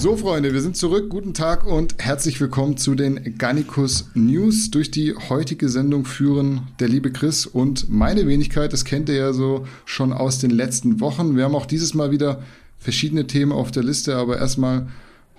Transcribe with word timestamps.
So, 0.00 0.16
Freunde, 0.16 0.54
wir 0.54 0.60
sind 0.60 0.76
zurück. 0.76 1.10
Guten 1.10 1.34
Tag 1.34 1.66
und 1.66 1.96
herzlich 1.98 2.40
willkommen 2.40 2.76
zu 2.76 2.94
den 2.94 3.36
Gannikus 3.36 4.12
News. 4.14 4.70
Durch 4.70 4.92
die 4.92 5.12
heutige 5.28 5.68
Sendung 5.68 6.04
führen 6.04 6.68
der 6.78 6.86
liebe 6.86 7.10
Chris 7.10 7.46
und 7.46 7.90
meine 7.90 8.28
Wenigkeit. 8.28 8.72
Das 8.72 8.84
kennt 8.84 9.08
ihr 9.08 9.16
ja 9.16 9.32
so 9.32 9.66
schon 9.86 10.12
aus 10.12 10.38
den 10.38 10.50
letzten 10.50 11.00
Wochen. 11.00 11.34
Wir 11.34 11.42
haben 11.42 11.56
auch 11.56 11.66
dieses 11.66 11.94
Mal 11.94 12.12
wieder 12.12 12.44
verschiedene 12.78 13.26
Themen 13.26 13.50
auf 13.50 13.72
der 13.72 13.82
Liste, 13.82 14.14
aber 14.14 14.38
erstmal 14.38 14.86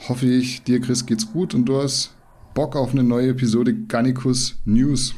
hoffe 0.09 0.26
ich, 0.26 0.62
dir, 0.64 0.82
Chris, 0.82 1.05
geht's 1.05 1.32
gut 1.32 1.54
und 1.54 1.64
du 1.64 1.82
hast 1.82 2.14
Bock 2.54 2.76
auf 2.76 2.91
eine 2.91 3.04
neue 3.04 3.30
Episode 3.30 3.73
Gannikus 3.73 4.57
News. 4.66 5.16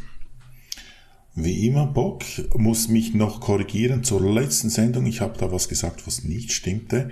Wie 1.33 1.65
immer, 1.65 1.87
Bock 1.87 2.21
muss 2.55 2.89
mich 2.89 3.15
noch 3.15 3.39
korrigieren 3.39 4.03
zur 4.03 4.21
letzten 4.21 4.69
Sendung. 4.69 5.07
Ich 5.07 5.19
habe 5.19 5.35
da 5.39 5.51
was 5.51 5.67
gesagt, 5.67 6.05
was 6.05 6.25
nicht 6.25 6.51
stimmte 6.51 7.09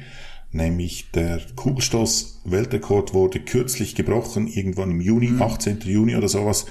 nämlich 0.51 1.11
der 1.11 1.41
Kugelstoß-Weltrekord 1.55 3.13
wurde 3.13 3.39
kürzlich 3.39 3.95
gebrochen, 3.95 4.47
irgendwann 4.47 4.91
im 4.91 5.01
Juni, 5.01 5.27
mhm. 5.27 5.41
18. 5.41 5.79
Juni 5.81 6.15
oder 6.15 6.27
sowas. 6.27 6.65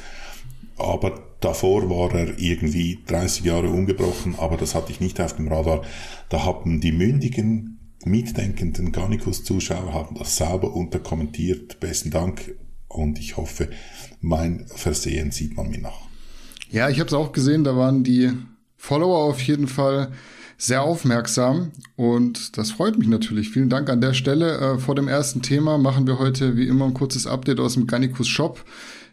Aber 0.77 1.23
davor 1.41 1.89
war 1.91 2.15
er 2.15 2.39
irgendwie 2.39 2.99
30 3.07 3.45
Jahre 3.45 3.69
ungebrochen, 3.69 4.37
aber 4.39 4.57
das 4.57 4.75
hatte 4.75 4.93
ich 4.93 5.01
nicht 5.01 5.21
auf 5.21 5.37
dem 5.37 5.49
Radar. 5.49 5.83
Da 6.29 6.45
haben 6.45 6.81
die 6.81 6.93
mündigen, 6.93 7.97
mitdenkenden 8.05 8.93
Garnicus-Zuschauer 8.93 9.93
haben 9.93 10.17
das 10.17 10.37
sauber 10.37 10.75
unterkommentiert. 10.75 11.81
Besten 11.81 12.11
Dank 12.11 12.55
und 12.89 13.19
ich 13.19 13.37
hoffe, 13.37 13.71
mein 14.21 14.67
Versehen 14.67 15.31
sieht 15.31 15.57
man 15.57 15.71
mir 15.71 15.81
nach. 15.81 16.09
Ja, 16.71 16.89
ich 16.89 17.01
habe 17.01 17.09
es 17.09 17.15
auch 17.15 17.33
gesehen, 17.33 17.65
da 17.65 17.77
waren 17.77 18.05
die 18.05 18.31
Follower 18.77 19.25
auf 19.25 19.41
jeden 19.43 19.69
Fall 19.69 20.13
sehr 20.61 20.83
aufmerksam 20.83 21.71
und 21.95 22.59
das 22.59 22.73
freut 22.73 22.99
mich 22.99 23.07
natürlich. 23.07 23.51
Vielen 23.51 23.71
Dank 23.71 23.89
an 23.89 24.01
der 24.01 24.13
Stelle. 24.13 24.59
Äh, 24.59 24.79
vor 24.79 24.97
dem 24.97 25.07
ersten 25.07 25.41
Thema 25.41 25.79
machen 25.79 26.09
wir 26.09 26.19
heute 26.19 26.57
wie 26.57 26.67
immer 26.67 26.85
ein 26.87 26.95
kurzes 26.95 27.29
Update 27.29 27.61
aus 27.61 27.75
dem 27.75 27.87
Garnicus 27.87 28.27
Shop, 28.27 28.65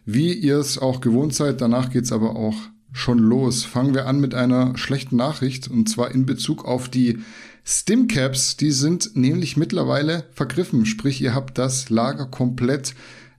wie 0.04 0.32
ihr 0.32 0.58
es 0.58 0.76
auch 0.76 1.00
gewohnt 1.00 1.34
seid. 1.34 1.60
Danach 1.60 1.90
geht's 1.90 2.10
aber 2.10 2.34
auch 2.34 2.56
schon 2.92 3.18
los. 3.18 3.64
Fangen 3.64 3.94
wir 3.94 4.06
an 4.06 4.20
mit 4.20 4.34
einer 4.34 4.76
schlechten 4.76 5.16
Nachricht 5.16 5.68
und 5.68 5.88
zwar 5.88 6.10
in 6.10 6.26
Bezug 6.26 6.64
auf 6.64 6.88
die 6.88 7.20
Stimcaps. 7.64 8.56
Die 8.56 8.72
sind 8.72 9.14
nämlich 9.14 9.56
mittlerweile 9.56 10.24
vergriffen, 10.32 10.84
sprich 10.84 11.20
ihr 11.20 11.34
habt 11.34 11.58
das 11.58 11.90
Lager 11.90 12.26
komplett 12.26 12.94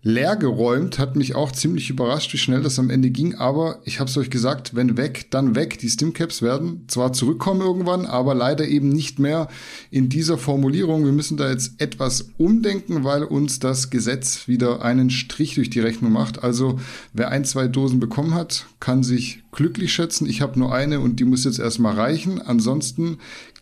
leer 0.07 0.37
geräumt. 0.37 0.99
Hat 0.99 1.17
mich 1.17 1.35
auch 1.35 1.51
ziemlich 1.51 1.89
überrascht, 1.89 2.31
wie 2.31 2.37
schnell 2.37 2.61
das 2.61 2.79
am 2.79 2.89
Ende 2.89 3.09
ging. 3.09 3.35
Aber 3.35 3.79
ich 3.83 3.99
habe 3.99 4.09
es 4.09 4.17
euch 4.17 4.29
gesagt, 4.29 4.73
wenn 4.73 4.95
weg, 4.95 5.27
dann 5.31 5.53
weg. 5.53 5.79
Die 5.79 5.89
Stimcaps 5.89 6.41
werden 6.41 6.85
zwar 6.87 7.11
zurückkommen 7.11 7.59
irgendwann, 7.59 8.05
aber 8.05 8.33
leider 8.33 8.65
eben 8.65 8.87
nicht 8.87 9.19
mehr 9.19 9.49
in 9.91 10.07
dieser 10.07 10.37
Formulierung. 10.37 11.03
Wir 11.03 11.11
müssen 11.11 11.35
da 11.35 11.49
jetzt 11.49 11.81
etwas 11.81 12.29
umdenken, 12.37 13.03
weil 13.03 13.23
uns 13.23 13.59
das 13.59 13.89
Gesetz 13.89 14.47
wieder 14.47 14.81
einen 14.81 15.09
Strich 15.09 15.55
durch 15.55 15.69
die 15.69 15.81
Rechnung 15.81 16.13
macht. 16.13 16.41
Also 16.41 16.79
wer 17.11 17.29
ein, 17.29 17.43
zwei 17.43 17.67
Dosen 17.67 17.99
bekommen 17.99 18.33
hat, 18.33 18.65
kann 18.79 19.03
sich 19.03 19.43
glücklich 19.51 19.91
schätzen. 19.91 20.25
Ich 20.25 20.41
habe 20.41 20.57
nur 20.57 20.73
eine 20.73 21.01
und 21.01 21.19
die 21.19 21.25
muss 21.25 21.43
jetzt 21.43 21.59
erstmal 21.59 21.95
reichen. 21.95 22.41
Ansonsten 22.41 23.17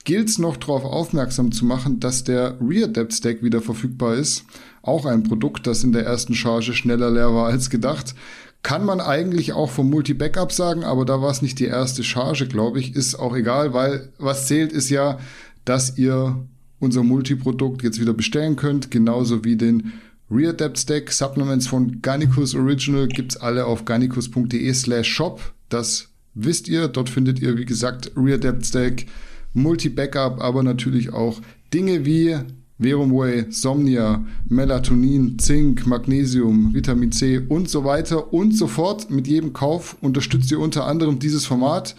gilt 0.06 0.30
es 0.30 0.38
noch 0.38 0.56
darauf 0.56 0.86
aufmerksam 0.86 1.52
zu 1.52 1.66
machen, 1.66 2.00
dass 2.00 2.24
der 2.24 2.58
Rear 2.62 2.88
Depth 2.88 3.16
Stack 3.16 3.42
wieder 3.44 3.62
verfügbar 3.62 4.16
ist. 4.16 4.46
Auch 4.86 5.06
ein 5.06 5.24
Produkt, 5.24 5.66
das 5.66 5.84
in 5.84 5.94
der 5.94 6.06
ersten 6.06 6.36
Charge 6.36 6.74
schneller 6.74 7.10
leer 7.10 7.34
war 7.34 7.48
als 7.48 7.72
gedacht. 7.72 8.14
Kann 8.62 8.86
man 8.86 9.00
eigentlich 9.00 9.54
auch 9.54 9.72
vom 9.72 9.90
Multi-Backup 9.90 10.52
sagen, 10.52 10.84
aber 10.84 11.06
da 11.06 11.22
war 11.22 11.32
es 11.32 11.42
nicht 11.42 11.60
die 11.60 11.66
erste 11.66 12.04
Charge, 12.04 12.48
glaube 12.48 12.80
ich. 12.80 12.96
Ist 12.96 13.16
auch 13.16 13.36
egal, 13.36 13.74
weil 13.74 14.10
was 14.20 14.48
zählt 14.48 14.72
ist 14.72 14.90
ja, 14.90 15.20
dass 15.66 15.98
ihr 15.98 16.46
unser 16.80 17.04
Multiprodukt 17.04 17.82
jetzt 17.82 18.00
wieder 18.00 18.14
bestellen 18.14 18.56
könnt, 18.56 18.92
genauso 18.92 19.44
wie 19.44 19.56
den 19.56 19.94
Rear 20.30 20.54
Depth 20.54 20.80
Stack 20.80 21.12
Supplements 21.12 21.68
von 21.68 22.02
Garnicus 22.02 22.56
Original 22.56 23.08
gibt's 23.08 23.38
alle 23.38 23.66
auf 23.66 23.86
garnicus.de 23.86 24.74
slash 24.74 25.08
shop. 25.08 25.54
Das 25.70 26.10
wisst 26.34 26.68
ihr. 26.68 26.88
Dort 26.88 27.10
findet 27.10 27.40
ihr, 27.40 27.58
wie 27.58 27.66
gesagt, 27.66 28.12
Rear 28.16 28.38
Depth 28.38 28.66
Stack, 28.66 29.06
Multi-Backup, 29.54 30.42
aber 30.42 30.64
natürlich 30.64 31.12
auch 31.14 31.42
Dinge 31.74 32.06
wie 32.06 32.38
Verum 32.78 33.14
Whey, 33.14 33.46
Somnia, 33.52 34.26
Melatonin, 34.50 35.40
Zink, 35.40 35.88
Magnesium, 35.88 36.74
Vitamin 36.74 37.12
C 37.12 37.38
und 37.38 37.70
so 37.70 37.86
weiter 37.86 38.34
und 38.34 38.52
so 38.58 38.68
fort. 38.68 39.10
Mit 39.10 39.28
jedem 39.28 39.54
Kauf 39.54 39.96
unterstützt 40.02 40.52
ihr 40.52 40.60
unter 40.60 40.86
anderem 40.86 41.18
dieses 41.20 41.46
Format. 41.46 41.96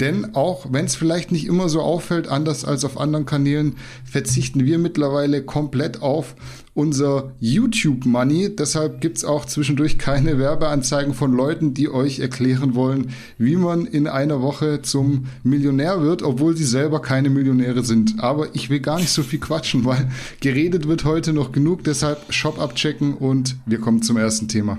Denn 0.00 0.34
auch 0.34 0.66
wenn 0.72 0.86
es 0.86 0.96
vielleicht 0.96 1.32
nicht 1.32 1.46
immer 1.46 1.68
so 1.68 1.80
auffällt, 1.80 2.26
anders 2.26 2.64
als 2.64 2.84
auf 2.84 2.98
anderen 2.98 3.26
Kanälen, 3.26 3.76
verzichten 4.04 4.64
wir 4.64 4.78
mittlerweile 4.78 5.42
komplett 5.42 6.02
auf 6.02 6.34
unser 6.74 7.32
YouTube-Money. 7.40 8.56
Deshalb 8.56 9.00
gibt's 9.00 9.24
auch 9.24 9.44
zwischendurch 9.44 9.98
keine 9.98 10.38
Werbeanzeigen 10.38 11.14
von 11.14 11.32
Leuten, 11.32 11.74
die 11.74 11.90
euch 11.90 12.20
erklären 12.20 12.74
wollen, 12.74 13.10
wie 13.38 13.56
man 13.56 13.86
in 13.86 14.06
einer 14.06 14.40
Woche 14.40 14.82
zum 14.82 15.26
Millionär 15.42 16.02
wird, 16.02 16.22
obwohl 16.22 16.56
sie 16.56 16.64
selber 16.64 17.02
keine 17.02 17.30
Millionäre 17.30 17.84
sind. 17.84 18.20
Aber 18.20 18.54
ich 18.54 18.70
will 18.70 18.80
gar 18.80 18.98
nicht 18.98 19.10
so 19.10 19.22
viel 19.22 19.40
quatschen, 19.40 19.84
weil 19.84 20.10
geredet 20.40 20.88
wird 20.88 21.04
heute 21.04 21.32
noch 21.32 21.52
genug. 21.52 21.84
Deshalb 21.84 22.32
Shop 22.32 22.58
abchecken 22.58 23.14
und 23.14 23.56
wir 23.66 23.78
kommen 23.78 24.02
zum 24.02 24.16
ersten 24.16 24.48
Thema. 24.48 24.78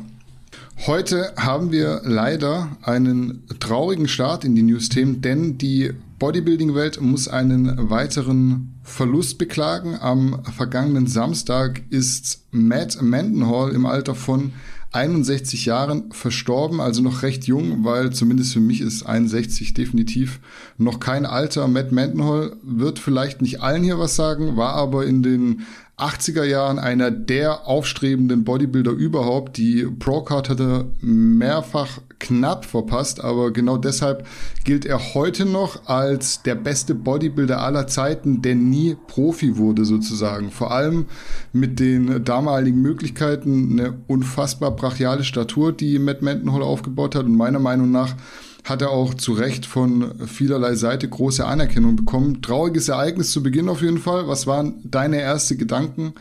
Heute 0.79 1.33
haben 1.37 1.71
wir 1.71 2.01
leider 2.03 2.75
einen 2.81 3.43
traurigen 3.59 4.07
Start 4.07 4.43
in 4.43 4.53
die 4.53 4.63
News-Themen, 4.63 5.21
denn 5.21 5.57
die 5.57 5.91
Bodybuilding-Welt 6.19 6.99
muss 6.99 7.27
einen 7.27 7.89
weiteren 7.89 8.73
Verlust 8.83 9.37
beklagen. 9.37 9.97
Am 9.99 10.43
vergangenen 10.43 11.07
Samstag 11.07 11.83
ist 11.89 12.45
Matt 12.51 13.01
Mendenhall 13.01 13.71
im 13.71 13.85
Alter 13.85 14.13
von 14.13 14.51
61 14.91 15.65
Jahren 15.65 16.11
verstorben, 16.11 16.79
also 16.79 17.01
noch 17.01 17.23
recht 17.23 17.45
jung, 17.45 17.83
weil 17.83 18.11
zumindest 18.11 18.53
für 18.53 18.59
mich 18.59 18.81
ist 18.81 19.03
61 19.03 19.73
definitiv 19.73 20.39
noch 20.77 20.99
kein 20.99 21.25
Alter. 21.25 21.67
Matt 21.67 21.91
Mendenhall 21.91 22.57
wird 22.61 22.99
vielleicht 22.99 23.41
nicht 23.41 23.61
allen 23.61 23.83
hier 23.83 23.99
was 23.99 24.15
sagen, 24.15 24.55
war 24.55 24.73
aber 24.73 25.05
in 25.05 25.23
den 25.23 25.61
80er 26.03 26.43
Jahren 26.43 26.79
einer 26.79 27.11
der 27.11 27.67
aufstrebenden 27.67 28.43
Bodybuilder 28.43 28.91
überhaupt. 28.91 29.57
Die 29.57 29.85
Procard 29.85 30.49
hatte 30.49 30.85
mehrfach 31.01 31.99
knapp 32.19 32.65
verpasst, 32.65 33.23
aber 33.23 33.51
genau 33.51 33.77
deshalb 33.77 34.25
gilt 34.63 34.85
er 34.85 35.13
heute 35.13 35.45
noch 35.45 35.87
als 35.87 36.41
der 36.41 36.55
beste 36.55 36.95
Bodybuilder 36.95 37.61
aller 37.61 37.87
Zeiten, 37.87 38.41
der 38.41 38.55
nie 38.55 38.95
Profi 39.07 39.57
wurde 39.57 39.85
sozusagen. 39.85 40.51
Vor 40.51 40.71
allem 40.71 41.05
mit 41.51 41.79
den 41.79 42.23
damaligen 42.23 42.81
Möglichkeiten, 42.81 43.71
eine 43.79 43.97
unfassbar 44.07 44.71
brachiale 44.71 45.23
Statur, 45.23 45.73
die 45.73 45.99
Matt 45.99 46.21
Mendenhall 46.21 46.63
aufgebaut 46.63 47.15
hat 47.15 47.25
und 47.25 47.35
meiner 47.35 47.59
Meinung 47.59 47.91
nach 47.91 48.15
hat 48.63 48.81
er 48.81 48.91
auch 48.91 49.13
zu 49.13 49.33
Recht 49.33 49.65
von 49.65 50.27
vielerlei 50.27 50.75
Seite 50.75 51.07
große 51.09 51.45
Anerkennung 51.45 51.95
bekommen. 51.95 52.41
Trauriges 52.41 52.87
Ereignis 52.87 53.31
zu 53.31 53.43
Beginn 53.43 53.69
auf 53.69 53.81
jeden 53.81 53.97
Fall. 53.97 54.27
Was 54.27 54.47
waren 54.47 54.75
deine 54.83 55.19
ersten 55.19 55.57
Gedanken, 55.57 56.13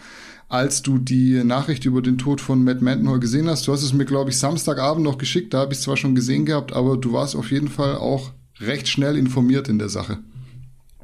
als 0.48 0.82
du 0.82 0.98
die 0.98 1.44
Nachricht 1.44 1.84
über 1.84 2.02
den 2.02 2.18
Tod 2.18 2.40
von 2.40 2.64
Matt 2.64 2.82
Mendenhall 2.82 3.20
gesehen 3.20 3.48
hast? 3.48 3.68
Du 3.68 3.72
hast 3.72 3.82
es 3.82 3.92
mir, 3.92 4.04
glaube 4.04 4.30
ich, 4.30 4.38
Samstagabend 4.38 5.04
noch 5.04 5.18
geschickt. 5.18 5.54
Da 5.54 5.60
habe 5.60 5.72
ich 5.72 5.78
es 5.78 5.84
zwar 5.84 5.96
schon 5.96 6.14
gesehen 6.14 6.44
gehabt, 6.44 6.72
aber 6.72 6.96
du 6.96 7.12
warst 7.12 7.36
auf 7.36 7.52
jeden 7.52 7.68
Fall 7.68 7.96
auch 7.96 8.32
recht 8.60 8.88
schnell 8.88 9.16
informiert 9.16 9.68
in 9.68 9.78
der 9.78 9.88
Sache. 9.88 10.18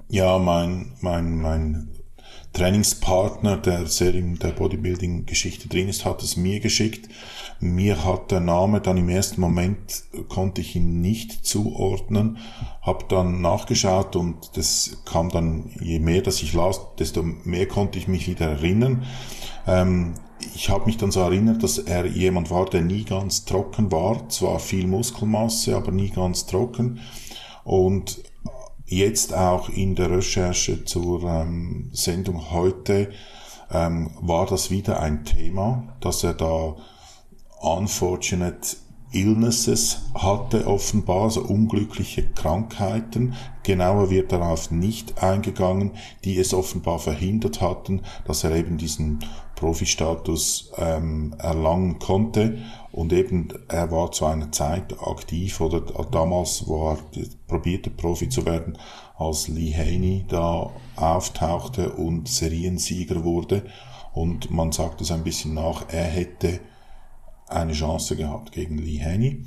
Ja, 0.09 0.38
mein, 0.38 0.93
mein, 1.00 1.41
mein 1.41 1.88
Trainingspartner, 2.58 3.56
der 3.56 3.86
sehr 3.86 4.14
in 4.14 4.38
der 4.38 4.48
Bodybuilding-Geschichte 4.48 5.69
drin 5.69 5.88
ist, 5.88 6.04
hat 6.04 6.22
es 6.22 6.36
mir 6.36 6.58
geschickt. 6.58 7.08
Mir 7.60 8.04
hat 8.04 8.32
der 8.32 8.41
Name 8.41 8.80
dann 8.80 8.96
im 8.96 9.08
ersten 9.08 9.41
Moment, 9.41 10.04
konnte 10.28 10.60
ich 10.60 10.75
ihn 10.75 11.00
nicht 11.00 11.46
zuordnen, 11.46 12.38
habe 12.82 13.05
dann 13.08 13.40
nachgeschaut 13.40 14.16
und 14.16 14.56
das 14.56 14.99
kam 15.05 15.28
dann, 15.28 15.70
je 15.81 16.00
mehr 16.00 16.22
dass 16.22 16.43
ich 16.43 16.52
las, 16.52 16.81
desto 16.99 17.22
mehr 17.22 17.69
konnte 17.69 17.99
ich 17.99 18.08
mich 18.08 18.26
wieder 18.26 18.46
erinnern. 18.46 19.04
Ähm, 19.66 20.14
ich 20.54 20.69
habe 20.69 20.87
mich 20.87 20.96
dann 20.96 21.12
so 21.12 21.20
erinnert, 21.20 21.62
dass 21.62 21.78
er 21.78 22.06
jemand 22.06 22.50
war, 22.50 22.66
der 22.66 22.82
nie 22.82 23.04
ganz 23.04 23.44
trocken 23.44 23.93
war, 23.93 24.28
zwar 24.28 24.58
viel 24.58 24.87
Muskelmasse, 24.87 25.76
aber 25.76 25.93
nie 25.93 26.11
ganz 26.11 26.46
trocken. 26.46 27.00
Und 27.64 28.22
jetzt 28.88 29.35
auch 29.35 29.69
in 29.69 29.94
der 29.94 30.11
Recherche 30.11 30.85
zur 30.85 31.23
ähm, 31.25 31.90
Sendung 31.93 32.50
heute 32.50 33.11
ähm, 33.70 34.11
war 34.20 34.46
das 34.46 34.70
wieder 34.70 35.00
ein 35.00 35.25
Thema, 35.25 35.94
dass 36.00 36.25
er 36.25 36.35
da 36.35 36.76
unfortunate 37.61 38.76
illnesses 39.11 40.02
hatte 40.14 40.67
offenbar, 40.67 41.25
also 41.25 41.43
unglückliche 41.43 42.29
Krankheiten. 42.29 43.35
Genauer 43.62 44.11
wird 44.11 44.32
darauf 44.32 44.70
nicht 44.70 45.23
eingegangen, 45.23 45.93
die 46.25 46.38
es 46.38 46.52
offenbar 46.52 46.99
verhindert 46.99 47.61
hatten, 47.61 48.02
dass 48.26 48.44
er 48.44 48.55
eben 48.55 48.76
diesen 48.76 49.20
Profi-Status 49.58 50.72
ähm, 50.76 51.34
erlangen 51.38 51.99
konnte. 51.99 52.58
Und 52.93 53.12
eben, 53.12 53.49
er 53.69 53.90
war 53.90 54.12
zu 54.12 54.26
einer 54.26 54.50
Zeit 54.52 54.94
aktiv 55.00 55.60
oder 55.60 55.81
damals, 56.10 56.66
wo 56.66 56.90
er 56.90 56.99
probierte 57.46 57.90
Profi 57.90 58.28
zu 58.28 58.46
werden, 58.46 58.78
als 59.16 59.49
Lee 59.49 59.75
Haney 59.75 60.25
da 60.28 60.70
auftauchte 60.96 61.93
und 61.93 62.28
Seriensieger 62.28 63.25
wurde 63.25 63.64
und 64.19 64.50
man 64.50 64.72
sagt 64.72 65.00
es 65.00 65.12
ein 65.12 65.22
bisschen 65.22 65.55
nach, 65.55 65.84
er 65.88 66.02
hätte 66.02 66.61
eine 67.46 67.72
Chance 67.72 68.16
gehabt 68.16 68.50
gegen 68.50 68.78
Lee 68.78 69.00
Haney. 69.00 69.44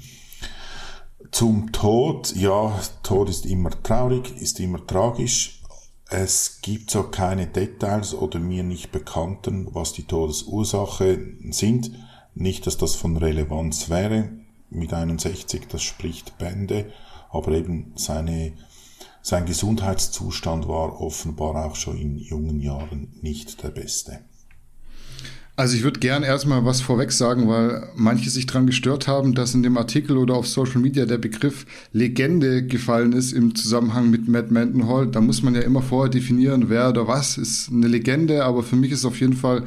Zum 1.31 1.71
Tod, 1.73 2.33
ja, 2.35 2.79
Tod 3.03 3.29
ist 3.29 3.45
immer 3.45 3.69
traurig, 3.83 4.35
ist 4.37 4.59
immer 4.61 4.85
tragisch. 4.87 5.60
Es 6.13 6.59
gibt 6.61 6.91
so 6.91 7.03
keine 7.03 7.47
Details 7.47 8.13
oder 8.13 8.37
mir 8.37 8.63
nicht 8.63 8.91
bekannten, 8.91 9.73
was 9.73 9.93
die 9.93 10.03
Todesursache 10.03 11.17
sind. 11.51 11.91
Nicht, 12.35 12.67
dass 12.67 12.75
das 12.75 12.95
von 12.95 13.15
Relevanz 13.15 13.89
wäre. 13.89 14.29
Mit 14.69 14.93
61, 14.93 15.69
das 15.69 15.81
spricht 15.81 16.37
Bände, 16.37 16.91
aber 17.29 17.53
eben 17.53 17.93
seine, 17.95 18.51
sein 19.21 19.45
Gesundheitszustand 19.45 20.67
war 20.67 20.99
offenbar 20.99 21.65
auch 21.65 21.75
schon 21.75 21.97
in 21.97 22.17
jungen 22.17 22.59
Jahren 22.59 23.13
nicht 23.21 23.63
der 23.63 23.69
beste. 23.69 24.19
Also 25.57 25.75
ich 25.75 25.83
würde 25.83 26.00
gern 26.00 26.24
erstmal 26.24 26.65
was 26.65 26.81
vorweg 26.81 27.12
sagen, 27.12 27.48
weil 27.48 27.88
manche 27.95 28.30
sich 28.30 28.45
daran 28.45 28.65
gestört 28.65 29.07
haben, 29.07 29.36
dass 29.36 29.53
in 29.53 29.63
dem 29.63 29.77
Artikel 29.77 30.18
oder 30.18 30.33
auf 30.33 30.48
Social 30.48 30.80
Media 30.80 31.06
der 31.06 31.18
Begriff 31.18 31.65
Legende 31.92 32.65
gefallen 32.65 33.13
ist 33.13 33.33
im 33.33 33.53
Zusammenhang 33.53 34.09
mit 34.09 34.27
Matt 34.27 34.50
Mendenhall. 34.50 35.07
Da 35.07 35.19
muss 35.19 35.44
man 35.44 35.53
ja 35.53 35.62
immer 35.62 35.81
vorher 35.81 36.09
definieren, 36.09 36.69
wer 36.69 36.89
oder 36.89 37.07
was 37.07 37.38
ist 37.38 37.69
eine 37.69 37.88
Legende, 37.88 38.45
aber 38.45 38.63
für 38.63 38.77
mich 38.77 38.92
ist 38.92 39.06
auf 39.06 39.19
jeden 39.19 39.33
Fall 39.33 39.63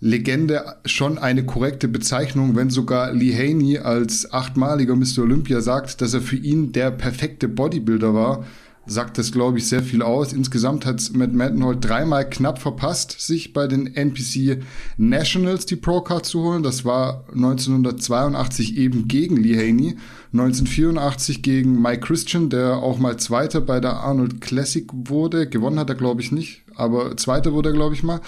Legende 0.00 0.76
schon 0.84 1.16
eine 1.16 1.46
korrekte 1.46 1.88
Bezeichnung, 1.88 2.56
wenn 2.56 2.68
sogar 2.68 3.12
Lee 3.12 3.34
Haney 3.34 3.78
als 3.78 4.32
achtmaliger 4.32 4.96
Mr. 4.96 5.20
Olympia 5.20 5.60
sagt, 5.60 6.02
dass 6.02 6.12
er 6.12 6.20
für 6.20 6.36
ihn 6.36 6.72
der 6.72 6.90
perfekte 6.90 7.48
Bodybuilder 7.48 8.12
war 8.12 8.44
sagt 8.86 9.18
das, 9.18 9.32
glaube 9.32 9.58
ich, 9.58 9.66
sehr 9.68 9.82
viel 9.82 10.02
aus. 10.02 10.32
Insgesamt 10.32 10.86
hat 10.86 11.10
Matt 11.14 11.32
Mendenhall 11.32 11.76
dreimal 11.78 12.28
knapp 12.28 12.58
verpasst, 12.58 13.20
sich 13.20 13.52
bei 13.52 13.66
den 13.66 13.94
NPC 13.94 14.62
Nationals 14.96 15.66
die 15.66 15.76
Pro-Card 15.76 16.26
zu 16.26 16.42
holen. 16.42 16.62
Das 16.62 16.84
war 16.84 17.24
1982 17.32 18.76
eben 18.76 19.08
gegen 19.08 19.36
Lee 19.36 19.56
Haney, 19.56 19.96
1984 20.32 21.42
gegen 21.42 21.80
Mike 21.80 22.00
Christian, 22.00 22.50
der 22.50 22.76
auch 22.76 22.98
mal 22.98 23.16
Zweiter 23.16 23.60
bei 23.60 23.80
der 23.80 23.94
Arnold 23.94 24.40
Classic 24.40 24.86
wurde. 24.92 25.48
Gewonnen 25.48 25.78
hat 25.78 25.88
er, 25.88 25.96
glaube 25.96 26.20
ich, 26.20 26.32
nicht, 26.32 26.62
aber 26.74 27.16
Zweiter 27.16 27.52
wurde 27.52 27.70
er, 27.70 27.74
glaube 27.74 27.94
ich, 27.94 28.02
mal. 28.02 28.20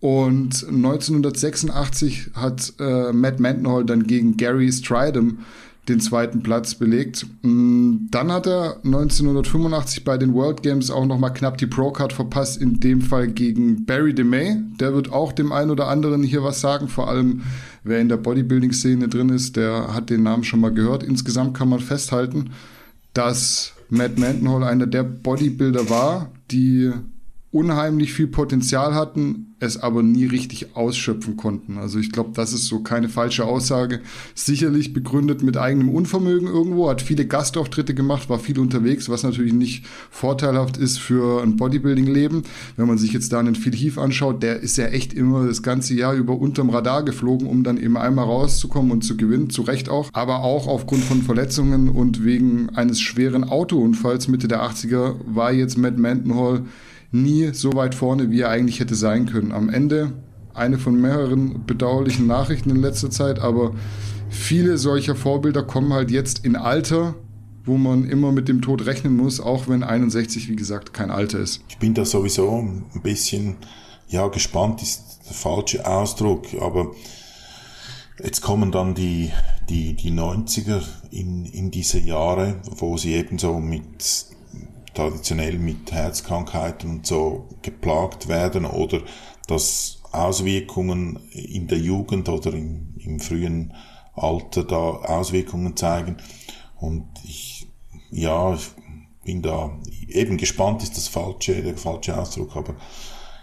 Und 0.00 0.66
1986 0.68 2.30
hat 2.34 2.74
äh, 2.78 3.12
Matt 3.12 3.40
Mendenhall 3.40 3.84
dann 3.84 4.06
gegen 4.06 4.36
Gary 4.36 4.70
Stridham 4.70 5.38
den 5.88 6.00
zweiten 6.00 6.42
Platz 6.42 6.74
belegt. 6.74 7.26
Mm, 7.42 8.08
dann 8.10 8.32
hat 8.32 8.46
er 8.46 8.80
1985 8.84 10.04
bei 10.04 10.18
den 10.18 10.34
World 10.34 10.62
Games 10.62 10.90
auch 10.90 11.06
noch 11.06 11.18
mal 11.18 11.30
knapp 11.30 11.58
die 11.58 11.66
Pro-Card 11.66 12.12
verpasst, 12.12 12.60
in 12.60 12.80
dem 12.80 13.00
Fall 13.00 13.28
gegen 13.28 13.86
Barry 13.86 14.14
DeMay. 14.14 14.56
Der 14.80 14.94
wird 14.94 15.12
auch 15.12 15.32
dem 15.32 15.52
einen 15.52 15.70
oder 15.70 15.88
anderen 15.88 16.22
hier 16.22 16.42
was 16.42 16.60
sagen, 16.60 16.88
vor 16.88 17.08
allem 17.08 17.42
wer 17.84 18.00
in 18.00 18.08
der 18.08 18.16
Bodybuilding-Szene 18.16 19.08
drin 19.08 19.28
ist, 19.28 19.56
der 19.56 19.94
hat 19.94 20.10
den 20.10 20.22
Namen 20.22 20.44
schon 20.44 20.60
mal 20.60 20.72
gehört. 20.72 21.02
Insgesamt 21.02 21.56
kann 21.56 21.68
man 21.68 21.80
festhalten, 21.80 22.50
dass 23.12 23.72
Matt 23.88 24.18
Mendenhall 24.18 24.64
einer 24.64 24.86
der 24.86 25.04
Bodybuilder 25.04 25.88
war, 25.88 26.32
die 26.50 26.92
unheimlich 27.52 28.12
viel 28.12 28.26
Potenzial 28.26 28.94
hatten, 28.94 29.54
es 29.58 29.78
aber 29.78 30.02
nie 30.02 30.26
richtig 30.26 30.76
ausschöpfen 30.76 31.36
konnten. 31.38 31.78
Also 31.78 31.98
ich 31.98 32.12
glaube, 32.12 32.32
das 32.34 32.52
ist 32.52 32.66
so 32.66 32.80
keine 32.80 33.08
falsche 33.08 33.46
Aussage. 33.46 34.00
Sicherlich 34.34 34.92
begründet 34.92 35.42
mit 35.42 35.56
eigenem 35.56 35.88
Unvermögen 35.88 36.48
irgendwo, 36.48 36.90
hat 36.90 37.00
viele 37.00 37.24
Gastauftritte 37.24 37.94
gemacht, 37.94 38.28
war 38.28 38.38
viel 38.38 38.58
unterwegs, 38.58 39.08
was 39.08 39.22
natürlich 39.22 39.54
nicht 39.54 39.86
vorteilhaft 40.10 40.76
ist 40.76 40.98
für 40.98 41.42
ein 41.42 41.56
Bodybuilding-Leben. 41.56 42.42
Wenn 42.76 42.86
man 42.86 42.98
sich 42.98 43.14
jetzt 43.14 43.32
da 43.32 43.38
einen 43.38 43.54
Phil 43.54 43.74
Heath 43.74 43.96
anschaut, 43.96 44.42
der 44.42 44.60
ist 44.60 44.76
ja 44.76 44.86
echt 44.86 45.14
immer 45.14 45.46
das 45.46 45.62
ganze 45.62 45.94
Jahr 45.94 46.14
über 46.14 46.38
unterm 46.38 46.68
Radar 46.68 47.04
geflogen, 47.04 47.46
um 47.46 47.62
dann 47.62 47.78
eben 47.78 47.96
einmal 47.96 48.26
rauszukommen 48.26 48.90
und 48.90 49.02
zu 49.02 49.16
gewinnen, 49.16 49.48
zu 49.48 49.62
Recht 49.62 49.88
auch. 49.88 50.10
Aber 50.12 50.40
auch 50.40 50.66
aufgrund 50.66 51.04
von 51.04 51.22
Verletzungen 51.22 51.88
und 51.88 52.24
wegen 52.24 52.68
eines 52.70 53.00
schweren 53.00 53.44
Autounfalls 53.44 54.28
Mitte 54.28 54.48
der 54.48 54.62
80er 54.62 55.14
war 55.24 55.52
jetzt 55.52 55.78
Matt 55.78 55.96
Mendenhall 55.96 56.64
nie 57.12 57.50
so 57.52 57.74
weit 57.74 57.94
vorne, 57.94 58.30
wie 58.30 58.40
er 58.40 58.50
eigentlich 58.50 58.80
hätte 58.80 58.94
sein 58.94 59.26
können. 59.26 59.52
Am 59.52 59.68
Ende 59.68 60.12
eine 60.54 60.78
von 60.78 61.00
mehreren 61.00 61.66
bedauerlichen 61.66 62.26
Nachrichten 62.26 62.70
in 62.70 62.76
letzter 62.76 63.10
Zeit, 63.10 63.38
aber 63.38 63.74
viele 64.28 64.78
solcher 64.78 65.14
Vorbilder 65.14 65.62
kommen 65.62 65.92
halt 65.92 66.10
jetzt 66.10 66.44
in 66.44 66.56
Alter, 66.56 67.14
wo 67.64 67.76
man 67.76 68.04
immer 68.04 68.32
mit 68.32 68.48
dem 68.48 68.62
Tod 68.62 68.86
rechnen 68.86 69.16
muss, 69.16 69.40
auch 69.40 69.68
wenn 69.68 69.82
61, 69.82 70.48
wie 70.48 70.56
gesagt, 70.56 70.92
kein 70.92 71.10
Alter 71.10 71.40
ist. 71.40 71.62
Ich 71.68 71.78
bin 71.78 71.94
da 71.94 72.04
sowieso 72.04 72.58
ein 72.58 73.02
bisschen, 73.02 73.56
ja, 74.08 74.28
gespannt 74.28 74.82
ist 74.82 75.20
der 75.26 75.34
falsche 75.34 75.86
Ausdruck, 75.86 76.46
aber 76.60 76.92
jetzt 78.22 78.40
kommen 78.40 78.70
dann 78.70 78.94
die, 78.94 79.32
die, 79.68 79.94
die 79.94 80.12
90er 80.12 80.80
in, 81.10 81.44
in 81.44 81.70
diese 81.70 81.98
Jahre, 81.98 82.56
wo 82.64 82.96
sie 82.96 83.14
eben 83.14 83.38
so 83.38 83.58
mit 83.58 84.26
traditionell 84.96 85.58
mit 85.58 85.92
Herzkrankheiten 85.92 86.90
und 86.90 87.06
so 87.06 87.48
geplagt 87.62 88.28
werden 88.28 88.64
oder 88.64 89.02
dass 89.46 90.02
Auswirkungen 90.10 91.20
in 91.32 91.68
der 91.68 91.78
Jugend 91.78 92.28
oder 92.28 92.52
im, 92.52 92.94
im 92.98 93.20
frühen 93.20 93.74
Alter 94.14 94.64
da 94.64 94.76
Auswirkungen 94.76 95.76
zeigen. 95.76 96.16
Und 96.80 97.06
ich, 97.24 97.68
ja, 98.10 98.54
ich 98.54 98.68
bin 99.24 99.42
da 99.42 99.78
eben 100.08 100.36
gespannt, 100.36 100.82
ist 100.82 100.96
das 100.96 101.08
falsche, 101.08 101.62
der 101.62 101.76
falsche 101.76 102.18
Ausdruck, 102.18 102.56
aber 102.56 102.76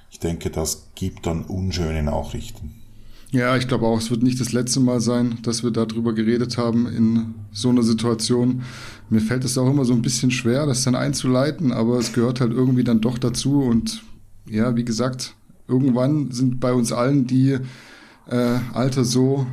ich 0.09 0.19
denke, 0.19 0.49
das 0.49 0.91
gibt 0.95 1.25
dann 1.25 1.43
unschöne 1.43 2.03
Nachrichten. 2.03 2.82
Ja, 3.33 3.57
ich 3.57 3.67
glaube 3.67 3.87
auch, 3.87 3.97
es 3.97 4.11
wird 4.11 4.21
nicht 4.21 4.39
das 4.39 4.53
letzte 4.53 4.79
Mal 4.79 5.01
sein, 5.01 5.39
dass 5.41 5.63
wir 5.63 5.71
darüber 5.71 6.13
geredet 6.13 6.59
haben 6.59 6.85
in 6.85 7.33
so 7.51 7.69
einer 7.69 7.81
Situation. 7.81 8.61
Mir 9.09 9.21
fällt 9.21 9.43
es 9.43 9.57
auch 9.57 9.67
immer 9.67 9.85
so 9.85 9.93
ein 9.93 10.03
bisschen 10.03 10.29
schwer, 10.29 10.67
das 10.67 10.83
dann 10.83 10.93
einzuleiten, 10.93 11.71
aber 11.71 11.97
es 11.97 12.13
gehört 12.13 12.41
halt 12.41 12.51
irgendwie 12.51 12.83
dann 12.83 13.01
doch 13.01 13.17
dazu. 13.17 13.63
Und 13.63 14.03
ja, 14.47 14.75
wie 14.75 14.85
gesagt, 14.85 15.33
irgendwann 15.67 16.29
sind 16.29 16.59
bei 16.59 16.73
uns 16.73 16.91
allen 16.91 17.25
die 17.25 17.57
äh, 18.27 18.59
Alter 18.71 19.03
so 19.03 19.47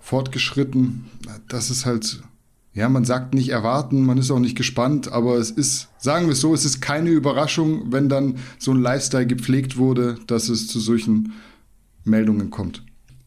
fortgeschritten, 0.00 1.04
dass 1.48 1.68
es 1.68 1.84
halt, 1.84 2.22
ja, 2.72 2.88
man 2.88 3.04
sagt 3.04 3.34
nicht 3.34 3.50
erwarten, 3.50 4.06
man 4.06 4.16
ist 4.16 4.30
auch 4.30 4.38
nicht 4.38 4.56
gespannt, 4.56 5.12
aber 5.12 5.36
es 5.36 5.50
ist, 5.50 5.90
sagen 5.98 6.28
wir 6.28 6.32
es 6.32 6.40
so, 6.40 6.54
es 6.54 6.64
ist 6.64 6.80
keine 6.80 7.10
Überraschung, 7.10 7.92
wenn 7.92 8.08
dann 8.08 8.36
so 8.58 8.70
ein 8.70 8.80
Lifestyle 8.80 9.26
gepflegt 9.26 9.76
wurde, 9.76 10.16
dass 10.26 10.48
es 10.48 10.66
zu 10.66 10.80
solchen 10.80 11.34
Meldungen 12.04 12.48
kommt. 12.48 12.82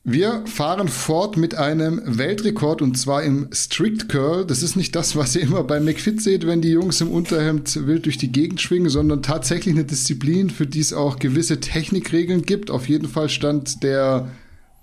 Wir 0.08 0.46
fahren 0.46 0.88
fort 0.88 1.36
mit 1.36 1.56
einem 1.56 2.00
Weltrekord 2.06 2.84
und 2.84 2.96
zwar 2.96 3.24
im 3.24 3.50
Strict 3.52 4.08
Curl. 4.08 4.46
Das 4.46 4.62
ist 4.62 4.76
nicht 4.76 4.96
das, 4.96 5.16
was 5.16 5.36
ihr 5.36 5.42
immer 5.42 5.64
bei 5.64 5.80
McFit 5.80 6.22
seht, 6.22 6.46
wenn 6.46 6.62
die 6.62 6.70
Jungs 6.70 7.02
im 7.02 7.10
Unterhemd 7.10 7.88
wild 7.88 8.06
durch 8.06 8.20
die 8.20 8.32
Gegend 8.32 8.62
schwingen, 8.62 8.90
sondern 8.90 9.24
tatsächlich 9.24 9.74
eine 9.74 9.84
Disziplin, 9.84 10.52
für 10.52 10.68
die 10.68 10.80
es 10.80 10.94
auch 10.94 11.18
gewisse 11.18 11.60
Technikregeln 11.60 12.44
gibt. 12.44 12.70
Auf 12.70 12.88
jeden 12.88 13.08
Fall 13.08 13.30
stand 13.30 13.82
der 13.82 14.30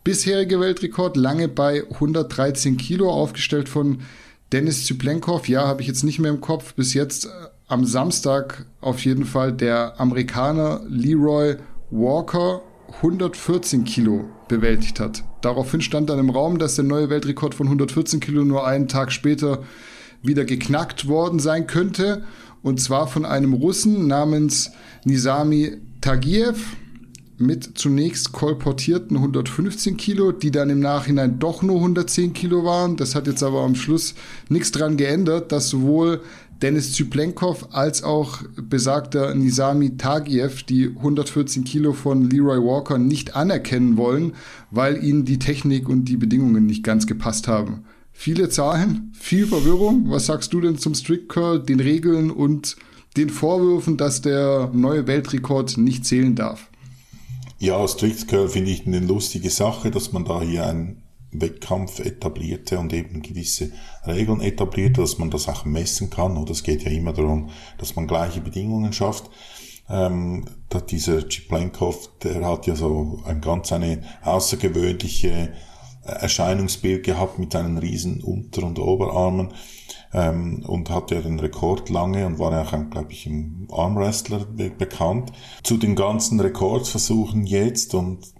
bisherige 0.02 0.59
Weltrekord 0.59 1.17
lange 1.17 1.47
bei 1.47 1.85
113 1.88 2.76
Kilo, 2.76 3.09
aufgestellt 3.09 3.69
von 3.69 4.00
Dennis 4.50 4.87
Zyplenkov. 4.87 5.49
Ja, 5.49 5.69
habe 5.69 5.83
ich 5.83 5.87
jetzt 5.87 6.02
nicht 6.02 6.19
mehr 6.19 6.33
im 6.33 6.41
Kopf. 6.41 6.75
Bis 6.75 6.95
jetzt 6.95 7.26
äh, 7.26 7.29
am 7.69 7.85
Samstag 7.85 8.67
auf 8.81 9.05
jeden 9.05 9.25
Fall 9.25 9.52
der 9.52 10.00
Amerikaner 10.00 10.81
Leroy 10.88 11.59
Walker 11.93 12.62
114 12.96 13.84
Kilo 13.84 14.25
bewältigt 14.49 15.00
hat. 15.00 15.25
Daraufhin 15.40 15.80
stand 15.80 16.11
dann 16.11 16.18
im 16.18 16.30
Raum, 16.30 16.58
dass 16.58 16.76
der 16.76 16.84
neue 16.84 17.11
Weltrekord 17.11 17.54
von 17.54 17.66
114 17.66 18.20
Kilo 18.20 18.44
nur 18.44 18.66
einen 18.66 18.88
Tag 18.88 19.12
später 19.12 19.62
wieder 20.22 20.44
geknackt 20.44 21.08
worden 21.08 21.38
sein 21.38 21.66
könnte. 21.66 22.25
Und 22.62 22.80
zwar 22.80 23.08
von 23.08 23.25
einem 23.25 23.54
Russen 23.54 24.06
namens 24.06 24.70
Nizami 25.04 25.78
Tagiev 26.00 26.76
mit 27.38 27.76
zunächst 27.76 28.32
kolportierten 28.32 29.16
115 29.16 29.96
Kilo, 29.96 30.32
die 30.32 30.50
dann 30.50 30.70
im 30.70 30.80
Nachhinein 30.80 31.38
doch 31.38 31.62
nur 31.62 31.76
110 31.76 32.32
Kilo 32.32 32.64
waren. 32.64 32.96
Das 32.96 33.14
hat 33.14 33.26
jetzt 33.26 33.42
aber 33.42 33.62
am 33.62 33.75
Schluss 33.75 34.14
nichts 34.49 34.70
dran 34.70 34.96
geändert, 34.96 35.50
dass 35.50 35.68
sowohl 35.68 36.20
Dennis 36.62 36.92
Zyplenkov 36.92 37.69
als 37.73 38.04
auch 38.04 38.38
besagter 38.57 39.35
Nizami 39.35 39.97
Tagiev, 39.97 40.62
die 40.62 40.87
114 40.97 41.64
Kilo 41.64 41.92
von 41.92 42.31
Leroy 42.31 42.59
Walker 42.59 42.99
nicht 42.99 43.35
anerkennen 43.35 43.97
wollen, 43.97 44.35
weil 44.71 45.02
ihnen 45.04 45.25
die 45.25 45.40
Technik 45.40 45.88
und 45.88 46.04
die 46.04 46.16
Bedingungen 46.16 46.64
nicht 46.66 46.85
ganz 46.85 47.09
gepasst 47.09 47.49
haben. 47.49 47.85
Viele 48.12 48.49
Zahlen, 48.49 49.12
viel 49.19 49.47
Verwirrung. 49.47 50.04
Was 50.09 50.26
sagst 50.26 50.52
du 50.52 50.61
denn 50.61 50.78
zum 50.78 50.95
Strict 50.95 51.28
Curl, 51.28 51.61
den 51.61 51.81
Regeln 51.81 52.31
und 52.31 52.76
den 53.16 53.31
Vorwürfen, 53.31 53.97
dass 53.97 54.23
der 54.23 54.71
neue 54.73 55.07
Weltrekord 55.09 55.76
nicht 55.78 56.07
zählen 56.07 56.37
darf? 56.37 56.69
Ja, 57.59 57.87
Strict 57.88 58.28
Curl 58.28 58.49
finde 58.49 58.71
ich 58.71 58.87
eine 58.87 59.00
lustige 59.00 59.50
Sache, 59.50 59.90
dass 59.90 60.12
man 60.12 60.25
da 60.25 60.40
hier 60.42 60.66
ein 60.66 61.01
Wettkampf 61.32 62.00
etablierte 62.00 62.78
und 62.78 62.92
eben 62.92 63.22
gewisse 63.22 63.72
Regeln 64.06 64.40
etablierte, 64.40 65.00
dass 65.00 65.18
man 65.18 65.30
das 65.30 65.48
auch 65.48 65.64
messen 65.64 66.10
kann. 66.10 66.36
Und 66.36 66.50
es 66.50 66.62
geht 66.62 66.82
ja 66.82 66.90
immer 66.90 67.12
darum, 67.12 67.50
dass 67.78 67.96
man 67.96 68.06
gleiche 68.06 68.40
Bedingungen 68.40 68.92
schafft. 68.92 69.30
Ähm, 69.88 70.44
da 70.68 70.80
dieser 70.80 71.28
Chiplenkov, 71.28 72.18
der 72.22 72.46
hat 72.46 72.66
ja 72.66 72.76
so 72.76 73.20
ein 73.24 73.40
ganz 73.40 73.72
eine 73.72 74.02
außergewöhnliche 74.22 75.52
Erscheinungsbild 76.04 77.04
gehabt 77.04 77.38
mit 77.38 77.52
seinen 77.52 77.78
riesen 77.78 78.22
Unter- 78.22 78.64
und 78.64 78.78
Oberarmen 78.78 79.52
ähm, 80.12 80.64
und 80.66 80.90
hatte 80.90 81.14
ja 81.14 81.20
den 81.20 81.38
Rekord 81.38 81.90
lange 81.90 82.26
und 82.26 82.38
war 82.38 82.60
auch, 82.60 82.90
glaube 82.90 83.12
ich, 83.12 83.26
im 83.26 83.68
Armwrestler 83.70 84.40
be 84.44 84.70
bekannt. 84.70 85.32
Zu 85.62 85.76
den 85.76 85.94
ganzen 85.94 86.40
Rekordversuchen 86.40 87.44
jetzt 87.46 87.94
und 87.94 88.32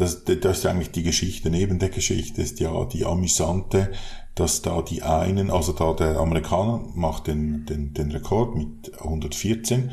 das, 0.00 0.24
das 0.24 0.58
ist 0.58 0.66
eigentlich 0.66 0.90
die 0.90 1.02
Geschichte, 1.02 1.50
neben 1.50 1.78
der 1.78 1.90
Geschichte 1.90 2.40
ist 2.40 2.58
ja 2.60 2.84
die 2.86 3.04
amüsante, 3.04 3.92
dass 4.34 4.62
da 4.62 4.80
die 4.82 5.02
einen, 5.02 5.50
also 5.50 5.72
da 5.72 5.92
der 5.92 6.18
Amerikaner 6.18 6.82
macht 6.94 7.26
den, 7.26 7.66
den, 7.66 7.92
den 7.92 8.10
Rekord 8.10 8.56
mit 8.56 8.98
114, 8.98 9.90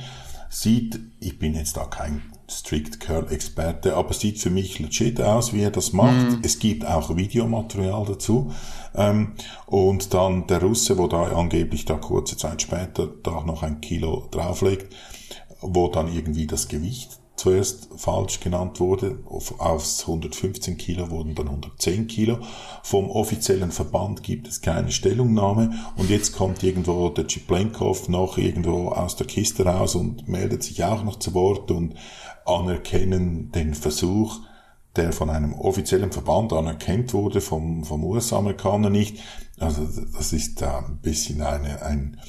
sieht, 0.50 1.00
ich 1.20 1.38
bin 1.38 1.56
jetzt 1.56 1.76
da 1.76 1.86
kein 1.86 2.22
Strict 2.50 3.02
Curl 3.02 3.30
Experte, 3.30 3.98
aber 3.98 4.14
sieht 4.14 4.40
für 4.40 4.50
mich 4.50 4.80
legit 4.80 5.20
aus, 5.20 5.52
wie 5.52 5.64
er 5.64 5.72
das 5.72 5.92
macht. 5.92 6.32
Mm. 6.32 6.40
Es 6.44 6.60
gibt 6.60 6.86
auch 6.86 7.18
Videomaterial 7.18 8.06
dazu. 8.06 8.54
Ähm, 8.96 9.34
und 9.66 10.14
dann 10.14 10.48
der 10.48 10.62
Russe, 10.62 10.98
wo 10.98 11.08
da 11.08 11.24
angeblich 11.24 11.84
da 11.84 11.96
kurze 11.96 12.38
Zeit 12.38 12.62
später 12.62 13.10
da 13.22 13.44
noch 13.44 13.64
ein 13.64 13.82
Kilo 13.82 14.30
drauflegt, 14.32 14.96
wo 15.60 15.90
dann 15.90 16.08
irgendwie 16.08 16.48
das 16.48 16.70
Gewicht 16.70 17.20
zuerst 17.38 17.90
falsch 17.96 18.40
genannt 18.40 18.80
wurde. 18.80 19.20
Auf, 19.30 19.60
aufs 19.60 20.02
115 20.02 20.78
Kilo 20.78 21.10
wurden 21.10 21.36
dann 21.36 21.48
110 21.48 22.08
Kilo. 22.08 22.40
Vom 22.84 23.10
offiziellen 23.10 23.72
Verband 23.72 24.24
gibt 24.24 24.48
es 24.48 24.62
keine 24.62 24.92
Stellungnahme. 24.92 25.74
Und 25.96 26.10
jetzt 26.10 26.36
kommt 26.36 26.64
irgendwo 26.64 27.10
der 27.10 27.28
Chiplenkov 27.28 28.10
noch 28.10 28.38
irgendwo 28.38 28.90
aus 28.90 29.16
der 29.16 29.28
Kiste 29.28 29.66
raus 29.66 29.96
und 29.96 30.28
meldet 30.28 30.64
sich 30.64 30.84
auch 30.84 31.04
noch 31.04 31.20
zu 31.20 31.34
Wort 31.34 31.72
und 31.72 31.96
anerkennen 32.46 33.52
den 33.52 33.74
Versuch, 33.76 34.40
der 34.98 35.14
von 35.14 35.30
einem 35.30 35.54
offiziellen 35.54 36.12
Verband 36.12 36.52
anerkannt 36.54 37.14
wurde, 37.14 37.42
vom, 37.42 37.84
vom 37.84 38.04
US-Amerikaner 38.04 38.90
nicht. 38.90 39.20
Also 39.60 39.88
das 40.16 40.34
ist 40.34 40.62
da 40.62 40.80
ein 40.80 40.98
bisschen 41.02 41.42
eine, 41.42 41.82
ein, 41.82 42.20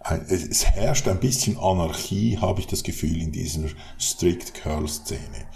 ein, 0.00 0.24
es 0.28 0.66
herrscht 0.66 1.08
ein 1.08 1.20
bisschen 1.20 1.58
Anarchie, 1.58 2.38
habe 2.38 2.60
ich 2.60 2.66
das 2.66 2.82
Gefühl, 2.82 3.20
in 3.20 3.32
dieser 3.32 3.68
Strict 3.98 4.54
Curl-Szene. 4.54 5.46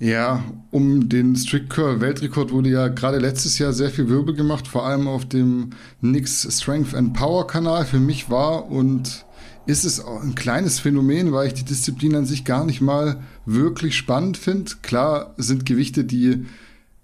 Ja, 0.00 0.44
um 0.70 1.08
den 1.08 1.34
Strict 1.34 1.68
Curl 1.70 2.00
Weltrekord 2.00 2.52
wurde 2.52 2.70
ja 2.70 2.86
gerade 2.86 3.18
letztes 3.18 3.58
Jahr 3.58 3.72
sehr 3.72 3.90
viel 3.90 4.08
Wirbel 4.08 4.34
gemacht, 4.34 4.68
vor 4.68 4.86
allem 4.86 5.08
auf 5.08 5.24
dem 5.24 5.70
Nix 6.00 6.46
Strength 6.48 6.94
and 6.94 7.14
Power 7.14 7.46
Kanal. 7.48 7.84
Für 7.84 7.98
mich 7.98 8.30
war 8.30 8.70
und 8.70 9.24
ist 9.68 9.84
es 9.84 10.02
ein 10.02 10.34
kleines 10.34 10.80
Phänomen, 10.80 11.30
weil 11.30 11.46
ich 11.46 11.52
die 11.52 11.64
Disziplin 11.64 12.14
an 12.14 12.24
sich 12.24 12.46
gar 12.46 12.64
nicht 12.64 12.80
mal 12.80 13.22
wirklich 13.44 13.98
spannend 13.98 14.38
finde. 14.38 14.72
Klar 14.80 15.34
sind 15.36 15.66
Gewichte, 15.66 16.04
die 16.04 16.46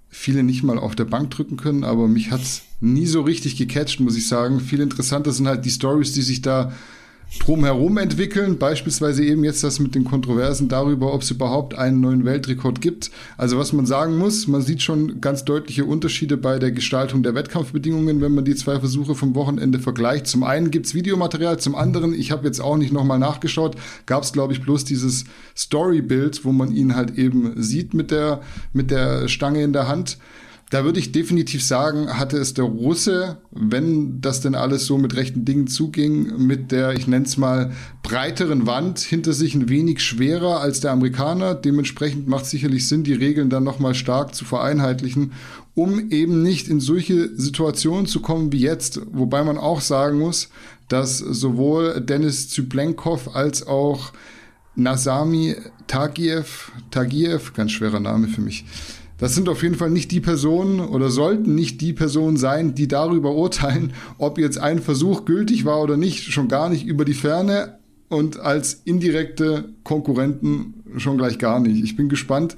viele 0.08 0.42
nicht 0.42 0.62
mal 0.62 0.78
auf 0.78 0.96
der 0.96 1.04
Bank 1.04 1.30
drücken 1.30 1.58
können, 1.58 1.84
aber 1.84 2.08
mich 2.08 2.30
hat's 2.30 2.62
nie 2.80 3.04
so 3.04 3.20
richtig 3.20 3.58
gecatcht, 3.58 4.00
muss 4.00 4.16
ich 4.16 4.26
sagen. 4.28 4.60
Viel 4.60 4.80
interessanter 4.80 5.32
sind 5.32 5.46
halt 5.46 5.66
die 5.66 5.70
Stories, 5.70 6.12
die 6.12 6.22
sich 6.22 6.40
da 6.40 6.72
drumherum 7.40 7.98
entwickeln. 7.98 8.58
Beispielsweise 8.58 9.24
eben 9.24 9.44
jetzt 9.44 9.64
das 9.64 9.80
mit 9.80 9.94
den 9.94 10.04
Kontroversen 10.04 10.68
darüber, 10.68 11.12
ob 11.12 11.22
es 11.22 11.30
überhaupt 11.30 11.76
einen 11.76 12.00
neuen 12.00 12.24
Weltrekord 12.24 12.80
gibt. 12.80 13.10
Also 13.36 13.58
was 13.58 13.72
man 13.72 13.86
sagen 13.86 14.16
muss, 14.16 14.46
man 14.46 14.62
sieht 14.62 14.82
schon 14.82 15.20
ganz 15.20 15.44
deutliche 15.44 15.84
Unterschiede 15.84 16.36
bei 16.36 16.58
der 16.58 16.72
Gestaltung 16.72 17.22
der 17.22 17.34
Wettkampfbedingungen, 17.34 18.20
wenn 18.20 18.34
man 18.34 18.44
die 18.44 18.54
zwei 18.54 18.78
Versuche 18.78 19.14
vom 19.14 19.34
Wochenende 19.34 19.78
vergleicht. 19.78 20.26
Zum 20.26 20.44
einen 20.44 20.70
gibt's 20.70 20.94
Videomaterial, 20.94 21.58
zum 21.58 21.74
anderen, 21.74 22.14
ich 22.14 22.30
habe 22.30 22.46
jetzt 22.46 22.60
auch 22.60 22.76
nicht 22.76 22.92
nochmal 22.92 23.18
nachgeschaut, 23.18 23.76
gab 24.06 24.22
es 24.22 24.32
glaube 24.32 24.52
ich 24.52 24.62
bloß 24.62 24.84
dieses 24.84 25.24
Storybild, 25.56 26.44
wo 26.44 26.52
man 26.52 26.72
ihn 26.72 26.96
halt 26.96 27.18
eben 27.18 27.62
sieht 27.62 27.94
mit 27.94 28.10
der, 28.10 28.40
mit 28.72 28.90
der 28.90 29.28
Stange 29.28 29.62
in 29.62 29.72
der 29.72 29.88
Hand. 29.88 30.18
Da 30.70 30.84
würde 30.84 30.98
ich 30.98 31.12
definitiv 31.12 31.62
sagen, 31.62 32.18
hatte 32.18 32.38
es 32.38 32.54
der 32.54 32.64
Russe, 32.64 33.38
wenn 33.50 34.20
das 34.20 34.40
denn 34.40 34.54
alles 34.54 34.86
so 34.86 34.98
mit 34.98 35.14
rechten 35.14 35.44
Dingen 35.44 35.66
zuging, 35.66 36.46
mit 36.46 36.72
der, 36.72 36.94
ich 36.94 37.06
nenne 37.06 37.26
es 37.26 37.36
mal, 37.36 37.72
breiteren 38.02 38.66
Wand 38.66 38.98
hinter 38.98 39.34
sich 39.34 39.54
ein 39.54 39.68
wenig 39.68 40.02
schwerer 40.02 40.60
als 40.60 40.80
der 40.80 40.92
Amerikaner. 40.92 41.54
Dementsprechend 41.54 42.28
macht 42.28 42.44
es 42.44 42.50
sicherlich 42.50 42.88
Sinn, 42.88 43.04
die 43.04 43.12
Regeln 43.12 43.50
dann 43.50 43.62
nochmal 43.62 43.94
stark 43.94 44.34
zu 44.34 44.44
vereinheitlichen, 44.44 45.32
um 45.74 46.10
eben 46.10 46.42
nicht 46.42 46.68
in 46.68 46.80
solche 46.80 47.30
Situationen 47.36 48.06
zu 48.06 48.20
kommen 48.20 48.50
wie 48.50 48.60
jetzt. 48.60 49.00
Wobei 49.12 49.44
man 49.44 49.58
auch 49.58 49.80
sagen 49.80 50.18
muss, 50.18 50.48
dass 50.88 51.18
sowohl 51.18 52.00
Dennis 52.00 52.48
Zyblenkov 52.48 53.36
als 53.36 53.66
auch 53.66 54.12
Nasami 54.76 55.56
Tagiev, 55.86 56.72
Tagiev, 56.90 57.52
ganz 57.52 57.72
schwerer 57.72 58.00
Name 58.00 58.28
für 58.28 58.40
mich, 58.40 58.64
das 59.24 59.34
sind 59.34 59.48
auf 59.48 59.62
jeden 59.62 59.74
Fall 59.74 59.88
nicht 59.88 60.10
die 60.10 60.20
Personen 60.20 60.80
oder 60.80 61.08
sollten 61.08 61.54
nicht 61.54 61.80
die 61.80 61.94
Personen 61.94 62.36
sein, 62.36 62.74
die 62.74 62.88
darüber 62.88 63.34
urteilen, 63.34 63.94
ob 64.18 64.36
jetzt 64.36 64.58
ein 64.58 64.80
Versuch 64.80 65.24
gültig 65.24 65.64
war 65.64 65.80
oder 65.80 65.96
nicht, 65.96 66.24
schon 66.24 66.46
gar 66.46 66.68
nicht 66.68 66.84
über 66.84 67.06
die 67.06 67.14
Ferne 67.14 67.78
und 68.10 68.38
als 68.38 68.82
indirekte 68.84 69.70
Konkurrenten 69.82 70.74
schon 70.98 71.16
gleich 71.16 71.38
gar 71.38 71.58
nicht. 71.58 71.82
Ich 71.82 71.96
bin 71.96 72.10
gespannt, 72.10 72.54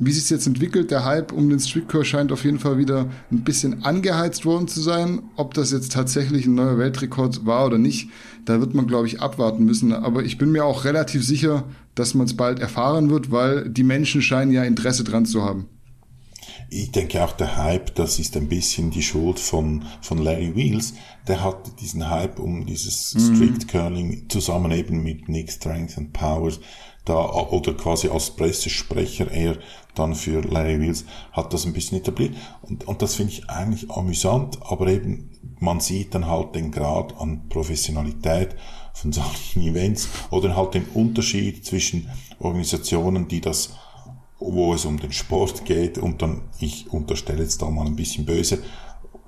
wie 0.00 0.10
sich 0.10 0.28
jetzt 0.30 0.48
entwickelt. 0.48 0.90
Der 0.90 1.04
Hype 1.04 1.30
um 1.30 1.48
den 1.48 1.60
Streetcore 1.60 2.04
scheint 2.04 2.32
auf 2.32 2.42
jeden 2.42 2.58
Fall 2.58 2.76
wieder 2.76 3.06
ein 3.30 3.44
bisschen 3.44 3.84
angeheizt 3.84 4.44
worden 4.44 4.66
zu 4.66 4.80
sein. 4.80 5.22
Ob 5.36 5.54
das 5.54 5.70
jetzt 5.70 5.92
tatsächlich 5.92 6.44
ein 6.44 6.56
neuer 6.56 6.76
Weltrekord 6.76 7.46
war 7.46 7.66
oder 7.66 7.78
nicht, 7.78 8.10
da 8.46 8.58
wird 8.58 8.74
man, 8.74 8.88
glaube 8.88 9.06
ich, 9.06 9.20
abwarten 9.20 9.64
müssen. 9.64 9.92
Aber 9.92 10.24
ich 10.24 10.38
bin 10.38 10.50
mir 10.50 10.64
auch 10.64 10.84
relativ 10.84 11.24
sicher, 11.24 11.62
dass 11.94 12.14
man 12.14 12.26
es 12.26 12.36
bald 12.36 12.58
erfahren 12.58 13.10
wird, 13.10 13.30
weil 13.30 13.68
die 13.68 13.84
Menschen 13.84 14.22
scheinen 14.22 14.50
ja 14.50 14.64
Interesse 14.64 15.04
dran 15.04 15.24
zu 15.24 15.44
haben. 15.44 15.68
Ich 16.72 16.92
denke 16.92 17.24
auch 17.24 17.32
der 17.32 17.56
Hype, 17.56 17.96
das 17.96 18.20
ist 18.20 18.36
ein 18.36 18.48
bisschen 18.48 18.92
die 18.92 19.02
Schuld 19.02 19.40
von, 19.40 19.84
von 20.02 20.18
Larry 20.18 20.54
Wheels. 20.54 20.94
Der 21.26 21.42
hatte 21.42 21.72
diesen 21.80 22.08
Hype 22.08 22.38
um 22.38 22.64
dieses 22.64 23.14
mhm. 23.14 23.34
Strict 23.34 23.68
Curling 23.68 24.28
zusammen 24.28 24.70
eben 24.70 25.02
mit 25.02 25.28
Nick 25.28 25.50
Strength 25.50 25.98
and 25.98 26.12
Powers 26.12 26.60
da, 27.04 27.48
oder 27.50 27.74
quasi 27.74 28.08
als 28.08 28.30
Pressesprecher 28.30 29.30
er 29.32 29.58
dann 29.96 30.14
für 30.14 30.42
Larry 30.42 30.80
Wheels 30.80 31.04
hat 31.32 31.52
das 31.52 31.66
ein 31.66 31.72
bisschen 31.72 31.98
etabliert. 31.98 32.36
Und, 32.62 32.86
und 32.86 33.02
das 33.02 33.16
finde 33.16 33.32
ich 33.32 33.50
eigentlich 33.50 33.90
amüsant, 33.90 34.58
aber 34.62 34.86
eben 34.86 35.30
man 35.58 35.80
sieht 35.80 36.14
dann 36.14 36.26
halt 36.26 36.54
den 36.54 36.70
Grad 36.70 37.18
an 37.18 37.48
Professionalität 37.48 38.54
von 38.94 39.12
solchen 39.12 39.62
Events 39.66 40.08
oder 40.30 40.56
halt 40.56 40.74
den 40.74 40.84
Unterschied 40.94 41.64
zwischen 41.64 42.08
Organisationen, 42.38 43.28
die 43.28 43.40
das 43.40 43.70
wo 44.40 44.74
es 44.74 44.84
um 44.84 44.98
den 44.98 45.12
Sport 45.12 45.64
geht 45.64 45.98
und 45.98 46.22
dann, 46.22 46.42
ich 46.58 46.90
unterstelle 46.90 47.42
jetzt 47.42 47.62
da 47.62 47.70
mal 47.70 47.86
ein 47.86 47.96
bisschen 47.96 48.26
böse, 48.26 48.58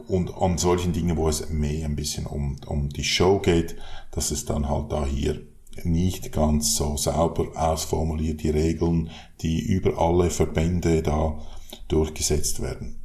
und 0.08 0.34
an 0.36 0.58
solchen 0.58 0.92
Dingen, 0.92 1.16
wo 1.16 1.28
es 1.28 1.48
mehr 1.48 1.86
ein 1.86 1.96
bisschen 1.96 2.26
um, 2.26 2.56
um 2.66 2.88
die 2.88 3.04
Show 3.04 3.38
geht, 3.38 3.76
dass 4.10 4.30
es 4.30 4.44
dann 4.44 4.68
halt 4.68 4.90
da 4.90 5.06
hier 5.06 5.40
nicht 5.84 6.32
ganz 6.32 6.76
so 6.76 6.96
sauber 6.96 7.48
ausformuliert, 7.54 8.42
die 8.42 8.50
Regeln, 8.50 9.10
die 9.40 9.60
über 9.60 9.98
alle 9.98 10.30
Verbände 10.30 11.02
da 11.02 11.38
durchgesetzt 11.88 12.60
werden. 12.60 12.96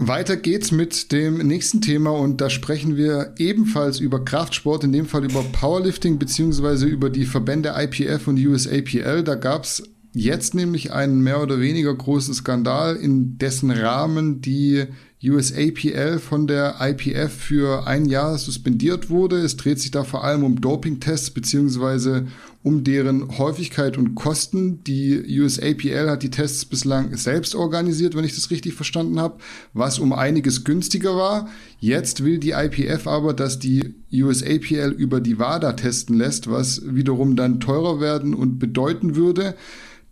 Weiter 0.00 0.36
geht's 0.36 0.70
mit 0.70 1.10
dem 1.10 1.38
nächsten 1.38 1.80
Thema 1.80 2.10
und 2.10 2.40
da 2.40 2.50
sprechen 2.50 2.96
wir 2.96 3.34
ebenfalls 3.38 3.98
über 3.98 4.24
Kraftsport, 4.24 4.84
in 4.84 4.92
dem 4.92 5.06
Fall 5.06 5.24
über 5.24 5.42
Powerlifting 5.42 6.18
beziehungsweise 6.18 6.86
über 6.86 7.10
die 7.10 7.24
Verbände 7.24 7.74
IPF 7.76 8.28
und 8.28 8.38
USAPL. 8.38 9.24
Da 9.24 9.34
gab's 9.34 9.82
jetzt 10.12 10.54
nämlich 10.54 10.92
einen 10.92 11.20
mehr 11.22 11.42
oder 11.42 11.60
weniger 11.60 11.94
großen 11.94 12.34
Skandal, 12.34 12.96
in 12.96 13.38
dessen 13.38 13.70
Rahmen 13.70 14.40
die 14.40 14.86
USAPL 15.22 16.20
von 16.20 16.46
der 16.46 16.76
IPF 16.80 17.32
für 17.32 17.88
ein 17.88 18.04
Jahr 18.04 18.38
suspendiert 18.38 19.10
wurde. 19.10 19.38
Es 19.38 19.56
dreht 19.56 19.80
sich 19.80 19.90
da 19.90 20.04
vor 20.04 20.22
allem 20.22 20.44
um 20.44 20.60
Dopingtests 20.60 21.30
beziehungsweise 21.30 22.28
um 22.62 22.84
deren 22.84 23.36
Häufigkeit 23.36 23.98
und 23.98 24.14
Kosten. 24.14 24.84
Die 24.84 25.40
USAPL 25.40 26.08
hat 26.08 26.22
die 26.22 26.30
Tests 26.30 26.64
bislang 26.64 27.16
selbst 27.16 27.56
organisiert, 27.56 28.14
wenn 28.14 28.24
ich 28.24 28.36
das 28.36 28.52
richtig 28.52 28.74
verstanden 28.74 29.18
habe, 29.18 29.38
was 29.72 29.98
um 29.98 30.12
einiges 30.12 30.62
günstiger 30.62 31.16
war. 31.16 31.48
Jetzt 31.80 32.22
will 32.22 32.38
die 32.38 32.50
IPF 32.50 33.08
aber, 33.08 33.34
dass 33.34 33.58
die 33.58 33.94
USAPL 34.12 34.94
über 34.96 35.20
die 35.20 35.40
WADA 35.40 35.72
testen 35.72 36.16
lässt, 36.16 36.48
was 36.48 36.82
wiederum 36.84 37.34
dann 37.34 37.58
teurer 37.58 38.00
werden 38.00 38.34
und 38.34 38.60
bedeuten 38.60 39.16
würde, 39.16 39.56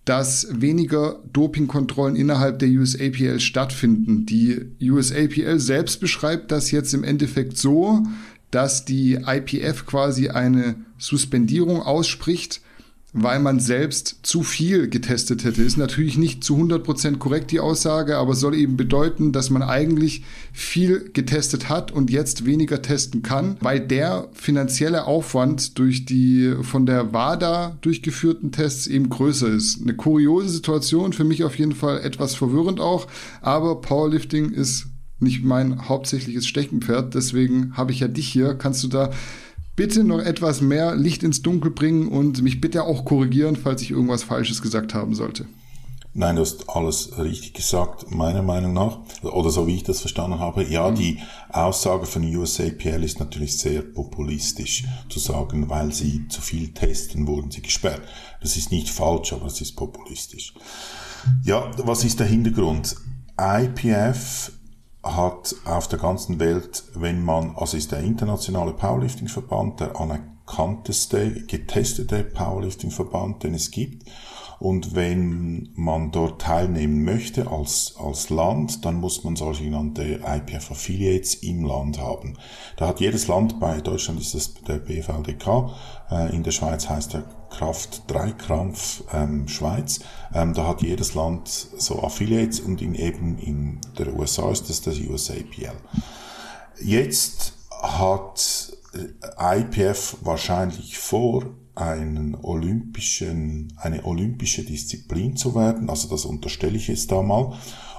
dass 0.06 0.46
weniger 0.50 1.18
Dopingkontrollen 1.32 2.14
innerhalb 2.16 2.60
der 2.60 2.68
USAPL 2.68 3.40
stattfinden. 3.40 4.24
Die 4.24 4.60
USAPL 4.80 5.58
selbst 5.58 6.00
beschreibt 6.00 6.52
das 6.52 6.70
jetzt 6.70 6.94
im 6.94 7.02
Endeffekt 7.02 7.58
so, 7.58 8.04
dass 8.52 8.84
die 8.84 9.18
IPF 9.26 9.84
quasi 9.84 10.28
eine 10.28 10.76
Suspendierung 10.96 11.82
ausspricht, 11.82 12.60
weil 13.16 13.40
man 13.40 13.60
selbst 13.60 14.18
zu 14.22 14.42
viel 14.42 14.88
getestet 14.90 15.42
hätte. 15.42 15.62
Ist 15.62 15.78
natürlich 15.78 16.18
nicht 16.18 16.44
zu 16.44 16.54
100% 16.56 17.16
korrekt 17.16 17.50
die 17.50 17.60
Aussage, 17.60 18.18
aber 18.18 18.34
soll 18.34 18.54
eben 18.54 18.76
bedeuten, 18.76 19.32
dass 19.32 19.48
man 19.48 19.62
eigentlich 19.62 20.22
viel 20.52 21.10
getestet 21.14 21.70
hat 21.70 21.90
und 21.90 22.10
jetzt 22.10 22.44
weniger 22.44 22.82
testen 22.82 23.22
kann, 23.22 23.56
weil 23.60 23.80
der 23.80 24.28
finanzielle 24.34 25.06
Aufwand 25.06 25.78
durch 25.78 26.04
die 26.04 26.54
von 26.60 26.84
der 26.84 27.14
WADA 27.14 27.78
durchgeführten 27.80 28.52
Tests 28.52 28.86
eben 28.86 29.08
größer 29.08 29.48
ist. 29.48 29.80
Eine 29.80 29.94
kuriose 29.94 30.50
Situation, 30.50 31.14
für 31.14 31.24
mich 31.24 31.42
auf 31.42 31.58
jeden 31.58 31.74
Fall 31.74 32.00
etwas 32.00 32.34
verwirrend 32.34 32.80
auch, 32.80 33.06
aber 33.40 33.80
Powerlifting 33.80 34.50
ist 34.50 34.88
nicht 35.18 35.42
mein 35.42 35.88
hauptsächliches 35.88 36.46
Steckenpferd, 36.46 37.14
deswegen 37.14 37.74
habe 37.78 37.92
ich 37.92 38.00
ja 38.00 38.08
dich 38.08 38.28
hier. 38.28 38.54
Kannst 38.54 38.84
du 38.84 38.88
da 38.88 39.10
bitte 39.76 40.02
noch 40.02 40.18
etwas 40.18 40.60
mehr 40.60 40.96
Licht 40.96 41.22
ins 41.22 41.42
Dunkel 41.42 41.70
bringen 41.70 42.08
und 42.08 42.42
mich 42.42 42.60
bitte 42.60 42.84
auch 42.84 43.04
korrigieren, 43.04 43.56
falls 43.56 43.82
ich 43.82 43.90
irgendwas 43.90 44.22
Falsches 44.24 44.62
gesagt 44.62 44.94
haben 44.94 45.14
sollte. 45.14 45.46
Nein, 46.18 46.36
du 46.36 46.40
hast 46.40 46.70
alles 46.70 47.18
richtig 47.18 47.52
gesagt, 47.52 48.10
meiner 48.10 48.42
Meinung 48.42 48.72
nach. 48.72 49.00
Oder 49.22 49.50
so 49.50 49.66
wie 49.66 49.74
ich 49.74 49.82
das 49.82 50.00
verstanden 50.00 50.38
habe. 50.38 50.64
Ja, 50.64 50.90
mhm. 50.90 50.94
die 50.94 51.18
Aussage 51.50 52.06
von 52.06 52.24
USAPL 52.24 53.04
ist 53.04 53.20
natürlich 53.20 53.58
sehr 53.58 53.82
populistisch 53.82 54.84
zu 55.10 55.18
sagen, 55.18 55.68
weil 55.68 55.92
sie 55.92 56.26
zu 56.28 56.40
viel 56.40 56.72
testen, 56.72 57.26
wurden 57.26 57.50
sie 57.50 57.60
gesperrt. 57.60 58.00
Das 58.40 58.56
ist 58.56 58.72
nicht 58.72 58.88
falsch, 58.88 59.34
aber 59.34 59.44
es 59.44 59.60
ist 59.60 59.76
populistisch. 59.76 60.54
Ja, 61.44 61.70
was 61.76 62.02
ist 62.02 62.18
der 62.18 62.26
Hintergrund? 62.26 62.96
IPF 63.38 64.52
hat 65.14 65.54
auf 65.64 65.88
der 65.88 65.98
ganzen 65.98 66.40
Welt, 66.40 66.84
wenn 66.94 67.22
man, 67.22 67.54
also 67.56 67.76
ist 67.76 67.92
der 67.92 68.00
internationale 68.00 68.72
Powerlifting-Verband 68.72 69.80
der 69.80 70.00
anerkannteste, 70.00 71.44
getestete 71.46 72.24
Powerlifting-Verband, 72.24 73.42
den 73.42 73.54
es 73.54 73.70
gibt. 73.70 74.04
Und 74.58 74.94
wenn 74.94 75.68
man 75.74 76.10
dort 76.12 76.40
teilnehmen 76.40 77.04
möchte 77.04 77.50
als, 77.50 77.94
als 78.02 78.30
Land, 78.30 78.84
dann 78.86 78.94
muss 78.96 79.22
man 79.22 79.36
solche 79.36 79.64
genannte 79.64 80.20
IPF 80.26 80.70
Affiliates 80.70 81.34
im 81.34 81.64
Land 81.64 82.00
haben. 82.00 82.38
Da 82.76 82.88
hat 82.88 83.00
jedes 83.00 83.28
Land, 83.28 83.60
bei 83.60 83.80
Deutschland 83.82 84.20
ist 84.20 84.34
das 84.34 84.54
der 84.54 84.78
BVDK, 84.78 85.74
äh, 86.10 86.34
in 86.34 86.42
der 86.42 86.52
Schweiz 86.52 86.88
heißt 86.88 87.12
der 87.12 87.24
Kraft 87.56 88.02
3 88.08 88.32
Krampf 88.32 89.04
ähm, 89.12 89.48
Schweiz. 89.48 90.00
Ähm, 90.34 90.52
da 90.52 90.66
hat 90.66 90.82
jedes 90.82 91.14
Land 91.14 91.48
so 91.48 92.02
Affiliates 92.02 92.60
und 92.60 92.82
in 92.82 92.94
eben 92.94 93.38
in 93.38 93.80
der 93.98 94.14
USA 94.14 94.50
ist 94.50 94.68
das 94.68 94.82
das 94.82 94.98
USAPL. 94.98 95.76
Jetzt 96.80 97.54
hat 97.82 98.76
äh, 98.92 99.60
IPF 99.60 100.18
wahrscheinlich 100.22 100.98
vor, 100.98 101.44
einen 101.74 102.34
olympischen, 102.34 103.72
eine 103.76 104.04
olympische 104.04 104.64
Disziplin 104.64 105.36
zu 105.36 105.54
werden. 105.54 105.90
Also 105.90 106.08
das 106.08 106.24
unterstelle 106.24 106.76
ich 106.76 106.88
jetzt 106.88 107.12
da 107.12 107.22
mal. 107.22 107.52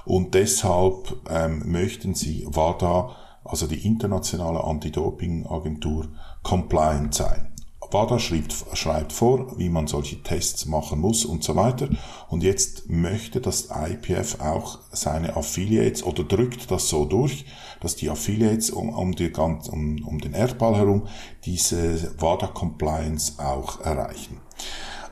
Und 0.04 0.34
deshalb 0.34 1.16
ähm, 1.30 1.62
möchten 1.70 2.14
sie 2.14 2.44
WADA, 2.48 3.14
also 3.44 3.66
die 3.66 3.86
internationale 3.86 4.64
Anti-Doping-Agentur, 4.64 6.08
compliant 6.42 7.14
sein. 7.14 7.47
WADA 7.90 8.18
schreibt, 8.18 8.54
schreibt 8.74 9.12
vor, 9.12 9.58
wie 9.58 9.68
man 9.68 9.86
solche 9.86 10.22
Tests 10.22 10.66
machen 10.66 11.00
muss 11.00 11.24
und 11.24 11.42
so 11.42 11.56
weiter. 11.56 11.88
Und 12.28 12.42
jetzt 12.42 12.88
möchte 12.88 13.40
das 13.40 13.68
IPF 13.70 14.40
auch 14.40 14.80
seine 14.92 15.36
Affiliates 15.36 16.02
oder 16.02 16.24
drückt 16.24 16.70
das 16.70 16.88
so 16.88 17.04
durch, 17.04 17.46
dass 17.80 17.96
die 17.96 18.10
Affiliates 18.10 18.70
um, 18.70 18.90
um, 18.90 19.14
die, 19.14 19.32
um, 19.32 20.04
um 20.04 20.18
den 20.20 20.34
Erdball 20.34 20.76
herum 20.76 21.08
diese 21.44 22.20
WADA-Compliance 22.20 23.34
auch 23.38 23.80
erreichen. 23.80 24.40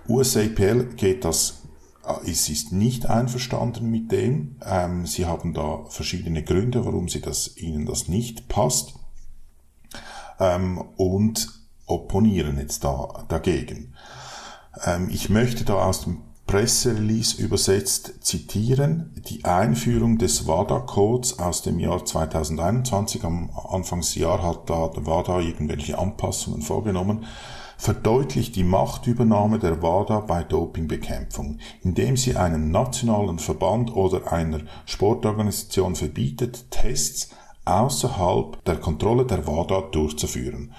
USAPL 0.08 0.94
geht 0.96 1.24
das 1.24 1.62
äh, 2.06 2.30
es 2.30 2.48
ist 2.48 2.72
nicht 2.72 3.06
einverstanden 3.06 3.90
mit 3.90 4.12
dem. 4.12 4.56
Ähm, 4.64 5.06
sie 5.06 5.26
haben 5.26 5.54
da 5.54 5.84
verschiedene 5.88 6.42
Gründe, 6.42 6.84
warum 6.84 7.08
sie 7.08 7.20
das, 7.20 7.56
ihnen 7.56 7.86
das 7.86 8.08
nicht 8.08 8.48
passt. 8.48 8.94
Ähm, 10.38 10.82
und 10.96 11.55
opponieren 11.86 12.58
jetzt 12.58 12.84
da 12.84 13.24
dagegen. 13.28 13.94
Ähm, 14.84 15.08
ich 15.10 15.30
möchte 15.30 15.64
da 15.64 15.74
aus 15.86 16.02
dem 16.02 16.22
Presserelease 16.46 17.42
übersetzt 17.42 18.24
zitieren. 18.24 19.12
Die 19.28 19.44
Einführung 19.44 20.18
des 20.18 20.46
WADA-Codes 20.46 21.40
aus 21.40 21.62
dem 21.62 21.80
Jahr 21.80 22.04
2021, 22.04 23.24
am 23.24 23.50
Anfangsjahr 23.68 24.42
hat 24.42 24.70
da 24.70 24.90
WADA 24.94 25.40
irgendwelche 25.40 25.98
Anpassungen 25.98 26.62
vorgenommen, 26.62 27.24
verdeutlicht 27.78 28.54
die 28.54 28.62
Machtübernahme 28.62 29.58
der 29.58 29.82
WADA 29.82 30.20
bei 30.20 30.44
Dopingbekämpfung, 30.44 31.58
indem 31.82 32.16
sie 32.16 32.36
einem 32.36 32.70
nationalen 32.70 33.40
Verband 33.40 33.94
oder 33.94 34.32
einer 34.32 34.60
Sportorganisation 34.86 35.96
verbietet, 35.96 36.70
Tests 36.70 37.30
außerhalb 37.64 38.64
der 38.64 38.76
Kontrolle 38.76 39.26
der 39.26 39.46
WADA 39.48 39.88
durchzuführen. 39.90 40.72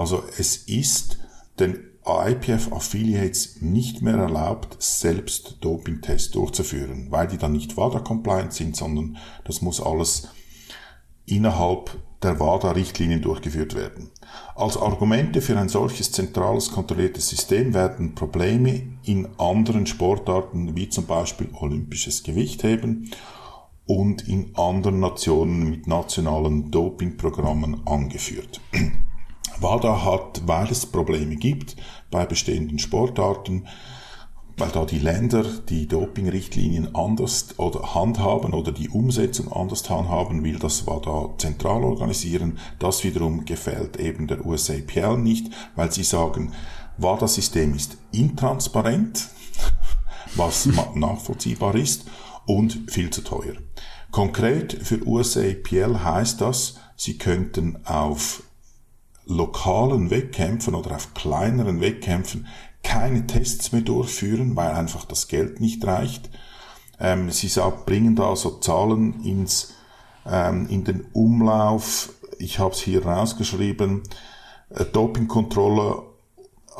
Also 0.00 0.22
es 0.38 0.56
ist 0.56 1.18
den 1.58 1.78
IPF 2.06 2.72
Affiliates 2.72 3.60
nicht 3.60 4.00
mehr 4.00 4.14
erlaubt, 4.16 4.78
selbst 4.78 5.58
Dopingtests 5.60 6.30
durchzuführen, 6.30 7.08
weil 7.10 7.26
die 7.26 7.36
dann 7.36 7.52
nicht 7.52 7.76
WADA-compliant 7.76 8.54
sind, 8.54 8.74
sondern 8.76 9.18
das 9.44 9.60
muss 9.60 9.78
alles 9.78 10.28
innerhalb 11.26 11.98
der 12.22 12.40
WADA-Richtlinien 12.40 13.20
durchgeführt 13.20 13.74
werden. 13.74 14.10
Als 14.54 14.78
Argumente 14.78 15.42
für 15.42 15.58
ein 15.58 15.68
solches 15.68 16.10
zentrales 16.12 16.72
kontrolliertes 16.72 17.28
System 17.28 17.74
werden 17.74 18.14
Probleme 18.14 18.94
in 19.04 19.28
anderen 19.36 19.86
Sportarten 19.86 20.76
wie 20.76 20.88
zum 20.88 21.04
Beispiel 21.04 21.50
olympisches 21.52 22.22
Gewichtheben 22.22 23.10
und 23.84 24.26
in 24.26 24.56
anderen 24.56 25.00
Nationen 25.00 25.68
mit 25.68 25.86
nationalen 25.86 26.70
Dopingprogrammen 26.70 27.86
angeführt. 27.86 28.62
WADA 29.60 30.04
hat, 30.04 30.42
weil 30.46 30.70
es 30.70 30.86
Probleme 30.86 31.36
gibt 31.36 31.76
bei 32.10 32.26
bestehenden 32.26 32.78
Sportarten, 32.78 33.66
weil 34.56 34.70
da 34.70 34.84
die 34.84 34.98
Länder 34.98 35.44
die 35.68 35.86
Dopingrichtlinien 35.86 36.94
anders 36.94 37.58
oder 37.58 37.94
handhaben 37.94 38.52
oder 38.52 38.72
die 38.72 38.88
Umsetzung 38.88 39.52
anders 39.52 39.88
handhaben, 39.88 40.44
will 40.44 40.58
das 40.58 40.86
WADA 40.86 41.30
zentral 41.38 41.82
organisieren. 41.84 42.58
Das 42.78 43.02
wiederum 43.04 43.44
gefällt 43.44 43.96
eben 43.98 44.26
der 44.26 44.44
USAPL 44.44 45.16
nicht, 45.16 45.50
weil 45.76 45.90
sie 45.90 46.04
sagen, 46.04 46.52
WADA-System 46.98 47.74
ist 47.74 47.96
intransparent, 48.12 49.28
was 50.36 50.68
nachvollziehbar 50.94 51.74
ist 51.74 52.04
und 52.46 52.90
viel 52.90 53.10
zu 53.10 53.22
teuer. 53.22 53.54
Konkret 54.10 54.72
für 54.72 55.06
USAPL 55.06 56.04
heißt 56.04 56.40
das, 56.40 56.76
sie 56.96 57.16
könnten 57.16 57.78
auf 57.86 58.42
lokalen 59.30 60.10
Wettkämpfen 60.10 60.74
oder 60.74 60.96
auf 60.96 61.14
kleineren 61.14 61.80
Wettkämpfen 61.80 62.46
keine 62.82 63.26
Tests 63.26 63.72
mehr 63.72 63.82
durchführen, 63.82 64.56
weil 64.56 64.72
einfach 64.72 65.04
das 65.04 65.28
Geld 65.28 65.60
nicht 65.60 65.86
reicht. 65.86 66.30
Ähm, 66.98 67.30
sie 67.30 67.48
bringen 67.86 68.16
da 68.16 68.34
so 68.36 68.58
Zahlen 68.58 69.24
ins, 69.24 69.74
ähm, 70.26 70.66
in 70.68 70.84
den 70.84 71.06
Umlauf. 71.12 72.12
Ich 72.38 72.58
habe 72.58 72.72
es 72.72 72.80
hier 72.80 73.04
rausgeschrieben. 73.04 74.02
Äh, 74.70 74.84
Dopingkontrolle 74.84 76.02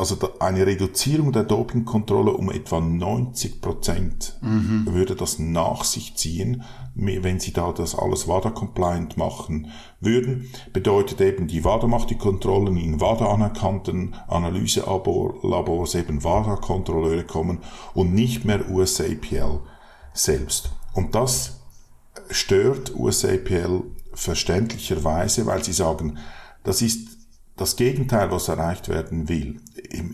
also 0.01 0.17
eine 0.39 0.67
Reduzierung 0.67 1.31
der 1.31 1.45
Dopingkontrolle 1.45 2.33
um 2.33 2.51
etwa 2.51 2.81
90 2.81 3.61
Prozent 3.61 4.39
mhm. 4.41 4.87
würde 4.87 5.15
das 5.15 5.39
nach 5.39 5.85
sich 5.85 6.17
ziehen, 6.17 6.65
wenn 6.95 7.39
sie 7.39 7.53
da 7.53 7.71
das 7.73 7.95
alles 7.95 8.27
WADA-compliant 8.27 9.19
machen 9.19 9.71
würden. 10.01 10.51
Bedeutet 10.73 11.21
eben, 11.21 11.49
die 11.49 11.65
WADA 11.65 11.87
macht 11.87 12.09
die 12.09 12.17
Kontrollen 12.17 12.79
in 12.79 12.99
WADA 12.99 13.31
anerkannten 13.31 14.15
Analyselabors 14.27 15.95
eben 15.95 16.25
WADA-Kontrolleure 16.25 17.25
kommen 17.25 17.59
und 17.93 18.15
nicht 18.15 18.47
mehr 18.47 18.71
USAPL 18.71 19.61
selbst. 20.15 20.71
Und 20.95 21.15
das 21.15 21.61
stört 22.31 22.95
USAPL 22.97 23.83
verständlicherweise, 24.15 25.45
weil 25.45 25.63
sie 25.63 25.75
sagen, 25.75 26.17
das 26.65 26.81
ist 26.81 27.21
das 27.61 27.77
Gegenteil, 27.77 28.31
was 28.31 28.49
erreicht 28.49 28.89
werden 28.89 29.29
will. 29.29 29.61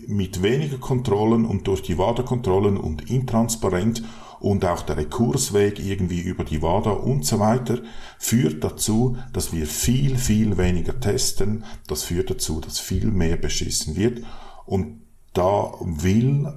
Mit 0.07 0.41
weniger 0.41 0.77
Kontrollen 0.77 1.45
und 1.45 1.67
durch 1.67 1.81
die 1.81 1.97
WADA-Kontrollen 1.97 2.77
und 2.77 3.09
intransparent 3.09 4.03
und 4.39 4.65
auch 4.65 4.83
der 4.83 4.97
Rekursweg 4.97 5.79
irgendwie 5.79 6.21
über 6.21 6.43
die 6.43 6.61
WADA 6.61 6.91
und 6.91 7.25
so 7.25 7.39
weiter 7.39 7.79
führt 8.19 8.63
dazu, 8.63 9.17
dass 9.33 9.51
wir 9.51 9.65
viel, 9.65 10.17
viel 10.17 10.57
weniger 10.57 10.99
testen. 10.99 11.63
Das 11.87 12.03
führt 12.03 12.29
dazu, 12.29 12.59
dass 12.59 12.79
viel 12.79 13.07
mehr 13.07 13.37
beschissen 13.37 13.95
wird. 13.95 14.23
Und 14.65 15.01
da 15.33 15.71
will 15.81 16.53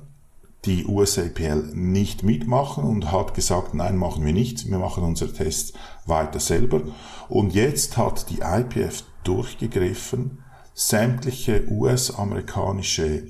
die 0.66 0.84
USAPL 0.84 1.70
nicht 1.74 2.22
mitmachen 2.22 2.84
und 2.84 3.10
hat 3.10 3.34
gesagt, 3.34 3.72
nein, 3.72 3.96
machen 3.96 4.26
wir 4.26 4.34
nicht, 4.34 4.70
wir 4.70 4.78
machen 4.78 5.04
unsere 5.04 5.32
Tests 5.32 5.72
weiter 6.04 6.40
selber. 6.40 6.82
Und 7.28 7.54
jetzt 7.54 7.96
hat 7.96 8.28
die 8.28 8.40
IPF 8.42 9.04
durchgegriffen 9.24 10.39
sämtliche 10.80 11.70
US-amerikanische 11.70 13.24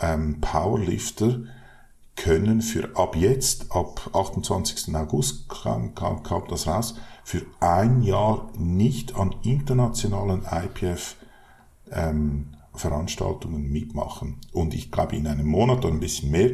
ähm, 0.00 0.40
Powerlifter 0.40 1.40
können 2.16 2.62
für 2.62 2.96
ab 2.96 3.14
jetzt, 3.14 3.70
ab 3.72 4.08
28. 4.14 4.94
August 4.94 5.50
kam, 5.50 5.94
kam, 5.94 6.22
kam 6.22 6.44
das 6.48 6.66
raus, 6.66 6.94
für 7.22 7.42
ein 7.60 8.02
Jahr 8.02 8.48
nicht 8.56 9.16
an 9.16 9.34
internationalen 9.42 10.46
IPF 10.50 11.16
ähm, 11.92 12.54
Veranstaltungen 12.74 13.70
mitmachen. 13.70 14.38
Und 14.52 14.72
ich 14.72 14.90
glaube, 14.90 15.16
in 15.16 15.26
einem 15.26 15.46
Monat 15.46 15.84
oder 15.84 15.92
ein 15.92 16.00
bisschen 16.00 16.30
mehr 16.30 16.52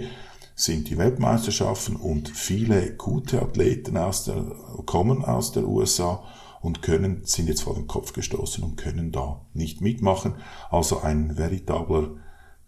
sind 0.56 0.90
die 0.90 0.98
Weltmeisterschaften 0.98 1.94
und 1.94 2.28
viele 2.28 2.96
gute 2.96 3.40
Athleten 3.40 3.96
aus 3.96 4.24
der, 4.24 4.44
kommen 4.84 5.24
aus 5.24 5.52
der 5.52 5.68
USA 5.68 6.24
und 6.60 6.82
können, 6.82 7.22
sind 7.24 7.48
jetzt 7.48 7.62
vor 7.62 7.74
den 7.74 7.86
Kopf 7.86 8.12
gestoßen 8.12 8.62
und 8.62 8.76
können 8.76 9.12
da 9.12 9.40
nicht 9.54 9.80
mitmachen. 9.80 10.34
Also 10.70 11.00
ein 11.00 11.36
veritabler 11.38 12.10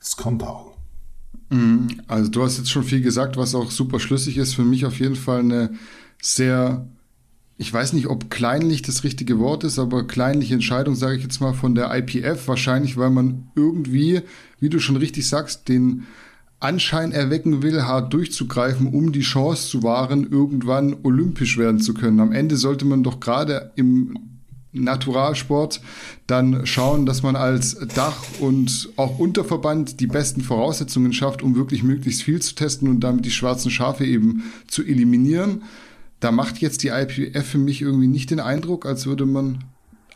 Skandal. 0.00 0.64
Mhm. 1.50 2.00
Also 2.06 2.30
du 2.30 2.42
hast 2.42 2.58
jetzt 2.58 2.70
schon 2.70 2.84
viel 2.84 3.02
gesagt, 3.02 3.36
was 3.36 3.54
auch 3.54 3.70
super 3.70 4.00
schlüssig 4.00 4.38
ist. 4.38 4.54
Für 4.54 4.64
mich 4.64 4.86
auf 4.86 4.98
jeden 4.98 5.16
Fall 5.16 5.40
eine 5.40 5.74
sehr, 6.20 6.88
ich 7.58 7.72
weiß 7.72 7.92
nicht, 7.92 8.06
ob 8.06 8.30
kleinlich 8.30 8.80
das 8.82 9.04
richtige 9.04 9.38
Wort 9.38 9.62
ist, 9.64 9.78
aber 9.78 10.06
kleinliche 10.06 10.54
Entscheidung, 10.54 10.94
sage 10.94 11.16
ich 11.16 11.22
jetzt 11.22 11.40
mal, 11.40 11.52
von 11.52 11.74
der 11.74 11.94
IPF. 11.94 12.48
Wahrscheinlich, 12.48 12.96
weil 12.96 13.10
man 13.10 13.48
irgendwie, 13.54 14.22
wie 14.58 14.70
du 14.70 14.78
schon 14.78 14.96
richtig 14.96 15.28
sagst, 15.28 15.68
den 15.68 16.06
Anschein 16.62 17.12
erwecken 17.12 17.62
will, 17.62 17.82
hart 17.82 18.12
durchzugreifen, 18.12 18.88
um 18.88 19.12
die 19.12 19.20
Chance 19.20 19.68
zu 19.68 19.82
wahren, 19.82 20.28
irgendwann 20.30 20.96
olympisch 21.02 21.58
werden 21.58 21.80
zu 21.80 21.94
können. 21.94 22.20
Am 22.20 22.32
Ende 22.32 22.56
sollte 22.56 22.84
man 22.84 23.02
doch 23.02 23.20
gerade 23.20 23.72
im 23.76 24.18
Naturalsport 24.72 25.80
dann 26.26 26.64
schauen, 26.66 27.04
dass 27.04 27.22
man 27.22 27.36
als 27.36 27.76
Dach 27.94 28.24
und 28.40 28.90
auch 28.96 29.18
Unterverband 29.18 30.00
die 30.00 30.06
besten 30.06 30.40
Voraussetzungen 30.40 31.12
schafft, 31.12 31.42
um 31.42 31.56
wirklich 31.56 31.82
möglichst 31.82 32.22
viel 32.22 32.40
zu 32.40 32.54
testen 32.54 32.88
und 32.88 33.00
damit 33.00 33.24
die 33.24 33.30
schwarzen 33.30 33.70
Schafe 33.70 34.04
eben 34.04 34.44
zu 34.68 34.82
eliminieren. 34.82 35.62
Da 36.20 36.32
macht 36.32 36.58
jetzt 36.58 36.82
die 36.84 36.88
IPF 36.88 37.44
für 37.44 37.58
mich 37.58 37.82
irgendwie 37.82 38.06
nicht 38.06 38.30
den 38.30 38.40
Eindruck, 38.40 38.86
als 38.86 39.06
würde 39.06 39.26
man 39.26 39.64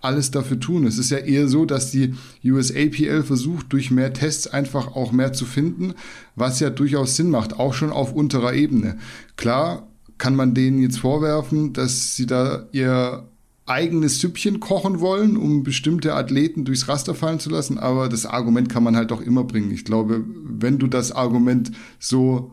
alles 0.07 0.31
dafür 0.31 0.59
tun. 0.59 0.87
Es 0.87 0.97
ist 0.97 1.11
ja 1.11 1.19
eher 1.19 1.49
so, 1.49 1.67
dass 1.67 1.91
die 1.91 2.15
USAPL 2.45 3.23
versucht, 3.23 3.73
durch 3.73 3.91
mehr 3.91 4.13
Tests 4.13 4.47
einfach 4.47 4.95
auch 4.95 5.13
mehr 5.13 5.33
zu 5.33 5.45
finden, 5.45 5.95
was 6.35 6.61
ja 6.61 6.71
durchaus 6.71 7.17
Sinn 7.17 7.31
macht, 7.31 7.59
auch 7.59 7.75
schon 7.75 7.91
auf 7.91 8.13
unterer 8.13 8.55
Ebene. 8.55 8.97
Klar 9.37 9.89
kann 10.19 10.37
man 10.37 10.55
denen 10.55 10.81
jetzt 10.81 11.01
vorwerfen, 11.01 11.73
dass 11.73 12.17
sie 12.17 12.27
da 12.27 12.67
ihr 12.73 13.29
eigenes 13.67 14.21
Süppchen 14.21 14.61
kochen 14.61 15.01
wollen, 15.01 15.37
um 15.37 15.65
bestimmte 15.65 16.15
Athleten 16.15 16.65
durchs 16.65 16.89
Raster 16.89 17.15
fallen 17.15 17.41
zu 17.41 17.51
lassen, 17.51 17.79
aber 17.79 18.09
das 18.09 18.25
Argument 18.25 18.69
kann 18.69 18.85
man 18.85 18.97
halt 18.97 19.11
auch 19.11 19.21
immer 19.21 19.43
bringen. 19.43 19.73
Ich 19.73 19.85
glaube, 19.85 20.25
wenn 20.45 20.79
du 20.79 20.87
das 20.87 21.11
Argument 21.11 21.73
so 21.99 22.53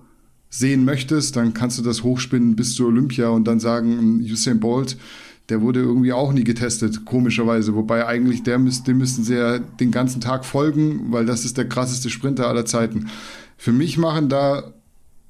sehen 0.49 0.85
möchtest, 0.85 1.35
dann 1.35 1.53
kannst 1.53 1.77
du 1.77 1.83
das 1.83 2.03
hochspinnen 2.03 2.55
bis 2.55 2.75
zur 2.75 2.87
Olympia 2.87 3.29
und 3.29 3.45
dann 3.45 3.59
sagen, 3.59 4.21
Usain 4.21 4.59
Bolt 4.59 4.97
der 5.53 5.61
wurde 5.61 5.81
irgendwie 5.81 6.13
auch 6.13 6.33
nie 6.33 6.43
getestet, 6.43 7.05
komischerweise. 7.05 7.75
Wobei 7.75 8.07
eigentlich 8.07 8.41
der 8.41 8.57
müsst, 8.57 8.87
dem 8.87 8.97
müssten 8.97 9.23
sie 9.23 9.35
ja 9.35 9.59
den 9.59 9.91
ganzen 9.91 10.19
Tag 10.19 10.45
folgen, 10.45 11.11
weil 11.11 11.27
das 11.27 11.45
ist 11.45 11.59
der 11.59 11.69
krasseste 11.69 12.09
Sprinter 12.09 12.47
aller 12.47 12.65
Zeiten. 12.65 13.11
Für 13.55 13.71
mich 13.71 13.99
machen 13.99 14.29
da 14.29 14.73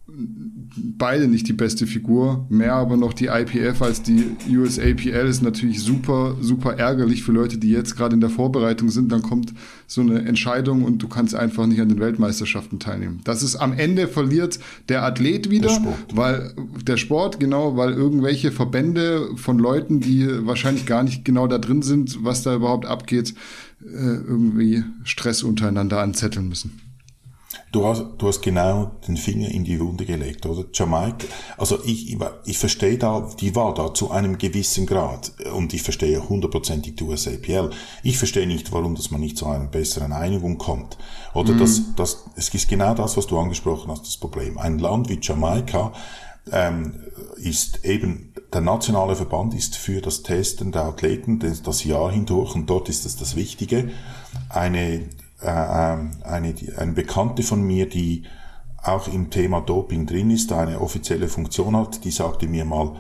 beide 0.06 1.30
nicht 1.30 1.48
die 1.48 1.54
beste 1.54 1.88
Figur, 1.88 2.46
mehr 2.50 2.74
aber 2.74 2.98
noch 2.98 3.14
die 3.14 3.28
IPF 3.28 3.82
als 3.82 4.02
die 4.02 4.26
USAPL 4.50 5.28
ist 5.28 5.42
natürlich 5.42 5.82
super, 5.82 6.36
super 6.42 6.74
ärgerlich 6.78 7.24
für 7.24 7.32
Leute, 7.32 7.58
die 7.58 7.70
jetzt 7.70 7.96
gerade 7.96 8.14
in 8.14 8.22
der 8.22 8.30
Vorbereitung 8.30 8.90
sind. 8.90 9.12
Dann 9.14 9.22
kommt 9.22 9.54
so 9.88 10.02
eine 10.02 10.26
Entscheidung 10.26 10.84
und 10.84 11.02
du 11.02 11.08
kannst 11.08 11.36
einfach 11.36 11.66
nicht 11.68 11.80
an 11.80 11.88
den 11.88 12.02
Weltmeisterschaften 12.02 12.80
teilnehmen. 12.80 13.22
Das 13.24 13.44
ist 13.44 13.56
am 13.56 13.72
Ende 13.72 14.10
verliert 14.10 14.60
der 14.90 15.04
Athlet 15.04 15.50
wieder, 15.50 15.70
der 15.70 15.94
weil 16.18 16.54
der 16.86 16.98
Sport, 16.98 17.40
genau, 17.40 17.78
weil 17.78 17.94
irgendwelche 17.94 18.52
Verbände 18.52 19.30
von 19.38 19.58
Leuten, 19.58 20.02
die 20.02 20.28
wahrscheinlich 20.46 20.86
gar 20.86 21.04
nicht 21.04 21.24
genau 21.24 21.48
da 21.48 21.60
drin 21.60 21.82
sind, 21.82 22.26
was 22.26 22.44
da 22.44 22.56
überhaupt 22.56 22.86
abgeht, 22.86 23.36
äh, 23.82 23.86
irgendwie 23.96 24.84
Stress 25.06 25.44
untereinander 25.44 26.02
anzetteln 26.02 26.50
müssen. 26.50 26.83
Du 27.74 27.88
hast, 27.88 28.06
du 28.20 28.28
hast 28.28 28.42
genau 28.44 28.92
den 29.08 29.18
Finger 29.18 29.50
in 29.50 29.64
die 29.64 29.80
Wunde 29.80 30.06
gelegt, 30.06 30.46
oder? 30.46 30.66
Jamaika, 30.72 31.26
also 31.58 31.84
ich, 31.84 32.16
ich, 32.46 32.58
verstehe 32.60 33.00
da, 33.00 33.28
die 33.40 33.56
war 33.56 33.74
da 33.74 33.92
zu 33.92 34.12
einem 34.12 34.38
gewissen 34.38 34.86
Grad 34.86 35.32
und 35.56 35.74
ich 35.74 35.82
verstehe 35.82 36.30
hundertprozentig 36.30 36.96
die 36.98 37.04
USAPL. 37.04 37.72
Ich 38.04 38.20
verstehe 38.20 38.46
nicht, 38.46 38.72
warum 38.72 38.94
dass 38.94 39.10
man 39.10 39.22
nicht 39.22 39.40
zu 39.40 39.48
einer 39.48 39.66
besseren 39.66 40.14
Einigung 40.14 40.60
kommt. 40.60 41.00
Oder 41.34 41.54
mhm. 41.54 41.58
das, 41.58 41.82
das, 41.96 42.26
es 42.36 42.54
ist 42.54 42.70
genau 42.70 42.94
das, 42.94 43.18
was 43.18 43.26
du 43.26 43.40
angesprochen 43.40 43.90
hast, 43.90 44.06
das 44.06 44.18
Problem. 44.18 44.60
Ein 44.60 44.78
Land 44.78 45.10
wie 45.10 45.18
Jamaika 45.20 45.94
ähm, 46.52 47.00
ist 47.38 47.84
eben, 47.86 48.36
der 48.54 48.62
nationale 48.62 49.16
Verband 49.16 49.56
ist 49.56 49.78
für 49.78 50.00
das 50.00 50.22
Testen 50.22 50.72
der 50.72 50.84
Athleten 50.84 51.40
das, 51.40 51.64
das 51.64 51.84
Jahr 51.84 52.12
hindurch 52.12 52.54
und 52.54 52.70
dort 52.70 52.88
ist 52.88 53.08
es 53.08 53.16
das 53.16 53.36
Wichtige. 53.36 53.90
Eine 54.50 55.10
äh, 55.44 55.94
ähm, 55.94 56.12
eine, 56.24 56.54
eine 56.78 56.94
Bekannte 56.94 57.44
von 57.44 57.62
mir, 57.62 57.88
die 57.88 58.24
auch 58.82 59.08
im 59.08 59.30
Thema 59.30 59.62
Doping 59.62 60.06
drin 60.06 60.30
ist, 60.30 60.52
eine 60.52 60.82
offizielle 60.82 61.28
Funktion 61.28 61.76
hat, 61.76 62.04
die 62.04 62.12
sagte 62.12 62.48
mir 62.48 62.66
mal, 62.66 62.96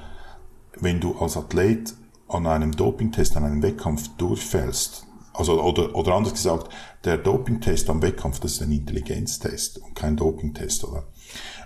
wenn 0.79 0.99
du 0.99 1.15
als 1.17 1.37
Athlet 1.37 1.93
an 2.27 2.47
einem 2.47 2.71
Dopingtest, 2.71 3.35
an 3.37 3.43
einem 3.43 3.61
Wettkampf 3.61 4.09
durchfällst, 4.17 5.05
also 5.33 5.61
oder, 5.61 5.95
oder 5.95 6.13
anders 6.13 6.33
gesagt, 6.33 6.69
der 7.03 7.17
Dopingtest 7.17 7.89
am 7.89 8.01
Wettkampf, 8.01 8.39
das 8.39 8.53
ist 8.53 8.61
ein 8.61 8.71
Intelligenztest 8.71 9.79
und 9.79 9.95
kein 9.95 10.15
Dopingtest, 10.15 10.83
oder? 10.85 11.03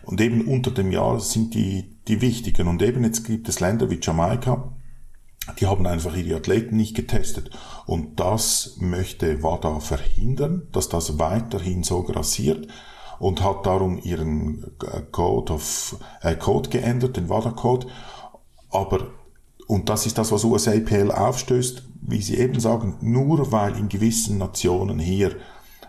Und 0.03 0.21
eben 0.21 0.47
unter 0.47 0.71
dem 0.71 0.91
Jahr 0.91 1.19
sind 1.19 1.53
die, 1.53 1.97
die 2.07 2.21
wichtigen. 2.21 2.67
Und 2.69 2.81
eben 2.81 3.03
jetzt 3.03 3.25
gibt 3.25 3.49
es 3.49 3.59
Länder 3.59 3.89
wie 3.89 3.99
Jamaika, 4.01 4.71
die 5.59 5.65
haben 5.65 5.85
einfach 5.87 6.15
ihre 6.15 6.37
Athleten 6.37 6.75
nicht 6.75 6.95
getestet. 6.95 7.51
Und 7.85 8.19
das 8.19 8.77
möchte 8.79 9.43
WADA 9.43 9.79
verhindern, 9.79 10.67
dass 10.71 10.89
das 10.89 11.19
weiterhin 11.19 11.83
so 11.83 12.03
grassiert 12.03 12.67
und 13.19 13.43
hat 13.43 13.65
darum 13.65 13.97
ihren 13.97 14.75
äh, 14.83 15.01
Code, 15.11 15.53
of, 15.53 15.97
äh, 16.21 16.35
Code 16.35 16.69
geändert, 16.69 17.17
den 17.17 17.29
WADA-Code. 17.29 17.87
Aber, 18.69 19.07
und 19.67 19.89
das 19.89 20.05
ist 20.05 20.17
das, 20.17 20.31
was 20.31 20.43
USAPL 20.43 21.11
aufstößt, 21.11 21.83
wie 22.01 22.21
sie 22.21 22.37
eben 22.37 22.59
sagen, 22.59 22.97
nur 23.01 23.51
weil 23.51 23.75
in 23.77 23.89
gewissen 23.89 24.37
Nationen 24.37 24.99
hier 24.99 25.35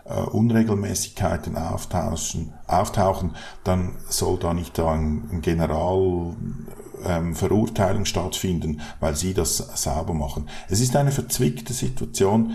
äh, 0.05 0.21
Unregelmäßigkeiten 0.21 1.55
auftauchen, 1.55 2.53
auftauchen, 2.67 3.35
dann 3.63 3.97
soll 4.09 4.39
da 4.39 4.53
nicht 4.53 4.79
ein, 4.79 5.29
ein 5.31 5.41
General 5.41 6.35
ähm, 7.05 7.35
Verurteilung 7.35 8.05
stattfinden, 8.05 8.81
weil 8.99 9.15
sie 9.15 9.33
das 9.33 9.57
sauber 9.57 10.13
machen. 10.13 10.49
Es 10.69 10.79
ist 10.79 10.95
eine 10.95 11.11
verzwickte 11.11 11.73
Situation 11.73 12.53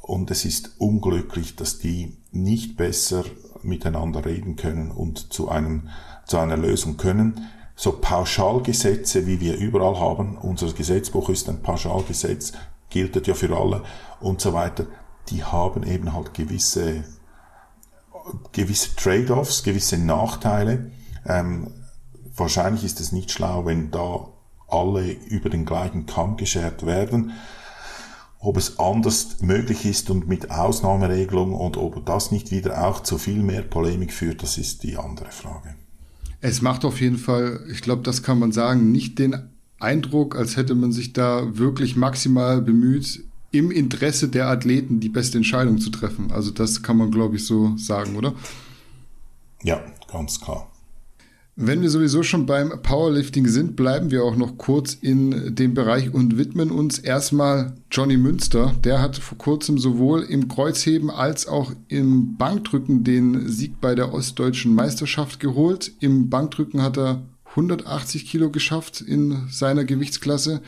und 0.00 0.30
es 0.30 0.44
ist 0.44 0.76
unglücklich, 0.78 1.56
dass 1.56 1.78
die 1.78 2.16
nicht 2.30 2.76
besser 2.76 3.24
miteinander 3.62 4.24
reden 4.24 4.56
können 4.56 4.90
und 4.90 5.32
zu 5.32 5.48
einem 5.48 5.88
zu 6.26 6.38
einer 6.38 6.56
Lösung 6.56 6.96
können. 6.96 7.48
So 7.76 7.92
Pauschalgesetze, 7.92 9.26
wie 9.26 9.40
wir 9.40 9.56
überall 9.56 9.98
haben, 9.98 10.38
unser 10.38 10.72
Gesetzbuch 10.72 11.28
ist 11.28 11.48
ein 11.48 11.62
Pauschalgesetz, 11.62 12.52
gilt 12.88 13.26
ja 13.26 13.34
für 13.34 13.56
alle 13.56 13.82
und 14.20 14.40
so 14.40 14.52
weiter, 14.52 14.86
die 15.28 15.42
haben 15.42 15.82
eben 15.82 16.12
halt 16.12 16.34
gewisse 16.34 17.04
gewisse 18.52 18.94
Trade-offs, 18.96 19.62
gewisse 19.62 19.98
Nachteile. 19.98 20.90
Ähm, 21.26 21.68
wahrscheinlich 22.36 22.84
ist 22.84 23.00
es 23.00 23.12
nicht 23.12 23.30
schlau, 23.30 23.66
wenn 23.66 23.90
da 23.90 24.28
alle 24.68 25.12
über 25.28 25.50
den 25.50 25.64
gleichen 25.64 26.06
Kamm 26.06 26.36
geschert 26.36 26.86
werden. 26.86 27.32
Ob 28.38 28.56
es 28.56 28.78
anders 28.78 29.40
möglich 29.40 29.86
ist 29.86 30.10
und 30.10 30.28
mit 30.28 30.50
Ausnahmeregelung 30.50 31.54
und 31.54 31.76
ob 31.76 32.04
das 32.04 32.30
nicht 32.30 32.50
wieder 32.50 32.86
auch 32.86 33.02
zu 33.02 33.16
viel 33.16 33.42
mehr 33.42 33.62
Polemik 33.62 34.12
führt, 34.12 34.42
das 34.42 34.58
ist 34.58 34.82
die 34.82 34.98
andere 34.98 35.30
Frage. 35.30 35.74
Es 36.40 36.60
macht 36.60 36.84
auf 36.84 37.00
jeden 37.00 37.16
Fall, 37.16 37.60
ich 37.70 37.80
glaube, 37.80 38.02
das 38.02 38.22
kann 38.22 38.38
man 38.38 38.52
sagen, 38.52 38.92
nicht 38.92 39.18
den 39.18 39.48
Eindruck, 39.80 40.36
als 40.36 40.58
hätte 40.58 40.74
man 40.74 40.92
sich 40.92 41.14
da 41.14 41.56
wirklich 41.56 41.96
maximal 41.96 42.60
bemüht, 42.60 43.24
im 43.50 43.70
Interesse 43.70 44.28
der 44.28 44.48
Athleten 44.48 45.00
die 45.00 45.08
beste 45.08 45.38
Entscheidung 45.38 45.78
zu 45.78 45.90
treffen. 45.90 46.32
Also 46.32 46.50
das 46.50 46.82
kann 46.82 46.98
man, 46.98 47.10
glaube 47.10 47.36
ich, 47.36 47.46
so 47.46 47.76
sagen, 47.76 48.16
oder? 48.16 48.34
Ja, 49.62 49.80
ganz 50.10 50.40
klar. 50.40 50.70
Wenn 51.56 51.82
wir 51.82 51.90
sowieso 51.90 52.24
schon 52.24 52.46
beim 52.46 52.82
Powerlifting 52.82 53.46
sind, 53.46 53.76
bleiben 53.76 54.10
wir 54.10 54.24
auch 54.24 54.34
noch 54.34 54.58
kurz 54.58 54.94
in 54.94 55.54
dem 55.54 55.72
Bereich 55.72 56.12
und 56.12 56.36
widmen 56.36 56.72
uns 56.72 56.98
erstmal 56.98 57.76
Johnny 57.92 58.16
Münster. 58.16 58.74
Der 58.82 59.00
hat 59.00 59.16
vor 59.16 59.38
kurzem 59.38 59.78
sowohl 59.78 60.22
im 60.22 60.48
Kreuzheben 60.48 61.10
als 61.10 61.46
auch 61.46 61.72
im 61.86 62.36
Bankdrücken 62.36 63.04
den 63.04 63.48
Sieg 63.48 63.80
bei 63.80 63.94
der 63.94 64.12
Ostdeutschen 64.12 64.74
Meisterschaft 64.74 65.38
geholt. 65.38 65.92
Im 66.00 66.28
Bankdrücken 66.28 66.82
hat 66.82 66.98
er 66.98 67.22
180 67.50 68.26
Kilo 68.26 68.50
geschafft 68.50 69.00
in 69.00 69.46
seiner 69.48 69.84
Gewichtsklasse. 69.84 70.60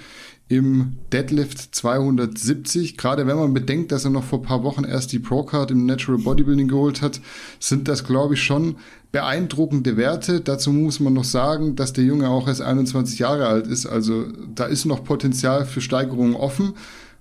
Im 0.48 0.96
Deadlift 1.12 1.74
270. 1.74 2.96
Gerade 2.96 3.26
wenn 3.26 3.36
man 3.36 3.52
bedenkt, 3.52 3.90
dass 3.90 4.04
er 4.04 4.10
noch 4.10 4.24
vor 4.24 4.42
paar 4.42 4.62
Wochen 4.62 4.84
erst 4.84 5.12
die 5.12 5.18
Pro-Card 5.18 5.72
im 5.72 5.86
Natural 5.86 6.20
Bodybuilding 6.20 6.68
geholt 6.68 7.02
hat, 7.02 7.20
sind 7.58 7.88
das, 7.88 8.04
glaube 8.04 8.34
ich, 8.34 8.42
schon 8.42 8.76
beeindruckende 9.10 9.96
Werte. 9.96 10.40
Dazu 10.40 10.72
muss 10.72 11.00
man 11.00 11.14
noch 11.14 11.24
sagen, 11.24 11.74
dass 11.74 11.92
der 11.92 12.04
Junge 12.04 12.28
auch 12.28 12.46
erst 12.46 12.62
21 12.62 13.18
Jahre 13.18 13.46
alt 13.46 13.66
ist. 13.66 13.86
Also 13.86 14.26
da 14.54 14.66
ist 14.66 14.84
noch 14.84 15.02
Potenzial 15.02 15.64
für 15.64 15.80
Steigerungen 15.80 16.34
offen. 16.34 16.74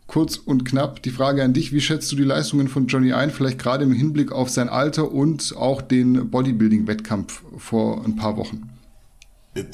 Kurz 0.08 0.38
und 0.38 0.66
knapp 0.66 1.02
die 1.02 1.10
Frage 1.10 1.44
an 1.44 1.54
dich, 1.54 1.74
wie 1.74 1.82
schätzt 1.82 2.12
du 2.12 2.16
die 2.16 2.24
Leistungen 2.24 2.68
von 2.68 2.86
Johnny 2.86 3.12
ein, 3.14 3.32
vielleicht 3.32 3.58
gerade 3.58 3.86
im 3.86 3.92
Hinblick 3.92 4.32
auf 4.32 4.52
sein 4.52 4.70
Alter 4.70 5.12
und 5.12 5.56
auch 5.58 5.82
den 5.82 6.30
Bodybuilding-Wettkampf 6.30 7.42
vor 7.58 8.06
ein 8.06 8.16
paar 8.16 8.38
Wochen? 8.38 8.75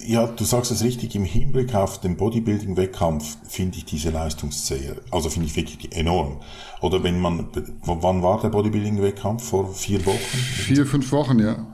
Ja, 0.05 0.27
du 0.27 0.43
sagst 0.43 0.71
es 0.71 0.83
richtig, 0.83 1.15
im 1.15 1.25
Hinblick 1.25 1.73
auf 1.73 1.99
den 1.99 2.15
Bodybuilding-Wettkampf 2.15 3.37
finde 3.47 3.77
ich 3.77 3.85
diese 3.85 4.11
Leistung 4.11 4.51
sehr, 4.51 4.97
also 5.09 5.29
finde 5.29 5.47
ich 5.47 5.55
wirklich 5.55 5.95
enorm. 5.95 6.41
Oder 6.81 7.03
wenn 7.03 7.19
man, 7.19 7.47
wann 7.83 8.21
war 8.21 8.39
der 8.39 8.49
Bodybuilding-Wettkampf? 8.49 9.43
Vor 9.43 9.73
vier 9.73 10.05
Wochen? 10.05 10.17
Vier, 10.17 10.85
fünf 10.85 11.11
Wochen, 11.11 11.39
ja. 11.39 11.65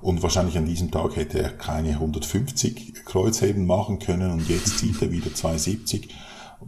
Und 0.00 0.22
wahrscheinlich 0.22 0.56
an 0.56 0.64
diesem 0.64 0.90
Tag 0.90 1.16
hätte 1.16 1.42
er 1.42 1.50
keine 1.50 1.90
150 1.90 3.04
Kreuzheben 3.04 3.66
machen 3.66 3.98
können 3.98 4.30
und 4.30 4.48
jetzt 4.48 4.78
zieht 4.78 5.02
er 5.02 5.10
wieder 5.10 5.34
270 5.34 6.08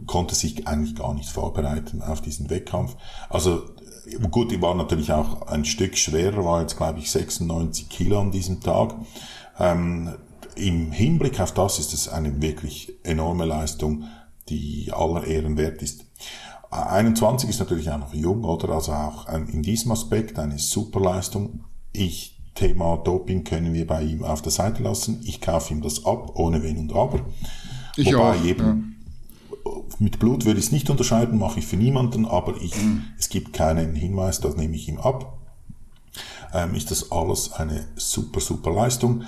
konnte 0.07 0.35
sich 0.35 0.67
eigentlich 0.67 0.95
gar 0.95 1.13
nicht 1.13 1.29
vorbereiten 1.29 2.01
auf 2.01 2.21
diesen 2.21 2.49
Wettkampf. 2.49 2.95
Also 3.29 3.63
gut, 4.31 4.51
die 4.51 4.61
war 4.61 4.75
natürlich 4.75 5.11
auch 5.11 5.43
ein 5.47 5.65
Stück 5.65 5.97
schwerer, 5.97 6.43
war 6.43 6.61
jetzt 6.61 6.77
glaube 6.77 6.99
ich 6.99 7.11
96 7.11 7.89
Kilo 7.89 8.19
an 8.19 8.31
diesem 8.31 8.61
Tag. 8.61 8.95
Ähm, 9.59 10.15
Im 10.55 10.91
Hinblick 10.91 11.39
auf 11.39 11.53
das 11.53 11.79
ist 11.79 11.93
es 11.93 12.07
eine 12.07 12.41
wirklich 12.41 12.93
enorme 13.03 13.45
Leistung, 13.45 14.05
die 14.49 14.91
aller 14.93 15.25
Ehren 15.25 15.57
wert 15.57 15.81
ist. 15.81 16.05
21 16.69 17.49
ist 17.49 17.59
natürlich 17.59 17.89
auch 17.89 17.99
noch 17.99 18.13
jung, 18.13 18.43
oder? 18.43 18.69
Also 18.69 18.93
auch 18.93 19.27
in 19.29 19.61
diesem 19.61 19.91
Aspekt 19.91 20.39
eine 20.39 20.57
super 20.57 20.99
Leistung. 20.99 21.65
Ich, 21.91 22.39
Thema 22.55 22.97
Doping 22.97 23.43
können 23.43 23.73
wir 23.73 23.87
bei 23.87 24.03
ihm 24.03 24.23
auf 24.23 24.41
der 24.41 24.51
Seite 24.51 24.83
lassen. 24.83 25.21
Ich 25.23 25.41
kaufe 25.41 25.73
ihm 25.73 25.81
das 25.81 26.05
ab, 26.05 26.31
ohne 26.35 26.63
Wenn 26.63 26.77
und 26.77 26.93
Aber. 26.93 27.19
Ich 27.95 28.13
Wobei 28.13 28.39
auch, 28.39 28.43
eben, 28.43 28.65
ja 28.65 28.93
mit 29.99 30.19
Blut 30.19 30.45
würde 30.45 30.59
ich 30.59 30.67
es 30.67 30.71
nicht 30.71 30.89
unterscheiden, 30.89 31.39
mache 31.39 31.59
ich 31.59 31.65
für 31.65 31.77
niemanden, 31.77 32.25
aber 32.25 32.55
ich, 32.61 32.75
mhm. 32.75 33.05
es 33.17 33.29
gibt 33.29 33.53
keinen 33.53 33.95
Hinweis, 33.95 34.39
das 34.39 34.55
nehme 34.55 34.75
ich 34.75 34.87
ihm 34.87 34.99
ab. 34.99 35.37
Ähm, 36.53 36.75
ist 36.75 36.91
das 36.91 37.11
alles 37.11 37.53
eine 37.53 37.87
super, 37.95 38.39
super 38.39 38.71
Leistung. 38.71 39.23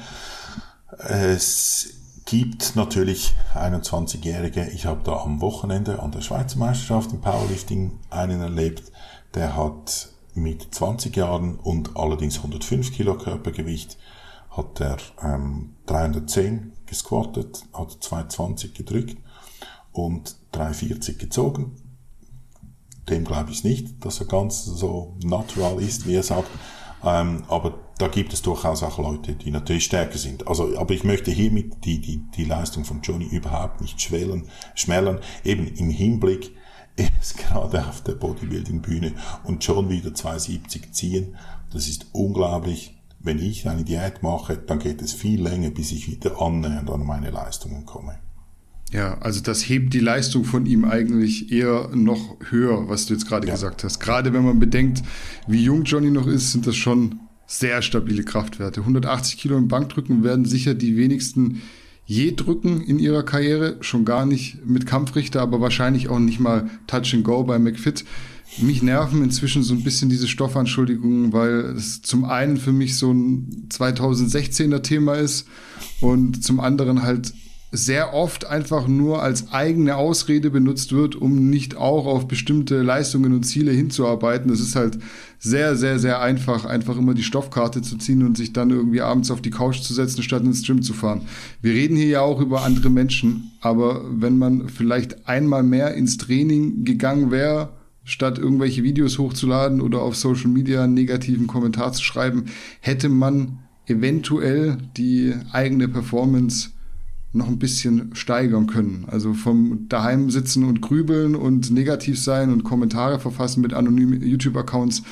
Es 0.91 1.89
gibt 2.25 2.75
natürlich 2.75 3.33
21-Jährige, 3.53 4.69
ich 4.69 4.85
habe 4.85 5.01
da 5.03 5.17
am 5.17 5.41
Wochenende 5.41 6.01
an 6.01 6.11
der 6.11 6.21
Schweizer 6.21 6.57
Meisterschaft 6.59 7.11
im 7.11 7.21
Powerlifting 7.21 7.99
einen 8.09 8.41
erlebt, 8.41 8.91
der 9.33 9.55
hat 9.55 10.09
mit 10.33 10.73
20 10.73 11.15
Jahren 11.15 11.55
und 11.55 11.95
allerdings 11.95 12.37
105 12.37 12.93
Kilo 12.93 13.17
Körpergewicht 13.17 13.97
hat 14.49 14.79
er 14.79 14.97
ähm, 15.21 15.75
310 15.87 16.73
gesquattet, 16.85 17.63
hat 17.73 17.91
220 17.91 18.73
gedrückt 18.73 19.17
und 19.91 20.35
340 20.51 21.17
gezogen. 21.17 21.75
Dem 23.09 23.25
glaube 23.25 23.51
ich 23.51 23.63
nicht, 23.63 24.03
dass 24.05 24.19
er 24.19 24.27
ganz 24.27 24.65
so 24.65 25.15
natural 25.23 25.81
ist, 25.81 26.07
wie 26.07 26.15
er 26.15 26.23
sagt. 26.23 26.49
Ähm, 27.03 27.43
aber 27.47 27.84
da 27.97 28.07
gibt 28.09 28.33
es 28.33 28.41
durchaus 28.41 28.83
auch 28.83 28.99
Leute, 28.99 29.33
die 29.33 29.51
natürlich 29.51 29.85
stärker 29.85 30.17
sind. 30.17 30.47
Also, 30.47 30.77
aber 30.77 30.93
ich 30.93 31.03
möchte 31.03 31.31
hiermit 31.31 31.85
die, 31.85 32.01
die, 32.01 32.21
die 32.35 32.43
Leistung 32.43 32.83
von 32.83 33.01
Johnny 33.01 33.25
überhaupt 33.25 33.81
nicht 33.81 34.01
schwellen, 34.01 34.49
schmälern. 34.75 35.19
Eben 35.43 35.67
im 35.67 35.89
Hinblick, 35.89 36.51
er 36.97 37.09
ist 37.21 37.37
gerade 37.37 37.87
auf 37.87 38.03
der 38.03 38.13
Bodybuilding-Bühne 38.13 39.13
und 39.43 39.63
schon 39.63 39.89
wieder 39.89 40.13
270 40.13 40.93
ziehen. 40.93 41.35
Das 41.71 41.87
ist 41.87 42.07
unglaublich. 42.11 42.91
Wenn 43.19 43.39
ich 43.39 43.67
eine 43.67 43.83
Diät 43.83 44.21
mache, 44.21 44.55
dann 44.57 44.77
geht 44.77 45.01
es 45.01 45.13
viel 45.13 45.41
länger, 45.41 45.71
bis 45.71 45.91
ich 45.91 46.07
wieder 46.07 46.39
annähernd 46.39 46.91
an 46.91 47.05
meine 47.05 47.31
Leistungen 47.31 47.85
komme. 47.85 48.19
Ja, 48.91 49.17
also 49.17 49.41
das 49.41 49.67
hebt 49.67 49.93
die 49.93 49.99
Leistung 49.99 50.43
von 50.43 50.67
ihm 50.67 50.85
eigentlich 50.85 51.51
eher 51.51 51.89
noch 51.93 52.37
höher, 52.49 52.87
was 52.87 53.07
du 53.07 53.13
jetzt 53.13 53.27
gerade 53.27 53.47
ja. 53.47 53.53
gesagt 53.53 53.83
hast. 53.83 53.99
Gerade 53.99 54.31
wenn 54.31 54.45
man 54.45 54.59
bedenkt, 54.59 55.01
wie 55.47 55.63
jung 55.63 55.83
Johnny 55.83 56.11
noch 56.11 56.27
ist, 56.27 56.51
sind 56.51 56.67
das 56.67 56.75
schon 56.75 57.19
sehr 57.47 57.81
stabile 57.81 58.23
Kraftwerte. 58.23 58.81
180 58.81 59.37
Kilo 59.37 59.57
im 59.57 59.67
Bankdrücken 59.67 60.23
werden 60.23 60.45
sicher 60.45 60.73
die 60.73 60.97
wenigsten 60.97 61.61
je 62.05 62.33
drücken 62.35 62.81
in 62.81 62.99
ihrer 62.99 63.23
Karriere, 63.23 63.77
schon 63.81 64.05
gar 64.05 64.25
nicht 64.25 64.65
mit 64.65 64.85
Kampfrichter, 64.85 65.41
aber 65.41 65.59
wahrscheinlich 65.59 66.09
auch 66.09 66.19
nicht 66.19 66.39
mal 66.39 66.69
Touch 66.87 67.13
and 67.13 67.23
Go 67.23 67.43
bei 67.43 67.57
McFit. 67.59 68.05
Mich 68.59 68.83
nerven 68.83 69.23
inzwischen 69.23 69.63
so 69.63 69.73
ein 69.73 69.83
bisschen 69.83 70.09
diese 70.09 70.27
Stoffanschuldigungen, 70.27 71.33
weil 71.33 71.73
es 71.75 72.03
zum 72.03 72.25
einen 72.25 72.57
für 72.57 72.71
mich 72.71 72.95
so 72.97 73.11
ein 73.11 73.67
2016er 73.69 74.81
Thema 74.81 75.15
ist 75.15 75.47
und 75.99 76.43
zum 76.43 76.59
anderen 76.59 77.01
halt 77.01 77.33
sehr 77.71 78.13
oft 78.13 78.45
einfach 78.45 78.87
nur 78.87 79.21
als 79.21 79.51
eigene 79.51 79.95
Ausrede 79.97 80.49
benutzt 80.49 80.93
wird, 80.93 81.15
um 81.15 81.49
nicht 81.49 81.75
auch 81.75 82.05
auf 82.05 82.27
bestimmte 82.27 82.81
Leistungen 82.81 83.33
und 83.33 83.43
Ziele 83.43 83.71
hinzuarbeiten. 83.71 84.49
Das 84.49 84.59
ist 84.59 84.75
halt 84.75 84.99
sehr, 85.45 85.75
sehr, 85.75 85.99
sehr 85.99 86.21
einfach, 86.21 86.65
einfach 86.65 86.97
immer 86.97 87.13
die 87.13 87.21
Stoffkarte 87.21 87.83
zu 87.83 87.97
ziehen 87.97 88.23
und 88.23 88.35
sich 88.35 88.51
dann 88.51 88.71
irgendwie 88.71 89.01
abends 89.01 89.29
auf 89.29 89.41
die 89.41 89.51
Couch 89.51 89.79
zu 89.81 89.93
setzen, 89.93 90.23
statt 90.23 90.43
ins 90.43 90.65
Gym 90.65 90.81
zu 90.81 90.93
fahren. 90.93 91.21
Wir 91.61 91.73
reden 91.73 91.95
hier 91.95 92.07
ja 92.07 92.21
auch 92.21 92.41
über 92.41 92.63
andere 92.63 92.89
Menschen, 92.89 93.51
aber 93.61 94.01
wenn 94.09 94.39
man 94.39 94.69
vielleicht 94.69 95.27
einmal 95.27 95.61
mehr 95.61 95.93
ins 95.93 96.17
Training 96.17 96.83
gegangen 96.83 97.29
wäre, 97.29 97.69
statt 98.03 98.39
irgendwelche 98.39 98.81
Videos 98.81 99.19
hochzuladen 99.19 99.81
oder 99.81 100.01
auf 100.01 100.15
Social 100.15 100.49
Media 100.49 100.83
einen 100.83 100.95
negativen 100.95 101.45
Kommentar 101.45 101.93
zu 101.93 102.03
schreiben, 102.03 102.45
hätte 102.79 103.07
man 103.07 103.59
eventuell 103.85 104.77
die 104.97 105.35
eigene 105.51 105.87
Performance 105.87 106.69
noch 107.35 107.47
ein 107.47 107.59
bisschen 107.59 108.15
steigern 108.15 108.65
können. 108.65 109.05
Also 109.07 109.33
vom 109.33 109.87
daheim 109.89 110.31
sitzen 110.31 110.63
und 110.63 110.81
grübeln 110.81 111.35
und 111.35 111.69
negativ 111.69 112.19
sein 112.19 112.51
und 112.51 112.63
Kommentare 112.63 113.19
verfassen 113.19 113.61
mit 113.61 113.73
anonymen 113.73 114.23
YouTube-Accounts, 114.23 115.03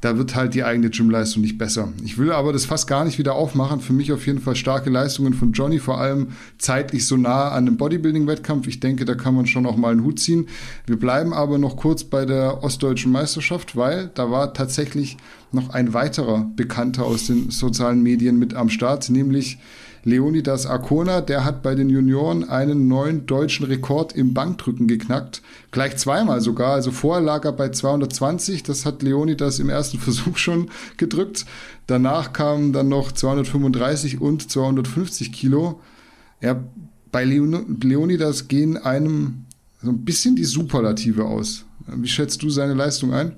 da 0.00 0.18
wird 0.18 0.34
halt 0.34 0.54
die 0.54 0.62
eigene 0.62 0.90
Gymleistung 0.90 1.42
nicht 1.42 1.56
besser. 1.56 1.92
Ich 2.04 2.18
will 2.18 2.30
aber 2.30 2.52
das 2.52 2.66
fast 2.66 2.86
gar 2.86 3.04
nicht 3.04 3.18
wieder 3.18 3.34
aufmachen. 3.34 3.80
Für 3.80 3.94
mich 3.94 4.12
auf 4.12 4.26
jeden 4.26 4.40
Fall 4.40 4.54
starke 4.54 4.90
Leistungen 4.90 5.32
von 5.32 5.52
Johnny, 5.52 5.78
vor 5.78 5.98
allem 5.98 6.28
zeitlich 6.58 7.06
so 7.06 7.16
nah 7.16 7.48
an 7.48 7.66
einem 7.66 7.76
Bodybuilding-Wettkampf. 7.78 8.66
Ich 8.66 8.80
denke, 8.80 9.04
da 9.04 9.14
kann 9.14 9.34
man 9.34 9.46
schon 9.46 9.62
noch 9.62 9.76
mal 9.76 9.92
einen 9.92 10.04
Hut 10.04 10.18
ziehen. 10.18 10.48
Wir 10.86 10.98
bleiben 10.98 11.32
aber 11.32 11.58
noch 11.58 11.76
kurz 11.76 12.04
bei 12.04 12.26
der 12.26 12.62
Ostdeutschen 12.62 13.10
Meisterschaft, 13.10 13.74
weil 13.74 14.10
da 14.14 14.30
war 14.30 14.52
tatsächlich 14.52 15.16
noch 15.52 15.70
ein 15.70 15.94
weiterer 15.94 16.50
Bekannter 16.54 17.04
aus 17.04 17.26
den 17.26 17.50
sozialen 17.50 18.02
Medien 18.02 18.38
mit 18.38 18.52
am 18.54 18.68
Start, 18.68 19.08
nämlich 19.08 19.58
Leonidas 20.06 20.66
Arcona, 20.66 21.20
der 21.20 21.44
hat 21.44 21.64
bei 21.64 21.74
den 21.74 21.90
Junioren 21.90 22.48
einen 22.48 22.86
neuen 22.86 23.26
deutschen 23.26 23.66
Rekord 23.66 24.12
im 24.12 24.34
Bankdrücken 24.34 24.86
geknackt. 24.86 25.42
Gleich 25.72 25.96
zweimal 25.96 26.40
sogar. 26.40 26.74
Also 26.74 26.92
vorher 26.92 27.20
lag 27.20 27.44
er 27.44 27.50
bei 27.50 27.70
220. 27.70 28.62
Das 28.62 28.86
hat 28.86 29.02
Leonidas 29.02 29.58
im 29.58 29.68
ersten 29.68 29.98
Versuch 30.06 30.36
schon 30.36 30.70
gedrückt. 30.96 31.44
Danach 31.88 32.32
kamen 32.32 32.72
dann 32.72 32.88
noch 32.88 33.10
235 33.10 34.20
und 34.20 34.48
250 34.48 35.32
Kilo. 35.32 35.80
Ja, 36.40 36.62
bei 37.10 37.24
Leonidas 37.24 38.46
gehen 38.46 38.76
einem 38.76 39.46
so 39.82 39.90
ein 39.90 40.04
bisschen 40.04 40.36
die 40.36 40.44
Superlative 40.44 41.24
aus. 41.24 41.64
Wie 41.88 42.06
schätzt 42.06 42.44
du 42.44 42.50
seine 42.50 42.74
Leistung 42.74 43.12
ein? 43.12 43.34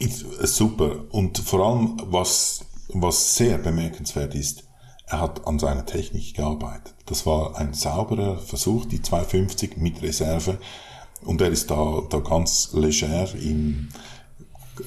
Super. 0.00 1.04
Und 1.10 1.36
vor 1.36 1.68
allem, 1.68 2.00
was, 2.06 2.64
was 2.94 3.36
sehr 3.36 3.58
bemerkenswert 3.58 4.34
ist, 4.34 4.64
er 5.12 5.20
hat 5.20 5.46
an 5.46 5.58
seiner 5.58 5.84
Technik 5.84 6.34
gearbeitet. 6.34 6.94
Das 7.04 7.26
war 7.26 7.58
ein 7.58 7.74
sauberer 7.74 8.38
Versuch, 8.38 8.86
die 8.86 9.02
250 9.02 9.76
mit 9.76 10.00
Reserve. 10.00 10.58
Und 11.22 11.42
er 11.42 11.50
ist 11.50 11.70
da, 11.70 12.02
da 12.08 12.18
ganz 12.18 12.70
leger 12.72 13.32
in, 13.34 13.90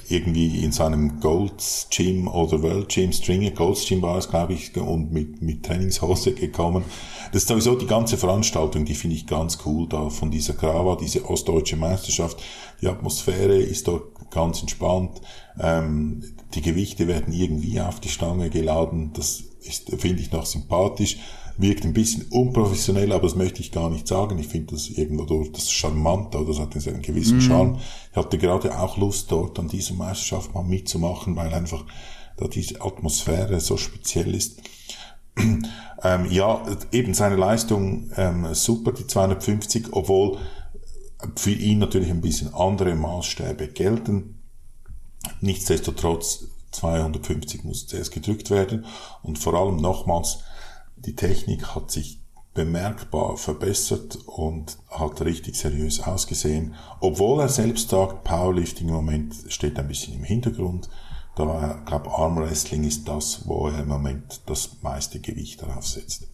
irgendwie 0.10 0.64
in 0.64 0.72
seinem 0.72 1.20
Gold's 1.20 1.88
Gym 1.92 2.28
oder 2.28 2.64
World 2.64 2.90
Gym 2.90 3.14
Stringer, 3.14 3.52
Gold's 3.52 3.86
Gym 3.86 4.02
war 4.02 4.18
es, 4.18 4.28
glaube 4.28 4.54
ich, 4.54 4.76
und 4.76 5.14
mit, 5.14 5.44
mit 5.44 5.64
Trainingshose 5.64 6.34
gekommen. 6.34 6.84
Das 7.32 7.44
ist 7.44 7.48
sowieso 7.48 7.76
die 7.76 7.86
ganze 7.86 8.18
Veranstaltung, 8.18 8.84
die 8.84 8.96
finde 8.96 9.16
ich 9.16 9.28
ganz 9.28 9.60
cool 9.66 9.88
da 9.88 10.10
von 10.10 10.32
dieser 10.32 10.54
Grava, 10.54 10.96
diese 10.96 11.24
ostdeutsche 11.30 11.78
Meisterschaft. 11.78 12.42
Die 12.82 12.88
Atmosphäre 12.88 13.58
ist 13.58 13.88
dort 13.88 14.32
ganz 14.32 14.60
entspannt. 14.62 15.22
Ähm, 15.60 16.24
die 16.56 16.62
Gewichte 16.62 17.08
werden 17.08 17.32
irgendwie 17.32 17.80
auf 17.80 18.00
die 18.00 18.10
Stange 18.10 18.50
geladen. 18.50 19.12
Das 19.14 19.44
ist, 19.68 19.90
finde 20.00 20.22
ich 20.22 20.32
noch 20.32 20.46
sympathisch, 20.46 21.18
wirkt 21.58 21.86
ein 21.86 21.94
bisschen 21.94 22.24
unprofessionell, 22.30 23.12
aber 23.12 23.24
das 23.24 23.36
möchte 23.36 23.62
ich 23.62 23.72
gar 23.72 23.90
nicht 23.90 24.08
sagen. 24.08 24.38
Ich 24.40 24.48
finde 24.48 24.74
das 24.74 24.90
irgendwo 24.90 25.24
durch 25.26 25.52
das 25.52 25.72
charmant 25.72 26.36
oder 26.36 26.46
das 26.46 26.60
hat 26.60 26.76
einen 26.76 27.02
gewissen 27.02 27.38
mhm. 27.38 27.42
Charme. 27.42 27.80
Ich 28.12 28.18
hatte 28.18 28.38
gerade 28.38 28.78
auch 28.78 28.98
Lust, 28.98 29.32
dort 29.32 29.58
an 29.60 29.68
dieser 29.68 29.94
Meisterschaft 29.94 30.54
mal 30.54 30.64
mitzumachen, 30.64 31.36
weil 31.36 31.54
einfach 31.54 31.86
da 32.38 32.48
diese 32.48 32.82
Atmosphäre 32.82 33.60
so 33.60 33.78
speziell 33.78 34.36
ist. 34.36 34.62
ähm, 35.38 36.32
ja, 36.32 36.66
eben 36.92 37.14
seine 37.14 37.36
Leistung 37.36 38.12
ähm, 38.18 38.54
super, 38.54 38.92
die 38.92 39.08
250, 39.08 39.88
obwohl 39.92 40.38
für 41.36 41.52
ihn 41.52 41.80
natürlich 41.80 42.10
ein 42.10 42.22
bisschen 42.22 42.54
andere 42.54 42.96
Maßstäbe 42.96 43.70
gelten. 43.70 44.42
Nichtsdestotrotz 45.42 46.46
250 46.76 47.64
muss 47.64 47.88
zuerst 47.88 48.12
gedrückt 48.12 48.50
werden 48.50 48.86
und 49.24 49.40
vor 49.40 49.54
allem 49.54 49.78
nochmals, 49.78 50.40
die 50.96 51.16
Technik 51.16 51.76
hat 51.76 51.92
sich 51.92 52.20
bemerkbar 52.54 53.38
verbessert 53.38 54.18
und 54.26 54.78
hat 54.90 55.22
richtig 55.22 55.56
seriös 55.56 56.00
ausgesehen, 56.02 56.74
obwohl 57.02 57.42
er 57.42 57.50
selbst 57.50 57.90
sagt, 57.90 58.24
Powerlifting 58.24 58.88
im 58.88 58.96
Moment 58.96 59.36
steht 59.50 59.78
ein 59.78 59.88
bisschen 59.88 60.16
im 60.16 60.24
Hintergrund. 60.24 60.90
Da, 61.36 61.80
ich 61.80 61.86
glaube, 61.86 62.12
Armwrestling 62.12 62.86
ist 62.86 63.08
das, 63.10 63.42
wo 63.46 63.68
er 63.68 63.80
im 63.80 63.90
Moment 63.90 64.42
das 64.46 64.78
meiste 64.82 65.20
Gewicht 65.20 65.62
darauf 65.62 65.86
setzt. 65.86 66.30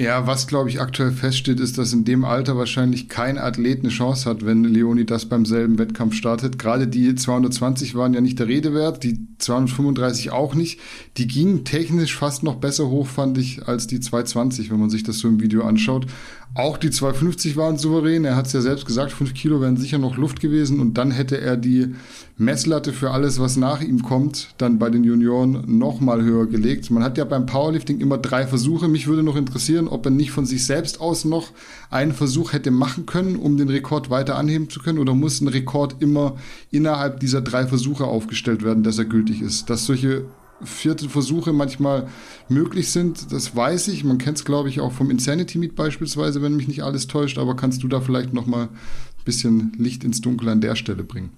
Ja, 0.00 0.28
was 0.28 0.46
glaube 0.46 0.68
ich 0.68 0.80
aktuell 0.80 1.10
feststeht, 1.10 1.58
ist, 1.58 1.76
dass 1.76 1.92
in 1.92 2.04
dem 2.04 2.24
Alter 2.24 2.56
wahrscheinlich 2.56 3.08
kein 3.08 3.36
Athlet 3.36 3.80
eine 3.80 3.88
Chance 3.88 4.30
hat, 4.30 4.46
wenn 4.46 4.62
Leonidas 4.62 5.24
beim 5.24 5.44
selben 5.44 5.76
Wettkampf 5.76 6.14
startet. 6.14 6.56
Gerade 6.56 6.86
die 6.86 7.16
220 7.16 7.96
waren 7.96 8.14
ja 8.14 8.20
nicht 8.20 8.38
der 8.38 8.46
Rede 8.46 8.72
wert, 8.74 9.02
die 9.02 9.18
235 9.38 10.30
auch 10.30 10.54
nicht. 10.54 10.78
Die 11.16 11.26
gingen 11.26 11.64
technisch 11.64 12.16
fast 12.16 12.44
noch 12.44 12.60
besser 12.60 12.88
hoch, 12.88 13.08
fand 13.08 13.38
ich, 13.38 13.66
als 13.66 13.88
die 13.88 13.98
220, 13.98 14.70
wenn 14.70 14.78
man 14.78 14.88
sich 14.88 15.02
das 15.02 15.18
so 15.18 15.26
im 15.26 15.40
Video 15.40 15.64
anschaut. 15.64 16.06
Auch 16.54 16.76
die 16.76 16.90
250 16.90 17.56
waren 17.56 17.78
souverän. 17.78 18.24
Er 18.24 18.34
hat 18.34 18.46
es 18.46 18.52
ja 18.52 18.60
selbst 18.60 18.84
gesagt, 18.84 19.12
5 19.12 19.32
Kilo 19.34 19.60
wären 19.60 19.76
sicher 19.76 19.98
noch 19.98 20.16
Luft 20.16 20.40
gewesen 20.40 20.80
und 20.80 20.94
dann 20.94 21.12
hätte 21.12 21.40
er 21.40 21.56
die 21.56 21.94
Messlatte 22.36 22.92
für 22.92 23.10
alles, 23.10 23.38
was 23.38 23.56
nach 23.56 23.80
ihm 23.80 24.02
kommt, 24.02 24.54
dann 24.58 24.78
bei 24.78 24.90
den 24.90 25.04
Junioren 25.04 25.78
noch 25.78 26.00
mal 26.00 26.22
höher 26.22 26.46
gelegt. 26.46 26.90
Man 26.90 27.02
hat 27.02 27.18
ja 27.18 27.24
beim 27.24 27.46
Powerlifting 27.46 28.00
immer 28.00 28.18
drei 28.18 28.46
Versuche. 28.46 28.88
Mich 28.88 29.06
würde 29.06 29.22
noch 29.22 29.36
interessieren, 29.36 29.88
ob 29.88 30.04
er 30.06 30.10
nicht 30.10 30.30
von 30.30 30.46
sich 30.46 30.64
selbst 30.64 31.00
aus 31.00 31.24
noch 31.24 31.50
einen 31.90 32.12
Versuch 32.12 32.52
hätte 32.52 32.70
machen 32.70 33.06
können, 33.06 33.36
um 33.36 33.56
den 33.56 33.68
Rekord 33.68 34.10
weiter 34.10 34.36
anheben 34.36 34.70
zu 34.70 34.80
können, 34.80 34.98
oder 34.98 35.14
muss 35.14 35.40
ein 35.40 35.48
Rekord 35.48 35.96
immer 36.00 36.36
innerhalb 36.70 37.20
dieser 37.20 37.40
drei 37.40 37.66
Versuche 37.66 38.04
aufgestellt 38.04 38.64
werden, 38.64 38.82
dass 38.82 38.98
er 38.98 39.04
gültig 39.04 39.42
ist. 39.42 39.70
Dass 39.70 39.86
solche 39.86 40.24
vierte 40.62 41.08
Versuche 41.08 41.52
manchmal 41.52 42.08
möglich 42.48 42.90
sind, 42.90 43.32
das 43.32 43.54
weiß 43.54 43.88
ich. 43.88 44.04
Man 44.04 44.18
kennt 44.18 44.38
es, 44.38 44.44
glaube 44.44 44.68
ich, 44.68 44.80
auch 44.80 44.92
vom 44.92 45.10
Insanity 45.10 45.58
Meet 45.58 45.76
beispielsweise, 45.76 46.42
wenn 46.42 46.56
mich 46.56 46.68
nicht 46.68 46.82
alles 46.82 47.06
täuscht. 47.06 47.38
Aber 47.38 47.56
kannst 47.56 47.82
du 47.82 47.88
da 47.88 48.00
vielleicht 48.00 48.32
noch 48.32 48.46
mal 48.46 48.64
ein 48.64 49.24
bisschen 49.24 49.72
Licht 49.78 50.04
ins 50.04 50.20
Dunkel 50.20 50.48
an 50.48 50.60
der 50.60 50.76
Stelle 50.76 51.04
bringen? 51.04 51.30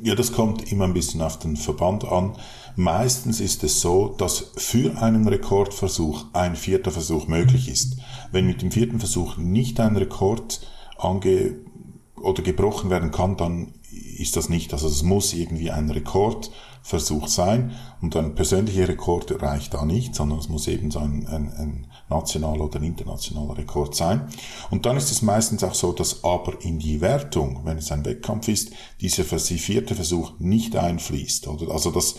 Ja, 0.00 0.14
das 0.14 0.32
kommt 0.32 0.70
immer 0.70 0.84
ein 0.84 0.94
bisschen 0.94 1.22
auf 1.22 1.38
den 1.38 1.56
Verband 1.56 2.04
an. 2.04 2.36
Meistens 2.76 3.40
ist 3.40 3.64
es 3.64 3.80
so, 3.80 4.14
dass 4.16 4.52
für 4.56 5.02
einen 5.02 5.26
Rekordversuch 5.26 6.26
ein 6.32 6.54
vierter 6.54 6.92
Versuch 6.92 7.26
möglich 7.26 7.68
ist. 7.68 7.96
Wenn 8.30 8.46
mit 8.46 8.62
dem 8.62 8.70
vierten 8.70 9.00
Versuch 9.00 9.36
nicht 9.36 9.80
ein 9.80 9.96
Rekord 9.96 10.60
ange 10.96 11.56
oder 12.14 12.42
gebrochen 12.42 12.90
werden 12.90 13.10
kann, 13.10 13.36
dann 13.36 13.74
ist 13.90 14.36
das 14.36 14.48
nicht. 14.48 14.72
Also 14.72 14.86
es 14.86 15.02
muss 15.02 15.32
irgendwie 15.32 15.70
ein 15.72 15.90
Rekordversuch 16.88 17.28
sein 17.28 17.72
und 18.00 18.16
ein 18.16 18.34
persönlicher 18.34 18.88
Rekord 18.88 19.42
reicht 19.42 19.74
da 19.74 19.84
nicht, 19.84 20.14
sondern 20.14 20.38
es 20.38 20.48
muss 20.48 20.66
eben 20.68 20.90
so 20.90 21.00
ein, 21.00 21.26
ein, 21.26 21.52
ein 21.52 21.86
nationaler 22.08 22.64
oder 22.64 22.80
internationaler 22.80 23.58
Rekord 23.58 23.94
sein. 23.94 24.28
Und 24.70 24.86
dann 24.86 24.96
ist 24.96 25.10
es 25.10 25.22
meistens 25.22 25.62
auch 25.62 25.74
so, 25.74 25.92
dass 25.92 26.24
aber 26.24 26.62
in 26.62 26.78
die 26.78 27.00
Wertung, 27.00 27.60
wenn 27.64 27.78
es 27.78 27.92
ein 27.92 28.04
Wettkampf 28.04 28.48
ist, 28.48 28.70
dieser 29.00 29.24
vierte 29.24 29.94
Versuch 29.94 30.32
nicht 30.38 30.76
einfließt. 30.76 31.48
Oder? 31.48 31.72
Also 31.72 31.90
das 31.90 32.16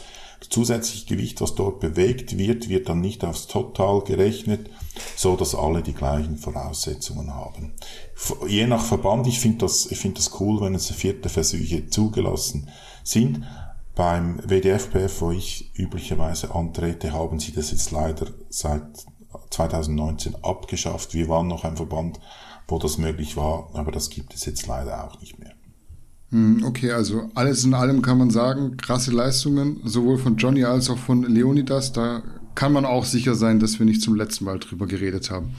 zusätzliche 0.50 1.06
Gewicht, 1.06 1.42
was 1.42 1.56
dort 1.56 1.80
bewegt 1.80 2.38
wird, 2.38 2.70
wird 2.70 2.88
dann 2.88 3.02
nicht 3.02 3.26
aufs 3.26 3.48
Total 3.48 4.02
gerechnet, 4.02 4.70
so 5.16 5.36
dass 5.36 5.56
alle 5.56 5.82
die 5.82 5.94
gleichen 5.94 6.38
Voraussetzungen 6.38 7.34
haben. 7.34 7.74
Je 8.48 8.68
nach 8.68 8.84
Verband, 8.84 9.28
ich 9.28 9.40
finde 9.40 9.60
das, 9.60 9.88
ich 9.92 9.98
finde 9.98 10.18
das 10.18 10.40
cool, 10.40 10.62
wenn 10.62 10.76
es 10.76 10.92
vierte 10.92 11.28
Versuche 11.28 11.88
zugelassen 11.88 12.70
sind. 13.04 13.44
Beim 14.00 14.40
WDFPF, 14.48 15.20
wo 15.20 15.32
ich 15.32 15.74
üblicherweise 15.78 16.56
antrete, 16.56 17.12
haben 17.12 17.38
sie 17.38 17.52
das 17.52 17.72
jetzt 17.72 17.92
leider 17.92 18.28
seit 18.50 19.06
2019 19.50 20.36
abgeschafft. 20.42 21.14
Wir 21.14 21.28
waren 21.28 21.50
noch 21.50 21.66
ein 21.66 21.76
Verband, 21.76 22.18
wo 22.70 22.80
das 22.80 22.98
möglich 22.98 23.36
war, 23.36 23.70
aber 23.74 23.92
das 23.92 24.10
gibt 24.10 24.34
es 24.34 24.46
jetzt 24.46 24.68
leider 24.68 25.04
auch 25.04 25.20
nicht 25.20 25.38
mehr. 25.38 25.52
Hm, 26.30 26.64
okay, 26.64 26.94
also 26.94 27.30
alles 27.36 27.66
in 27.66 27.74
allem 27.74 28.02
kann 28.02 28.18
man 28.18 28.30
sagen, 28.30 28.78
krasse 28.78 29.12
Leistungen, 29.12 29.82
sowohl 29.84 30.18
von 30.18 30.38
Johnny 30.38 30.64
als 30.64 30.90
auch 30.90 30.98
von 30.98 31.24
Leonidas. 31.24 31.92
Da 31.92 32.24
kann 32.56 32.72
man 32.72 32.86
auch 32.86 33.04
sicher 33.04 33.36
sein, 33.36 33.60
dass 33.60 33.80
wir 33.80 33.86
nicht 33.86 34.02
zum 34.02 34.16
letzten 34.16 34.46
Mal 34.46 34.60
drüber 34.60 34.88
geredet 34.88 35.30
haben. 35.30 35.56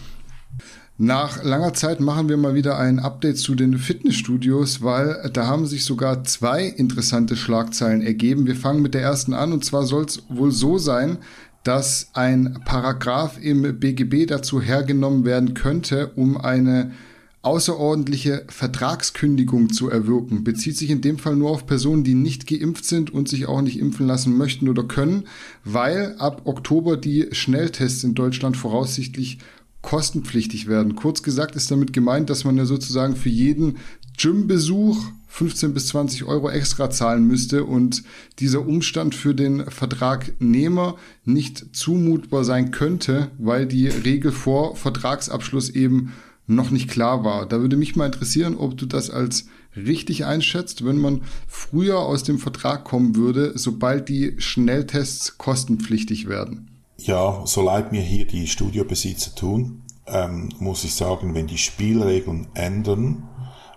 Nach 1.03 1.43
langer 1.43 1.73
Zeit 1.73 2.01
machen 2.01 2.29
wir 2.29 2.37
mal 2.37 2.55
wieder 2.55 2.79
ein 2.79 2.99
Update 2.99 3.39
zu 3.39 3.55
den 3.55 3.79
Fitnessstudios, 3.79 4.83
weil 4.83 5.31
da 5.33 5.47
haben 5.47 5.65
sich 5.65 5.87
sogar 5.87 6.25
zwei 6.25 6.67
interessante 6.67 7.37
Schlagzeilen 7.37 8.03
ergeben. 8.03 8.47
Wir 8.47 8.55
fangen 8.55 8.83
mit 8.83 8.93
der 8.93 9.01
ersten 9.01 9.33
an 9.33 9.55
und 9.55 9.65
zwar 9.65 9.85
soll 9.85 10.05
es 10.05 10.23
wohl 10.29 10.53
so 10.53 10.77
sein, 10.77 11.17
dass 11.65 12.11
ein 12.13 12.59
Paragraph 12.67 13.43
im 13.43 13.81
BGB 13.81 14.27
dazu 14.27 14.61
hergenommen 14.61 15.25
werden 15.25 15.55
könnte, 15.55 16.11
um 16.17 16.37
eine 16.37 16.91
außerordentliche 17.41 18.45
Vertragskündigung 18.49 19.73
zu 19.73 19.89
erwirken. 19.89 20.45
Bezieht 20.45 20.77
sich 20.77 20.91
in 20.91 21.01
dem 21.01 21.17
Fall 21.17 21.35
nur 21.35 21.49
auf 21.49 21.65
Personen, 21.65 22.05
die 22.05 22.15
nicht 22.15 22.47
geimpft 22.47 22.85
sind 22.85 23.11
und 23.11 23.27
sich 23.27 23.47
auch 23.47 23.63
nicht 23.63 23.79
impfen 23.79 24.07
lassen 24.07 24.37
möchten 24.37 24.69
oder 24.69 24.83
können, 24.83 25.25
weil 25.65 26.17
ab 26.19 26.43
Oktober 26.45 26.99
die 26.99 27.29
Schnelltests 27.33 28.05
in 28.05 28.15
Deutschland 28.15 28.59
voraussichtlich 28.59 29.39
kostenpflichtig 29.83 30.67
werden. 30.67 30.95
Kurz 30.95 31.23
gesagt 31.23 31.57
ist 31.57 31.71
damit 31.71 31.93
gemeint, 31.93 32.31
dass 32.31 32.45
man 32.45 32.57
ja 32.57 32.65
sozusagen 32.65 33.17
für 33.17 33.29
jeden 33.29 33.79
Gymbesuch 34.19 34.99
15 35.29 35.73
bis 35.73 35.87
20 35.89 36.25
Euro 36.25 36.51
extra 36.51 36.91
zahlen 36.91 37.25
müsste 37.27 37.65
und 37.65 38.03
dieser 38.41 38.67
Umstand 38.67 39.15
für 39.15 39.35
den 39.35 39.65
Vertragnehmer 39.71 40.97
nicht 41.25 41.75
zumutbar 41.75 42.45
sein 42.45 42.73
könnte, 42.73 43.31
weil 43.39 43.67
die 43.67 43.87
Regel 43.87 44.33
vor 44.33 44.77
Vertragsabschluss 44.77 45.71
eben 45.71 46.13
noch 46.49 46.71
nicht 46.71 46.91
klar 46.91 47.25
war. 47.25 47.47
Da 47.47 47.61
würde 47.61 47.77
mich 47.77 47.95
mal 47.97 48.07
interessieren, 48.07 48.57
ob 48.57 48.77
du 48.77 48.87
das 48.87 49.09
als 49.09 49.47
richtig 49.77 50.25
einschätzt, 50.25 50.85
wenn 50.85 50.99
man 50.99 51.23
früher 51.47 52.01
aus 52.01 52.25
dem 52.25 52.39
Vertrag 52.39 52.85
kommen 52.85 53.15
würde, 53.15 53.53
sobald 53.55 54.09
die 54.09 54.35
Schnelltests 54.39 55.39
kostenpflichtig 55.39 56.29
werden. 56.29 56.70
Ja, 57.03 57.47
so 57.47 57.63
leid 57.63 57.93
mir 57.93 58.03
hier 58.03 58.27
die 58.27 58.47
Studiobesitzer 58.47 59.35
tun, 59.35 59.85
ähm, 60.07 60.51
muss 60.59 60.85
ich 60.85 60.95
sagen, 60.95 61.35
wenn 61.35 61.47
die 61.47 61.57
Spielregeln 61.57 62.49
ändern, 62.53 63.27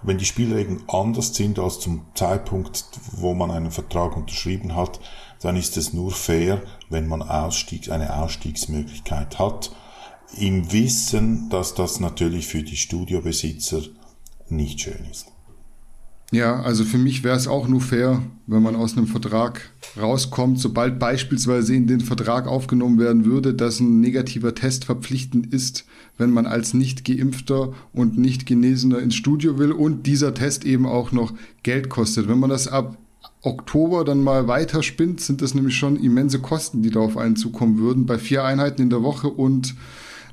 wenn 0.01 0.17
die 0.17 0.25
Spielregeln 0.25 0.83
anders 0.89 1.33
sind 1.33 1.57
als 1.57 1.79
zum 1.79 2.05
Zeitpunkt, 2.15 2.83
wo 3.13 3.33
man 3.33 3.49
einen 3.49 3.71
Vertrag 3.71 4.17
unterschrieben 4.17 4.75
hat, 4.75 4.99
dann 5.41 5.55
ist 5.55 5.77
es 5.77 5.93
nur 5.93 6.11
fair, 6.11 6.61
wenn 6.89 7.07
man 7.07 7.21
Ausstieg, 7.21 7.89
eine 7.89 8.13
Ausstiegsmöglichkeit 8.21 9.39
hat 9.39 9.71
im 10.37 10.73
Wissen, 10.73 11.49
dass 11.49 11.75
das 11.75 12.01
natürlich 12.01 12.47
für 12.47 12.63
die 12.63 12.75
Studiobesitzer 12.75 13.83
nicht 14.49 14.81
schön 14.81 15.05
ist. 15.09 15.32
Ja, 16.33 16.63
also 16.63 16.83
für 16.83 16.97
mich 16.97 17.23
wäre 17.23 17.37
es 17.37 17.47
auch 17.47 17.67
nur 17.67 17.79
fair, 17.79 18.23
wenn 18.47 18.63
man 18.63 18.75
aus 18.75 18.97
einem 18.97 19.05
Vertrag 19.05 19.69
rauskommt, 20.01 20.59
sobald 20.59 20.97
beispielsweise 20.97 21.75
in 21.75 21.85
den 21.85 22.01
Vertrag 22.01 22.47
aufgenommen 22.47 22.97
werden 22.97 23.25
würde, 23.25 23.53
dass 23.53 23.79
ein 23.79 23.99
negativer 23.99 24.55
Test 24.55 24.85
verpflichtend 24.85 25.53
ist, 25.53 25.85
wenn 26.17 26.31
man 26.31 26.47
als 26.47 26.73
nicht 26.73 27.05
geimpfter 27.05 27.73
und 27.93 28.17
nicht 28.17 28.47
genesener 28.47 28.97
ins 28.97 29.13
Studio 29.13 29.59
will 29.59 29.71
und 29.71 30.07
dieser 30.07 30.33
Test 30.33 30.65
eben 30.65 30.87
auch 30.87 31.11
noch 31.11 31.35
Geld 31.61 31.89
kostet. 31.89 32.27
Wenn 32.27 32.39
man 32.39 32.49
das 32.49 32.67
ab 32.67 32.97
Oktober 33.43 34.03
dann 34.03 34.23
mal 34.23 34.47
weiter 34.47 34.81
spinnt, 34.81 35.21
sind 35.21 35.43
das 35.43 35.53
nämlich 35.53 35.75
schon 35.75 35.97
immense 35.97 36.39
Kosten, 36.39 36.81
die 36.81 36.89
da 36.89 37.01
auf 37.01 37.15
einen 37.15 37.35
zukommen 37.35 37.77
würden, 37.77 38.07
bei 38.07 38.17
vier 38.17 38.43
Einheiten 38.43 38.81
in 38.81 38.89
der 38.89 39.03
Woche 39.03 39.27
und 39.27 39.75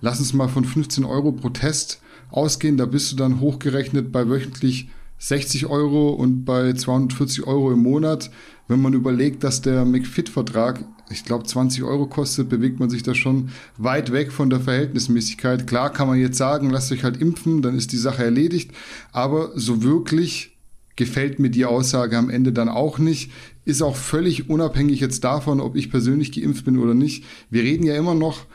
lass 0.01 0.19
uns 0.19 0.33
mal 0.33 0.49
von 0.49 0.65
15 0.65 1.05
Euro 1.05 1.33
pro 1.33 1.51
Test 1.51 2.01
ausgehen, 2.31 2.79
da 2.79 2.87
bist 2.87 3.13
du 3.13 3.17
dann 3.17 3.41
hochgerechnet 3.41 4.13
bei 4.13 4.31
wöchentlich 4.31 4.89
60 5.21 5.67
Euro 5.67 6.11
und 6.11 6.45
bei 6.45 6.73
240 6.73 7.47
Euro 7.47 7.73
im 7.73 7.83
Monat. 7.83 8.31
Wenn 8.69 8.81
man 8.81 8.95
überlegt, 8.95 9.45
dass 9.45 9.61
der 9.61 9.85
McFit-Vertrag, 9.85 10.85
ich 11.11 11.25
glaube, 11.25 11.45
20 11.45 11.83
Euro 11.83 12.07
kostet, 12.07 12.49
bewegt 12.49 12.81
man 12.81 12.89
sich 12.89 13.03
da 13.03 13.15
schon 13.15 13.51
weit 13.77 14.13
weg 14.13 14.33
von 14.33 14.49
der 14.49 14.61
Verhältnismäßigkeit. 14.61 15.67
Klar 15.67 15.93
kann 15.93 16.09
man 16.09 16.19
jetzt 16.19 16.39
sagen, 16.39 16.71
lasst 16.71 16.91
euch 16.91 17.05
halt 17.05 17.21
impfen, 17.21 17.63
dann 17.63 17.77
ist 17.77 17.93
die 17.93 17.99
Sache 17.99 18.25
erledigt. 18.25 18.73
Aber 19.13 19.51
so 19.55 19.83
wirklich 19.83 20.57
gefällt 20.97 21.39
mir 21.39 21.51
die 21.51 21.67
Aussage 21.67 22.17
am 22.17 22.31
Ende 22.31 22.53
dann 22.53 22.69
auch 22.69 22.99
nicht. 22.99 23.31
Ist 23.67 23.83
auch 23.83 23.97
völlig 23.97 24.49
unabhängig 24.49 25.01
jetzt 25.01 25.23
davon, 25.23 25.61
ob 25.61 25.77
ich 25.77 25.91
persönlich 25.91 26.33
geimpft 26.33 26.65
bin 26.65 26.79
oder 26.79 26.95
nicht. 26.95 27.25
Wir 27.51 27.63
reden 27.63 27.85
ja 27.85 27.95
immer 27.95 28.15
noch 28.15 28.47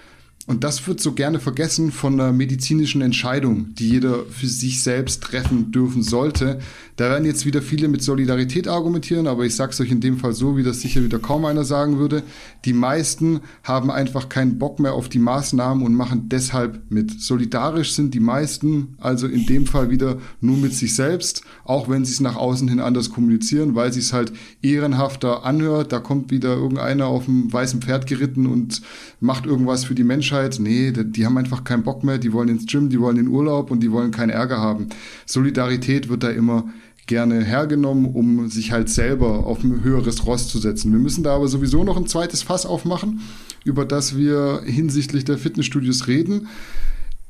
und 0.47 0.63
das 0.63 0.85
wird 0.87 0.99
so 0.99 1.13
gerne 1.13 1.39
vergessen 1.39 1.91
von 1.91 2.19
einer 2.19 2.31
medizinischen 2.31 3.01
Entscheidung, 3.01 3.73
die 3.73 3.89
jeder 3.89 4.25
für 4.25 4.45
sich 4.45 4.83
selbst 4.83 5.23
treffen 5.23 5.71
dürfen 5.71 6.03
sollte. 6.03 6.59
Da 6.97 7.09
werden 7.09 7.25
jetzt 7.25 7.47
wieder 7.47 7.63
viele 7.63 7.87
mit 7.87 8.03
Solidarität 8.03 8.67
argumentieren, 8.67 9.25
aber 9.25 9.43
ich 9.43 9.55
sag's 9.55 9.81
euch 9.81 9.89
in 9.89 10.01
dem 10.01 10.19
Fall 10.19 10.33
so, 10.33 10.55
wie 10.55 10.61
das 10.61 10.81
sicher 10.81 11.03
wieder 11.03 11.17
kaum 11.17 11.45
einer 11.45 11.65
sagen 11.65 11.97
würde. 11.97 12.21
Die 12.63 12.73
meisten 12.73 13.41
haben 13.63 13.89
einfach 13.89 14.29
keinen 14.29 14.59
Bock 14.59 14.79
mehr 14.79 14.93
auf 14.93 15.09
die 15.09 15.19
Maßnahmen 15.19 15.83
und 15.83 15.95
machen 15.95 16.29
deshalb 16.29 16.79
mit. 16.89 17.19
Solidarisch 17.19 17.93
sind 17.93 18.13
die 18.13 18.19
meisten, 18.19 18.95
also 18.99 19.25
in 19.27 19.47
dem 19.47 19.65
Fall 19.65 19.89
wieder 19.89 20.19
nur 20.41 20.57
mit 20.57 20.75
sich 20.75 20.93
selbst, 20.93 21.41
auch 21.63 21.89
wenn 21.89 22.05
sie 22.05 22.13
es 22.13 22.19
nach 22.21 22.35
außen 22.35 22.67
hin 22.67 22.79
anders 22.79 23.09
kommunizieren, 23.09 23.73
weil 23.73 23.91
sie 23.91 23.99
es 23.99 24.13
halt 24.13 24.31
ehrenhafter 24.61 25.43
anhört. 25.43 25.91
Da 25.91 25.99
kommt 25.99 26.29
wieder 26.29 26.53
irgendeiner 26.53 27.07
auf 27.07 27.25
dem 27.25 27.51
weißen 27.51 27.81
Pferd 27.81 28.05
geritten 28.05 28.45
und 28.45 28.83
macht 29.25 29.45
irgendwas 29.45 29.83
für 29.83 29.95
die 29.95 30.03
Menschheit 30.03 30.57
nee, 30.59 30.91
die 30.91 31.25
haben 31.25 31.37
einfach 31.37 31.63
keinen 31.63 31.83
Bock 31.83 32.03
mehr, 32.03 32.17
die 32.17 32.31
wollen 32.31 32.49
ins 32.49 32.65
Gym, 32.65 32.89
die 32.89 32.99
wollen 32.99 33.17
in 33.17 33.27
Urlaub 33.27 33.71
und 33.71 33.81
die 33.81 33.91
wollen 33.91 34.11
keinen 34.11 34.29
Ärger 34.29 34.59
haben. 34.59 34.87
Solidarität 35.25 36.07
wird 36.09 36.23
da 36.23 36.29
immer 36.29 36.65
gerne 37.07 37.43
hergenommen, 37.43 38.05
um 38.05 38.47
sich 38.47 38.71
halt 38.71 38.89
selber 38.89 39.45
auf 39.45 39.63
ein 39.63 39.83
höheres 39.83 40.25
Ross 40.25 40.47
zu 40.47 40.57
setzen. 40.57 40.91
Wir 40.91 40.99
müssen 40.99 41.23
da 41.23 41.35
aber 41.35 41.47
sowieso 41.47 41.83
noch 41.83 41.97
ein 41.97 42.07
zweites 42.07 42.41
Fass 42.41 42.65
aufmachen, 42.65 43.21
über 43.63 43.85
das 43.85 44.17
wir 44.17 44.61
hinsichtlich 44.65 45.25
der 45.25 45.37
Fitnessstudios 45.37 46.07
reden. 46.07 46.47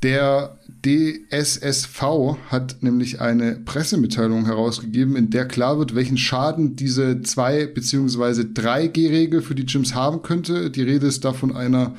Der 0.03 0.59
DSSV 0.85 2.37
hat 2.49 2.77
nämlich 2.81 3.21
eine 3.21 3.55
Pressemitteilung 3.55 4.45
herausgegeben, 4.45 5.15
in 5.15 5.29
der 5.31 5.47
klar 5.47 5.79
wird, 5.79 5.95
welchen 5.95 6.17
Schaden 6.17 6.75
diese 6.75 7.21
2 7.21 7.67
bzw. 7.67 8.41
3G-Regel 8.41 9.41
für 9.41 9.55
die 9.55 9.65
Gyms 9.65 9.95
haben 9.95 10.21
könnte. 10.21 10.69
Die 10.69 10.83
Rede 10.83 11.07
ist 11.07 11.25
da 11.25 11.33
von 11.33 11.55
einer 11.55 11.95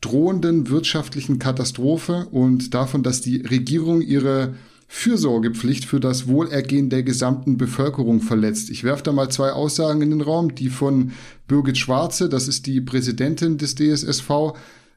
drohenden 0.00 0.68
wirtschaftlichen 0.68 1.38
Katastrophe 1.38 2.26
und 2.30 2.74
davon, 2.74 3.02
dass 3.02 3.20
die 3.20 3.40
Regierung 3.40 4.02
ihre 4.02 4.54
Fürsorgepflicht 4.86 5.86
für 5.86 5.98
das 5.98 6.28
Wohlergehen 6.28 6.90
der 6.90 7.02
gesamten 7.02 7.56
Bevölkerung 7.56 8.20
verletzt. 8.20 8.70
Ich 8.70 8.84
werfe 8.84 9.02
da 9.02 9.12
mal 9.12 9.30
zwei 9.30 9.50
Aussagen 9.50 10.02
in 10.02 10.10
den 10.10 10.20
Raum, 10.20 10.54
die 10.54 10.68
von 10.68 11.12
Birgit 11.48 11.78
Schwarze, 11.78 12.28
das 12.28 12.46
ist 12.46 12.66
die 12.66 12.80
Präsidentin 12.80 13.58
des 13.58 13.74
DSSV, 13.74 14.52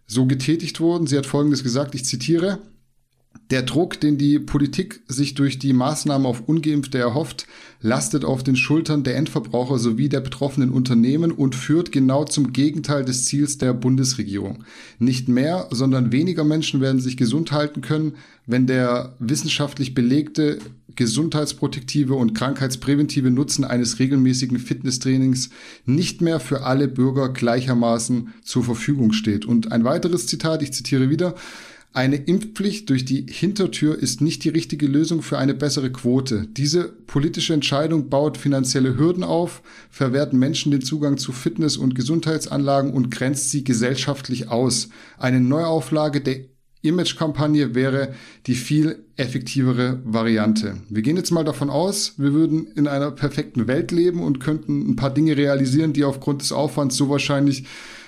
so 0.07 0.25
getätigt 0.25 0.79
wurden. 0.79 1.05
Sie 1.05 1.17
hat 1.17 1.25
Folgendes 1.25 1.63
gesagt, 1.63 1.93
ich 1.95 2.05
zitiere, 2.05 2.59
der 3.49 3.63
Druck, 3.63 3.99
den 3.99 4.17
die 4.17 4.39
Politik 4.39 5.01
sich 5.07 5.33
durch 5.33 5.59
die 5.59 5.73
Maßnahmen 5.73 6.25
auf 6.27 6.47
ungeimpfte 6.47 6.97
erhofft, 6.97 7.47
lastet 7.81 8.25
auf 8.25 8.43
den 8.43 8.55
Schultern 8.55 9.03
der 9.03 9.15
Endverbraucher 9.15 9.79
sowie 9.79 10.09
der 10.09 10.21
betroffenen 10.21 10.69
Unternehmen 10.69 11.31
und 11.31 11.55
führt 11.55 11.91
genau 11.91 12.25
zum 12.25 12.51
Gegenteil 12.53 13.05
des 13.05 13.25
Ziels 13.25 13.57
der 13.57 13.73
Bundesregierung. 13.73 14.63
Nicht 14.99 15.29
mehr, 15.29 15.67
sondern 15.71 16.11
weniger 16.11 16.43
Menschen 16.43 16.81
werden 16.81 17.01
sich 17.01 17.17
gesund 17.17 17.51
halten 17.51 17.81
können, 17.81 18.15
wenn 18.45 18.67
der 18.67 19.15
wissenschaftlich 19.19 19.93
belegte 19.93 20.59
gesundheitsprotektive 20.95 22.15
und 22.15 22.33
krankheitspräventive 22.33 23.29
Nutzen 23.29 23.63
eines 23.63 23.99
regelmäßigen 23.99 24.57
Fitnesstrainings 24.57 25.51
nicht 25.85 26.21
mehr 26.21 26.39
für 26.39 26.63
alle 26.63 26.87
Bürger 26.87 27.29
gleichermaßen 27.29 28.33
zur 28.43 28.63
Verfügung 28.63 29.13
steht. 29.13 29.45
Und 29.45 29.71
ein 29.71 29.83
weiteres 29.83 30.27
Zitat, 30.27 30.63
ich 30.63 30.73
zitiere 30.73 31.09
wieder, 31.09 31.35
eine 31.97 32.17
Impfpflicht 32.17 32.91
durch 32.91 33.05
die 33.05 33.25
Hintertür 33.27 33.97
ist 33.97 34.21
nicht 34.21 34.43
die 34.43 34.49
richtige 34.49 34.85
Lösung 34.85 35.23
für 35.23 35.39
eine 35.39 35.55
bessere 35.55 35.91
Quote. 35.91 36.45
Diese 36.45 36.83
politische 36.83 37.55
Entscheidung 37.55 38.07
baut 38.11 38.37
finanzielle 38.37 38.99
Hürden 38.99 39.23
auf, 39.23 39.63
verwehrt 39.89 40.31
Menschen 40.31 40.71
den 40.71 40.81
Zugang 40.81 41.17
zu 41.17 41.31
Fitness- 41.31 41.75
und 41.75 41.95
Gesundheitsanlagen 41.95 42.93
und 42.93 43.09
grenzt 43.09 43.49
sie 43.49 43.63
gesellschaftlich 43.63 44.49
aus. 44.49 44.89
Eine 45.17 45.39
Neuauflage 45.39 46.21
der 46.21 46.41
Image-Kampagne 46.83 47.73
wäre 47.73 48.13
die 48.45 48.53
viel 48.53 49.03
effektivere 49.15 49.99
Variante. 50.05 50.77
Wir 50.89 51.01
gehen 51.01 51.17
jetzt 51.17 51.31
mal 51.31 51.43
davon 51.43 51.71
aus, 51.71 52.13
wir 52.17 52.31
würden 52.31 52.67
in 52.75 52.87
einer 52.87 53.09
perfekten 53.09 53.67
Welt 53.67 53.91
leben 53.91 54.21
und 54.21 54.39
könnten 54.39 54.91
ein 54.91 54.95
paar 54.95 55.11
Dinge 55.11 55.35
realisieren, 55.35 55.93
die 55.93 56.03
aufgrund 56.03 56.43
des 56.43 56.51
Aufwands 56.51 56.95
so 56.95 57.09
wahrscheinlich 57.09 57.65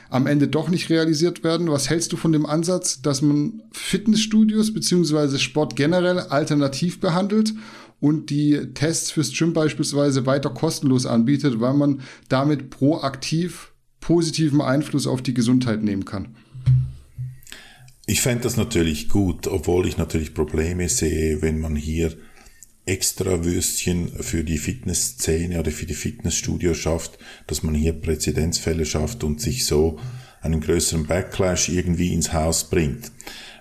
am 0.10 0.28
Ende 0.28 0.48
doch 0.48 0.70
nicht 0.70 0.90
realisiert 0.90 1.44
werden. 1.44 1.70
Was 1.70 1.90
hältst 1.90 2.12
du 2.12 2.18
von 2.18 2.32
dem 2.32 2.46
Ansatz, 2.46 3.02
dass 3.02 3.22
man 3.22 3.62
Fitnessstudios 3.72 4.74
beziehungsweise 4.74 5.40
Sport 5.40 5.76
generell 5.76 6.20
alternativ 6.20 7.00
behandelt 7.00 7.54
und 8.00 8.30
die 8.30 8.74
Tests 8.74 9.12
fürs 9.12 9.32
Gym 9.32 9.54
beispielsweise 9.54 10.26
weiter 10.26 10.50
kostenlos 10.50 11.06
anbietet, 11.06 11.60
weil 11.60 11.74
man 11.74 12.02
damit 12.28 12.70
proaktiv 12.70 13.74
positiven 14.00 14.62
Einfluss 14.62 15.06
auf 15.06 15.22
die 15.22 15.34
Gesundheit 15.34 15.84
nehmen 15.84 16.06
kann? 16.06 16.36
Ich 18.08 18.22
fände 18.22 18.44
das 18.44 18.58
natürlich 18.58 19.08
gut, 19.08 19.46
obwohl 19.46 19.88
ich 19.88 19.98
natürlich 19.98 20.34
Probleme 20.34 20.90
sehe, 20.90 21.44
wenn 21.44 21.60
man 21.60 21.76
hier 21.76 22.14
extra 22.86 23.44
Würstchen 23.44 24.10
für 24.10 24.44
die 24.44 24.58
Fitnessszene 24.58 25.60
oder 25.60 25.72
für 25.72 25.86
die 25.86 25.94
Fitnessstudio 25.94 26.74
schafft, 26.74 27.20
dass 27.48 27.64
man 27.64 27.76
hier 27.76 27.94
Präzedenzfälle 27.94 28.86
schafft 28.86 29.24
und 29.24 29.42
sich 29.42 29.66
so 29.66 30.00
einen 30.42 30.62
größeren 30.62 31.06
Backlash 31.06 31.70
irgendwie 31.70 32.14
ins 32.14 32.34
Haus 32.34 32.70
bringt. 32.70 33.12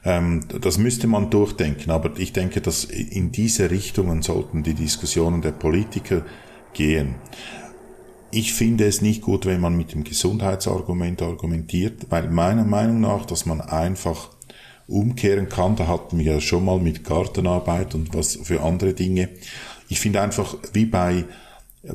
Ähm, 0.04 0.44
das 0.60 0.78
müsste 0.78 1.06
man 1.06 1.30
durchdenken, 1.30 1.90
aber 1.90 2.18
ich 2.18 2.32
denke, 2.32 2.60
dass 2.60 2.84
in 2.84 3.32
diese 3.32 3.70
Richtungen 3.70 4.22
sollten 4.22 4.62
die 4.62 4.74
Diskussionen 4.74 5.42
der 5.42 5.52
Politiker 5.52 6.24
gehen. 6.72 7.16
Ich 8.30 8.52
finde 8.52 8.86
es 8.86 9.00
nicht 9.00 9.22
gut, 9.22 9.46
wenn 9.46 9.60
man 9.60 9.76
mit 9.76 9.92
dem 9.92 10.04
Gesundheitsargument 10.04 11.22
argumentiert, 11.22 12.06
weil 12.10 12.28
meiner 12.30 12.64
Meinung 12.64 13.00
nach, 13.00 13.24
dass 13.24 13.46
man 13.46 13.60
einfach 13.60 14.30
umkehren 14.88 15.48
kann. 15.48 15.76
Da 15.76 15.86
hatten 15.86 16.18
wir 16.18 16.32
ja 16.32 16.40
schon 16.40 16.64
mal 16.64 16.80
mit 16.80 17.04
Gartenarbeit 17.04 17.94
und 17.94 18.14
was 18.14 18.36
für 18.42 18.62
andere 18.62 18.94
Dinge. 18.94 19.28
Ich 19.88 20.00
finde 20.00 20.20
einfach, 20.20 20.56
wie 20.72 20.86
bei 20.86 21.24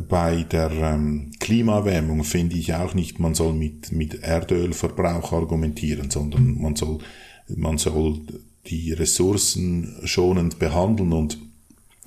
bei 0.08 0.44
der 0.44 0.72
ähm, 0.72 1.32
Klimaerwärmung 1.40 2.24
finde 2.24 2.56
ich 2.56 2.74
auch 2.74 2.94
nicht, 2.94 3.20
man 3.20 3.36
soll 3.36 3.54
mit, 3.54 3.92
mit 3.92 4.24
Erdölverbrauch 4.24 5.34
argumentieren, 5.34 6.10
sondern 6.10 6.60
man 6.60 6.76
soll, 6.76 7.00
man 7.48 7.78
soll 7.78 8.22
die 8.68 8.94
Ressourcen 8.94 9.98
schonend 10.06 10.58
behandeln 10.58 11.12
und 11.12 11.38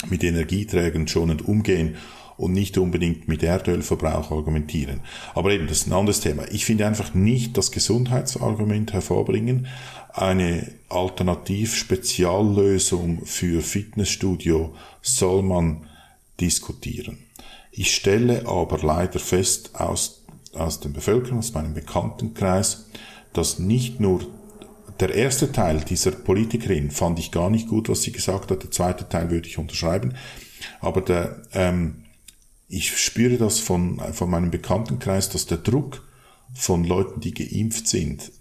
mit 0.09 0.25
Energieträgern 0.25 1.07
schonend 1.07 1.47
umgehen 1.47 1.97
und 2.37 2.53
nicht 2.53 2.77
unbedingt 2.79 3.27
mit 3.29 3.43
Erdölverbrauch 3.43 4.31
argumentieren. 4.31 5.01
Aber 5.35 5.51
eben, 5.53 5.67
das 5.67 5.79
ist 5.79 5.87
ein 5.87 5.93
anderes 5.93 6.21
Thema. 6.21 6.45
Ich 6.51 6.65
finde 6.65 6.87
einfach 6.87 7.13
nicht 7.15 7.57
das 7.57 7.73
Gesundheitsargument 7.73 8.93
hervorbringen, 8.93 9.67
eine 10.13 10.71
Alternativ-Speziallösung 10.89 13.27
für 13.27 13.61
Fitnessstudio 13.61 14.75
soll 15.03 15.43
man 15.43 15.87
diskutieren. 16.41 17.19
Ich 17.71 17.95
stelle 17.95 18.47
aber 18.47 18.79
leider 18.79 19.19
fest 19.19 19.73
aus, 19.75 20.25
aus 20.55 20.81
der 20.81 20.89
Bevölkerung, 20.89 21.41
aus 21.41 21.53
meinem 21.53 21.75
Bekanntenkreis, 21.75 22.87
dass 23.35 23.59
nicht 23.59 24.01
nur 24.01 24.27
der 25.01 25.15
erste 25.15 25.53
Teil 25.53 25.81
dieser 25.81 26.13
Politikerin 26.13 26.91
fand 26.91 27.19
ich 27.19 27.31
gar 27.31 27.51
nicht 27.51 27.69
gut, 27.69 27.91
was 27.91 28.01
sie 28.01 28.13
gesagt 28.13 28.51
hat. 28.51 28.63
Der 28.63 28.71
zweite 28.71 29.07
Teil 29.11 29.31
würde 29.31 29.47
ich 29.47 29.59
unterschreiben. 29.59 30.15
Aber 30.81 31.03
der, 31.03 31.43
ähm, 31.53 32.06
ich 32.69 32.97
spüre 32.97 33.39
das 33.39 33.61
von, 33.61 34.01
von 34.13 34.31
meinem 34.31 34.51
Bekanntenkreis, 34.51 35.29
dass 35.29 35.47
der 35.47 35.59
Druck 35.59 36.03
von 36.55 36.85
Leuten, 36.85 37.21
die 37.21 37.35
geimpft 37.35 37.89
sind, 37.89 38.33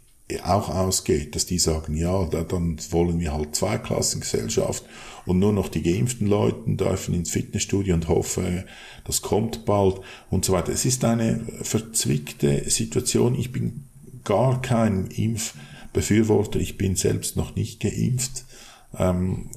auch 0.44 0.70
ausgeht, 0.70 1.36
dass 1.36 1.46
die 1.46 1.60
sagen, 1.60 1.96
ja, 1.96 2.26
dann 2.26 2.80
wollen 2.90 3.20
wir 3.20 3.34
halt 3.34 3.56
Zweiklassengesellschaft 3.56 4.84
und 5.26 5.38
nur 5.38 5.54
noch 5.54 5.70
die 5.70 5.84
geimpften 5.84 6.28
Leute 6.28 6.76
dürfen 6.76 7.14
ins 7.14 7.30
Fitnessstudio 7.30 7.94
und 7.94 8.08
hoffe, 8.08 8.66
das 9.06 9.22
kommt 9.22 9.66
bald 9.66 10.02
und 10.32 10.44
so 10.44 10.54
weiter. 10.54 10.72
Es 10.72 10.86
ist 10.86 11.06
eine 11.06 11.46
verzwickte 11.62 12.68
Situation. 12.70 13.36
Ich 13.36 13.52
bin 13.52 13.86
gar 14.24 14.62
kein 14.64 15.08
Impfbefürworter. 15.08 16.60
Ich 16.60 16.78
bin 16.78 16.96
selbst 16.96 17.36
noch 17.36 17.56
nicht 17.56 17.80
geimpft. 17.80 18.46
Ähm, 18.98 19.52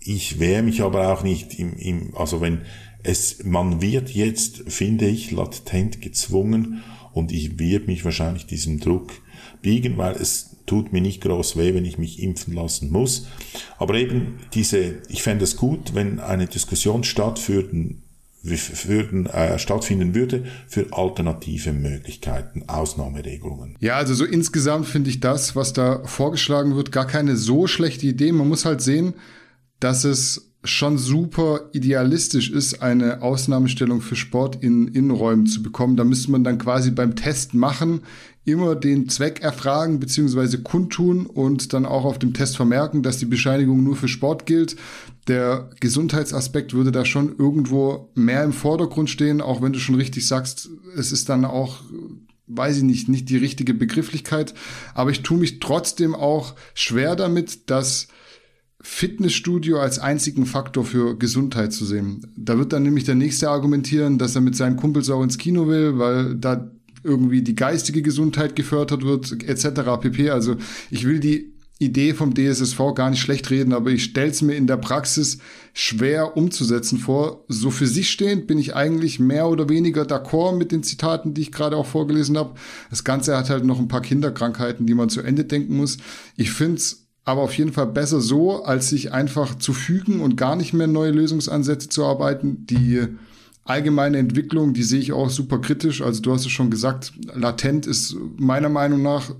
ich 0.00 0.40
wehre 0.40 0.62
mich 0.62 0.82
aber 0.82 1.12
auch 1.12 1.22
nicht 1.22 1.58
im, 1.58 1.76
im, 1.76 2.16
also 2.16 2.40
wenn 2.40 2.62
es, 3.02 3.44
man 3.44 3.82
wird 3.82 4.10
jetzt, 4.10 4.64
finde 4.68 5.06
ich, 5.06 5.30
latent 5.30 6.00
gezwungen 6.00 6.82
und 7.12 7.32
ich 7.32 7.58
werde 7.58 7.86
mich 7.86 8.04
wahrscheinlich 8.04 8.46
diesem 8.46 8.80
Druck 8.80 9.12
biegen, 9.60 9.96
weil 9.98 10.14
es 10.14 10.56
tut 10.66 10.92
mir 10.92 11.00
nicht 11.00 11.20
groß 11.20 11.56
weh, 11.56 11.74
wenn 11.74 11.84
ich 11.84 11.98
mich 11.98 12.22
impfen 12.22 12.54
lassen 12.54 12.90
muss. 12.90 13.26
Aber 13.78 13.94
eben 13.94 14.38
diese, 14.54 15.02
ich 15.08 15.22
fände 15.22 15.44
es 15.44 15.56
gut, 15.56 15.94
wenn 15.94 16.20
eine 16.20 16.46
Diskussion 16.46 17.04
stattfinden, 17.04 18.02
würden, 18.42 19.26
äh, 19.26 19.58
stattfinden 19.58 20.14
würde 20.14 20.44
für 20.66 20.92
alternative 20.92 21.72
Möglichkeiten, 21.72 22.68
Ausnahmeregelungen. 22.68 23.76
Ja, 23.80 23.96
also 23.96 24.14
so 24.14 24.24
insgesamt 24.24 24.86
finde 24.86 25.10
ich 25.10 25.20
das, 25.20 25.54
was 25.54 25.72
da 25.72 26.02
vorgeschlagen 26.04 26.74
wird, 26.74 26.90
gar 26.90 27.06
keine 27.06 27.36
so 27.36 27.66
schlechte 27.68 28.06
Idee. 28.06 28.32
Man 28.32 28.48
muss 28.48 28.64
halt 28.64 28.80
sehen, 28.80 29.14
dass 29.78 30.04
es 30.04 30.51
schon 30.64 30.96
super 30.96 31.68
idealistisch 31.72 32.50
ist, 32.50 32.82
eine 32.82 33.22
Ausnahmestellung 33.22 34.00
für 34.00 34.14
Sport 34.14 34.62
in 34.62 34.86
Innenräumen 34.88 35.46
zu 35.46 35.62
bekommen. 35.62 35.96
Da 35.96 36.04
müsste 36.04 36.30
man 36.30 36.44
dann 36.44 36.58
quasi 36.58 36.92
beim 36.92 37.16
Test 37.16 37.52
machen, 37.52 38.02
immer 38.44 38.76
den 38.76 39.08
Zweck 39.08 39.40
erfragen 39.40 39.98
bzw. 39.98 40.58
kundtun 40.58 41.26
und 41.26 41.72
dann 41.72 41.84
auch 41.84 42.04
auf 42.04 42.18
dem 42.18 42.32
Test 42.32 42.56
vermerken, 42.56 43.02
dass 43.02 43.18
die 43.18 43.26
Bescheinigung 43.26 43.82
nur 43.82 43.96
für 43.96 44.08
Sport 44.08 44.46
gilt. 44.46 44.76
Der 45.28 45.70
Gesundheitsaspekt 45.80 46.74
würde 46.74 46.92
da 46.92 47.04
schon 47.04 47.36
irgendwo 47.38 48.10
mehr 48.14 48.44
im 48.44 48.52
Vordergrund 48.52 49.10
stehen, 49.10 49.40
auch 49.40 49.62
wenn 49.62 49.72
du 49.72 49.78
schon 49.78 49.94
richtig 49.96 50.26
sagst, 50.26 50.70
es 50.96 51.12
ist 51.12 51.28
dann 51.28 51.44
auch 51.44 51.80
weiß 52.48 52.78
ich 52.78 52.82
nicht, 52.82 53.08
nicht 53.08 53.30
die 53.30 53.38
richtige 53.38 53.72
Begrifflichkeit, 53.72 54.52
aber 54.94 55.10
ich 55.10 55.22
tue 55.22 55.38
mich 55.38 55.58
trotzdem 55.58 56.14
auch 56.14 56.54
schwer 56.74 57.16
damit, 57.16 57.70
dass 57.70 58.08
Fitnessstudio 58.82 59.78
als 59.78 60.00
einzigen 60.00 60.44
Faktor 60.44 60.84
für 60.84 61.16
Gesundheit 61.16 61.72
zu 61.72 61.84
sehen. 61.84 62.26
Da 62.36 62.58
wird 62.58 62.72
dann 62.72 62.82
nämlich 62.82 63.04
der 63.04 63.14
Nächste 63.14 63.48
argumentieren, 63.48 64.18
dass 64.18 64.34
er 64.34 64.40
mit 64.40 64.56
seinen 64.56 64.76
Kumpels 64.76 65.08
auch 65.08 65.22
ins 65.22 65.38
Kino 65.38 65.68
will, 65.68 65.98
weil 65.98 66.34
da 66.34 66.70
irgendwie 67.04 67.42
die 67.42 67.54
geistige 67.54 68.02
Gesundheit 68.02 68.56
gefördert 68.56 69.04
wird, 69.04 69.42
etc. 69.44 70.00
pp. 70.00 70.30
Also 70.30 70.56
ich 70.90 71.06
will 71.06 71.20
die 71.20 71.52
Idee 71.78 72.14
vom 72.14 72.34
DSSV 72.34 72.78
gar 72.94 73.10
nicht 73.10 73.20
schlecht 73.20 73.50
reden, 73.50 73.72
aber 73.72 73.90
ich 73.90 74.04
stelle 74.04 74.30
es 74.30 74.40
mir 74.40 74.54
in 74.54 74.66
der 74.66 74.76
Praxis 74.76 75.38
schwer 75.72 76.36
umzusetzen 76.36 76.98
vor. 76.98 77.44
So 77.48 77.70
für 77.70 77.86
sich 77.86 78.10
stehend 78.10 78.46
bin 78.46 78.58
ich 78.58 78.76
eigentlich 78.76 79.18
mehr 79.18 79.48
oder 79.48 79.68
weniger 79.68 80.02
d'accord 80.02 80.56
mit 80.56 80.70
den 80.70 80.84
Zitaten, 80.84 81.34
die 81.34 81.42
ich 81.42 81.52
gerade 81.52 81.76
auch 81.76 81.86
vorgelesen 81.86 82.38
habe. 82.38 82.54
Das 82.90 83.04
Ganze 83.04 83.36
hat 83.36 83.50
halt 83.50 83.64
noch 83.64 83.80
ein 83.80 83.88
paar 83.88 84.02
Kinderkrankheiten, 84.02 84.86
die 84.86 84.94
man 84.94 85.08
zu 85.08 85.22
Ende 85.22 85.44
denken 85.44 85.76
muss. 85.76 85.98
Ich 86.36 86.52
finde 86.52 86.76
es 86.76 87.01
aber 87.24 87.42
auf 87.42 87.56
jeden 87.56 87.72
Fall 87.72 87.86
besser 87.86 88.20
so, 88.20 88.64
als 88.64 88.88
sich 88.88 89.12
einfach 89.12 89.56
zu 89.56 89.72
fügen 89.72 90.20
und 90.20 90.36
gar 90.36 90.56
nicht 90.56 90.72
mehr 90.72 90.88
neue 90.88 91.12
Lösungsansätze 91.12 91.88
zu 91.88 92.04
arbeiten. 92.04 92.66
Die 92.66 93.06
allgemeine 93.64 94.18
Entwicklung, 94.18 94.74
die 94.74 94.82
sehe 94.82 95.00
ich 95.00 95.12
auch 95.12 95.30
super 95.30 95.60
kritisch. 95.60 96.02
Also 96.02 96.20
du 96.20 96.32
hast 96.32 96.44
es 96.44 96.50
schon 96.50 96.70
gesagt, 96.70 97.12
latent 97.34 97.86
ist 97.86 98.16
meiner 98.36 98.68
Meinung 98.68 99.02
nach 99.02 99.30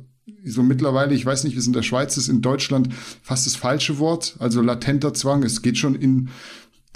so 0.45 0.62
mittlerweile, 0.62 1.14
ich 1.14 1.26
weiß 1.26 1.45
nicht, 1.45 1.55
wie 1.55 1.59
es 1.59 1.66
in 1.66 1.72
der 1.72 1.83
Schweiz 1.83 2.16
ist, 2.16 2.28
in 2.28 2.43
Deutschland 2.43 2.89
fast 3.22 3.47
das 3.47 3.57
falsche 3.57 3.99
Wort. 3.99 4.37
Also 4.39 4.61
latenter 4.61 5.14
Zwang, 5.14 5.43
es 5.43 5.62
geht 5.62 5.78
schon 5.78 5.95
in 5.95 6.30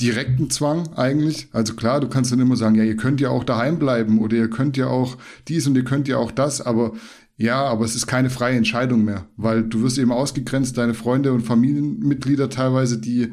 direkten 0.01 0.51
Zwang 0.51 0.93
eigentlich. 0.95 1.49
Also 1.53 1.75
klar, 1.75 2.01
du 2.01 2.09
kannst 2.09 2.31
dann 2.33 2.41
immer 2.41 2.57
sagen, 2.57 2.75
ja, 2.75 2.85
ihr 2.85 2.97
könnt 2.97 3.21
ja 3.21 3.31
auch 3.31 3.45
daheim 3.45 3.79
bleiben 3.79 4.19
oder 4.21 4.37
ihr 4.37 4.51
könnt 4.51 4.77
ja 4.77 4.89
auch 4.89 5.17
dies 5.49 5.67
und 5.67 5.77
ihr 5.77 5.85
könnt 5.85 6.07
ja 6.09 6.19
auch 6.19 6.31
das, 6.31 6.61
aber 6.61 6.93
ja, 7.37 7.63
aber 7.63 7.85
es 7.85 7.95
ist 7.95 8.07
keine 8.07 8.31
freie 8.31 8.57
Entscheidung 8.57 9.05
mehr, 9.05 9.27
weil 9.37 9.63
du 9.63 9.83
wirst 9.83 9.99
eben 9.99 10.13
ausgegrenzt, 10.13 10.79
deine 10.79 10.95
Freunde 10.95 11.33
und 11.33 11.43
Familienmitglieder 11.43 12.49
teilweise, 12.49 12.99
die 12.99 13.33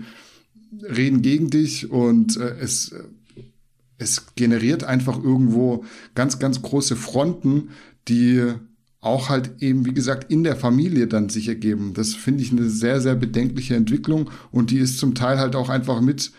reden 0.81 1.21
gegen 1.21 1.49
dich 1.49 1.89
und 1.89 2.35
äh, 2.37 2.55
es, 2.59 2.93
es 3.97 4.35
generiert 4.35 4.83
einfach 4.83 5.23
irgendwo 5.23 5.85
ganz, 6.15 6.39
ganz 6.39 6.61
große 6.61 6.95
Fronten, 6.95 7.69
die 8.09 8.43
auch 8.99 9.29
halt 9.29 9.61
eben, 9.61 9.85
wie 9.85 9.93
gesagt, 9.93 10.31
in 10.31 10.43
der 10.43 10.55
Familie 10.55 11.07
dann 11.07 11.29
sich 11.29 11.47
ergeben. 11.47 11.93
Das 11.93 12.13
finde 12.13 12.43
ich 12.43 12.51
eine 12.51 12.69
sehr, 12.69 13.01
sehr 13.01 13.15
bedenkliche 13.15 13.75
Entwicklung 13.75 14.29
und 14.51 14.71
die 14.71 14.79
ist 14.79 14.97
zum 14.97 15.13
Teil 15.13 15.39
halt 15.39 15.55
auch 15.55 15.69
einfach 15.69 16.01
mit 16.01 16.31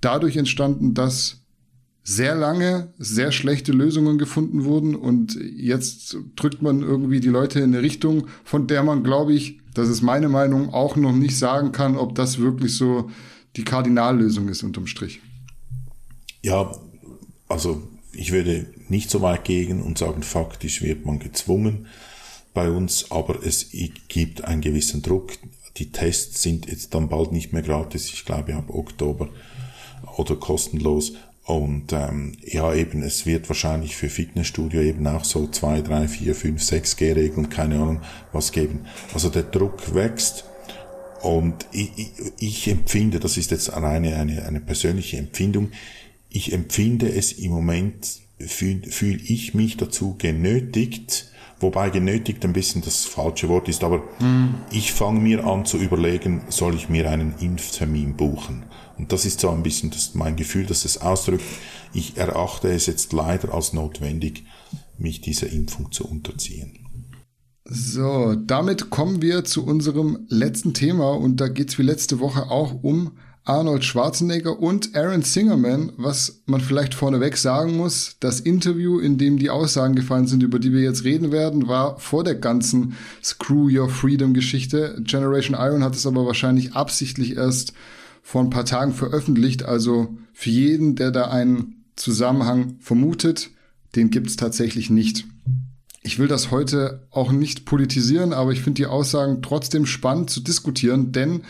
dadurch 0.00 0.36
entstanden, 0.36 0.94
dass 0.94 1.39
sehr 2.02 2.34
lange 2.34 2.92
sehr 2.98 3.30
schlechte 3.30 3.72
Lösungen 3.72 4.18
gefunden 4.18 4.64
wurden 4.64 4.94
und 4.94 5.38
jetzt 5.56 6.16
drückt 6.36 6.62
man 6.62 6.80
irgendwie 6.82 7.20
die 7.20 7.28
Leute 7.28 7.60
in 7.60 7.74
eine 7.74 7.82
Richtung, 7.82 8.26
von 8.44 8.66
der 8.66 8.82
man, 8.82 9.04
glaube 9.04 9.34
ich, 9.34 9.60
das 9.74 9.88
ist 9.88 10.02
meine 10.02 10.28
Meinung, 10.28 10.72
auch 10.72 10.96
noch 10.96 11.12
nicht 11.12 11.36
sagen 11.36 11.72
kann, 11.72 11.96
ob 11.96 12.14
das 12.14 12.38
wirklich 12.38 12.76
so 12.76 13.10
die 13.56 13.64
Kardinallösung 13.64 14.48
ist 14.48 14.62
unterm 14.62 14.86
Strich. 14.86 15.20
Ja, 16.42 16.72
also 17.48 17.82
ich 18.12 18.32
würde 18.32 18.66
nicht 18.88 19.10
so 19.10 19.22
weit 19.22 19.44
gehen 19.44 19.80
und 19.82 19.98
sagen, 19.98 20.22
faktisch 20.22 20.82
wird 20.82 21.04
man 21.06 21.18
gezwungen 21.18 21.86
bei 22.54 22.70
uns, 22.70 23.10
aber 23.10 23.44
es 23.44 23.70
gibt 24.08 24.44
einen 24.44 24.60
gewissen 24.60 25.02
Druck. 25.02 25.32
Die 25.76 25.92
Tests 25.92 26.42
sind 26.42 26.66
jetzt 26.66 26.94
dann 26.94 27.08
bald 27.08 27.32
nicht 27.32 27.52
mehr 27.52 27.62
gratis, 27.62 28.12
ich 28.12 28.24
glaube 28.24 28.54
ab 28.54 28.70
Oktober 28.70 29.28
oder 30.16 30.36
kostenlos. 30.36 31.12
Und 31.50 31.92
ähm, 31.92 32.34
ja, 32.44 32.72
eben, 32.72 33.02
es 33.02 33.26
wird 33.26 33.48
wahrscheinlich 33.48 33.96
für 33.96 34.08
Fitnessstudio 34.08 34.82
eben 34.82 35.04
auch 35.08 35.24
so 35.24 35.48
zwei, 35.48 35.80
drei, 35.80 36.06
vier, 36.06 36.36
fünf, 36.36 36.62
sechs 36.62 36.96
G-Regeln, 36.96 37.48
keine 37.48 37.74
Ahnung, 37.74 38.02
was 38.30 38.52
geben. 38.52 38.86
Also 39.14 39.30
der 39.30 39.42
Druck 39.42 39.92
wächst. 39.92 40.44
Und 41.22 41.66
ich, 41.72 41.90
ich, 41.96 42.10
ich 42.38 42.68
empfinde, 42.68 43.18
das 43.18 43.36
ist 43.36 43.50
jetzt 43.50 43.68
alleine 43.68 44.14
eine, 44.14 44.44
eine 44.46 44.60
persönliche 44.60 45.16
Empfindung, 45.16 45.72
ich 46.28 46.52
empfinde 46.52 47.12
es 47.12 47.32
im 47.32 47.50
Moment, 47.50 48.20
fühle 48.38 48.88
fühl 48.88 49.20
ich 49.20 49.52
mich 49.52 49.76
dazu 49.76 50.14
genötigt, 50.18 51.29
wobei 51.60 51.90
genötigt 51.90 52.44
ein 52.44 52.52
bisschen 52.52 52.82
das 52.82 53.04
falsche 53.04 53.48
Wort 53.48 53.68
ist, 53.68 53.84
aber 53.84 54.02
mhm. 54.18 54.54
ich 54.70 54.92
fange 54.92 55.20
mir 55.20 55.46
an 55.46 55.64
zu 55.64 55.76
überlegen, 55.76 56.42
soll 56.48 56.74
ich 56.74 56.88
mir 56.88 57.10
einen 57.10 57.34
Impftermin 57.38 58.16
buchen? 58.16 58.64
Und 58.98 59.12
das 59.12 59.24
ist 59.24 59.40
so 59.40 59.50
ein 59.50 59.62
bisschen 59.62 59.90
das, 59.90 60.14
mein 60.14 60.36
Gefühl, 60.36 60.66
dass 60.66 60.84
es 60.84 61.00
ausdrückt, 61.00 61.44
ich 61.92 62.16
erachte 62.16 62.68
es 62.68 62.86
jetzt 62.86 63.12
leider 63.12 63.54
als 63.54 63.72
notwendig, 63.72 64.44
mich 64.98 65.20
dieser 65.20 65.50
Impfung 65.50 65.92
zu 65.92 66.06
unterziehen. 66.06 66.86
So, 67.64 68.34
damit 68.34 68.90
kommen 68.90 69.22
wir 69.22 69.44
zu 69.44 69.64
unserem 69.64 70.26
letzten 70.28 70.74
Thema 70.74 71.12
und 71.12 71.40
da 71.40 71.48
geht 71.48 71.70
es 71.70 71.78
wie 71.78 71.82
letzte 71.82 72.18
Woche 72.18 72.50
auch 72.50 72.82
um 72.82 73.12
Arnold 73.50 73.84
Schwarzenegger 73.84 74.60
und 74.60 74.94
Aaron 74.94 75.22
Singerman, 75.22 75.90
was 75.96 76.40
man 76.46 76.60
vielleicht 76.60 76.94
vorneweg 76.94 77.36
sagen 77.36 77.76
muss, 77.76 78.14
das 78.20 78.38
Interview, 78.38 79.00
in 79.00 79.18
dem 79.18 79.40
die 79.40 79.50
Aussagen 79.50 79.96
gefallen 79.96 80.28
sind, 80.28 80.44
über 80.44 80.60
die 80.60 80.72
wir 80.72 80.82
jetzt 80.82 81.02
reden 81.02 81.32
werden, 81.32 81.66
war 81.66 81.98
vor 81.98 82.22
der 82.22 82.36
ganzen 82.36 82.94
Screw 83.24 83.68
Your 83.68 83.88
Freedom 83.88 84.34
Geschichte. 84.34 85.02
Generation 85.02 85.58
Iron 85.58 85.82
hat 85.82 85.96
es 85.96 86.06
aber 86.06 86.26
wahrscheinlich 86.26 86.74
absichtlich 86.74 87.36
erst 87.36 87.72
vor 88.22 88.40
ein 88.40 88.50
paar 88.50 88.64
Tagen 88.64 88.92
veröffentlicht. 88.92 89.64
Also 89.64 90.16
für 90.32 90.50
jeden, 90.50 90.94
der 90.94 91.10
da 91.10 91.24
einen 91.24 91.86
Zusammenhang 91.96 92.76
vermutet, 92.78 93.50
den 93.96 94.10
gibt's 94.10 94.36
tatsächlich 94.36 94.90
nicht. 94.90 95.26
Ich 96.02 96.20
will 96.20 96.28
das 96.28 96.52
heute 96.52 97.08
auch 97.10 97.32
nicht 97.32 97.64
politisieren, 97.64 98.32
aber 98.32 98.52
ich 98.52 98.62
finde 98.62 98.80
die 98.80 98.86
Aussagen 98.86 99.42
trotzdem 99.42 99.86
spannend 99.86 100.30
zu 100.30 100.38
diskutieren, 100.38 101.10
denn 101.10 101.42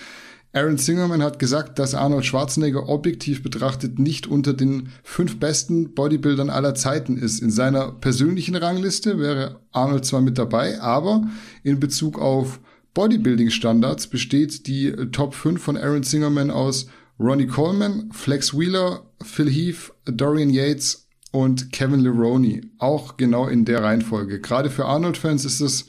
Aaron 0.53 0.79
Singerman 0.79 1.23
hat 1.23 1.39
gesagt, 1.39 1.79
dass 1.79 1.95
Arnold 1.95 2.27
Schwarzenegger 2.27 2.89
objektiv 2.89 3.43
betrachtet 3.43 4.01
nicht 4.01 4.27
unter 4.27 4.53
den 4.53 4.89
fünf 5.05 5.39
besten 5.39 5.95
Bodybuildern 5.95 6.51
aller 6.51 6.75
Zeiten 6.75 7.17
ist. 7.17 7.41
In 7.41 7.51
seiner 7.51 7.93
persönlichen 7.93 8.57
Rangliste 8.57 9.21
wäre 9.21 9.61
Arnold 9.71 10.05
zwar 10.05 10.21
mit 10.21 10.39
dabei, 10.39 10.81
aber 10.81 11.29
in 11.63 11.79
Bezug 11.79 12.19
auf 12.19 12.59
Bodybuilding-Standards 12.95 14.09
besteht 14.09 14.67
die 14.67 14.91
Top 15.13 15.35
5 15.35 15.63
von 15.63 15.77
Aaron 15.77 16.03
Singerman 16.03 16.51
aus 16.51 16.87
Ronnie 17.21 17.47
Coleman, 17.47 18.11
Flex 18.13 18.53
Wheeler, 18.53 19.05
Phil 19.23 19.51
Heath, 19.51 19.93
Dorian 20.07 20.51
Yates 20.51 21.07
und 21.31 21.71
Kevin 21.71 22.01
Leroney. 22.01 22.63
Auch 22.79 23.17
genau 23.17 23.47
in 23.47 23.65
der 23.65 23.85
Reihenfolge. 23.85 24.41
Gerade 24.41 24.71
für 24.71 24.87
Arnold-Fans 24.87 25.45
ist 25.45 25.61
das 25.61 25.87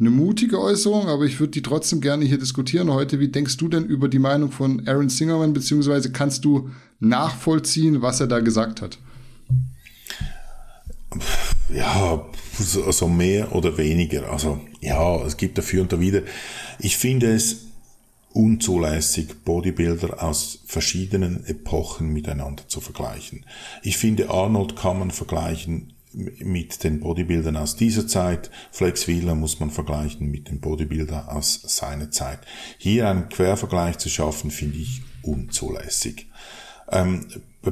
eine 0.00 0.10
mutige 0.10 0.60
Äußerung, 0.60 1.08
aber 1.08 1.24
ich 1.24 1.40
würde 1.40 1.50
die 1.52 1.62
trotzdem 1.62 2.00
gerne 2.00 2.24
hier 2.24 2.38
diskutieren 2.38 2.92
heute. 2.92 3.18
Wie 3.18 3.28
denkst 3.28 3.56
du 3.56 3.68
denn 3.68 3.84
über 3.84 4.08
die 4.08 4.20
Meinung 4.20 4.52
von 4.52 4.86
Aaron 4.86 5.08
Singerman, 5.08 5.52
beziehungsweise 5.52 6.12
kannst 6.12 6.44
du 6.44 6.70
nachvollziehen, 7.00 8.00
was 8.00 8.20
er 8.20 8.28
da 8.28 8.38
gesagt 8.38 8.80
hat? 8.80 8.98
Ja, 11.74 12.24
so 12.58 13.08
mehr 13.08 13.54
oder 13.54 13.76
weniger. 13.76 14.30
Also 14.30 14.60
ja, 14.80 15.16
es 15.24 15.36
gibt 15.36 15.58
dafür 15.58 15.82
und 15.82 15.92
dawider. 15.92 16.22
Ich 16.78 16.96
finde 16.96 17.34
es 17.34 17.66
unzulässig, 18.32 19.44
Bodybuilder 19.44 20.22
aus 20.22 20.60
verschiedenen 20.66 21.44
Epochen 21.46 22.12
miteinander 22.12 22.68
zu 22.68 22.80
vergleichen. 22.80 23.44
Ich 23.82 23.96
finde, 23.96 24.30
Arnold 24.30 24.76
kann 24.76 24.98
man 24.98 25.10
vergleichen 25.10 25.92
mit 26.18 26.82
den 26.84 27.00
Bodybuildern 27.00 27.56
aus 27.56 27.76
dieser 27.76 28.06
Zeit. 28.06 28.50
Flex 28.72 29.06
Wheeler 29.06 29.34
muss 29.34 29.60
man 29.60 29.70
vergleichen 29.70 30.30
mit 30.30 30.48
den 30.48 30.60
Bodybuildern 30.60 31.28
aus 31.28 31.60
seiner 31.64 32.10
Zeit. 32.10 32.40
Hier 32.76 33.08
einen 33.08 33.28
Quervergleich 33.28 33.98
zu 33.98 34.08
schaffen, 34.08 34.50
finde 34.50 34.78
ich 34.78 35.02
unzulässig. 35.22 36.26
Ähm, 36.90 37.26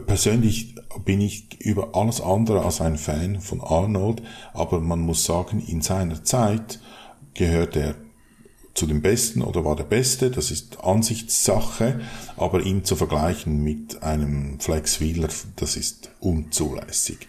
persönlich 0.06 0.74
bin 1.04 1.20
ich 1.20 1.60
über 1.60 1.94
alles 1.94 2.20
andere 2.20 2.64
als 2.64 2.80
ein 2.80 2.98
Fan 2.98 3.40
von 3.40 3.60
Arnold, 3.60 4.22
aber 4.52 4.80
man 4.80 5.00
muss 5.00 5.24
sagen, 5.24 5.60
in 5.66 5.80
seiner 5.80 6.22
Zeit 6.22 6.80
gehört 7.34 7.76
er 7.76 7.94
zu 8.74 8.86
den 8.86 9.00
Besten 9.00 9.42
oder 9.42 9.64
war 9.64 9.74
der 9.74 9.84
Beste, 9.84 10.30
das 10.30 10.50
ist 10.50 10.80
Ansichtssache, 10.80 12.00
aber 12.36 12.60
ihn 12.60 12.84
zu 12.84 12.94
vergleichen 12.94 13.64
mit 13.64 14.02
einem 14.02 14.60
Flex 14.60 15.00
Wheeler, 15.00 15.28
das 15.56 15.76
ist 15.76 16.10
unzulässig. 16.20 17.26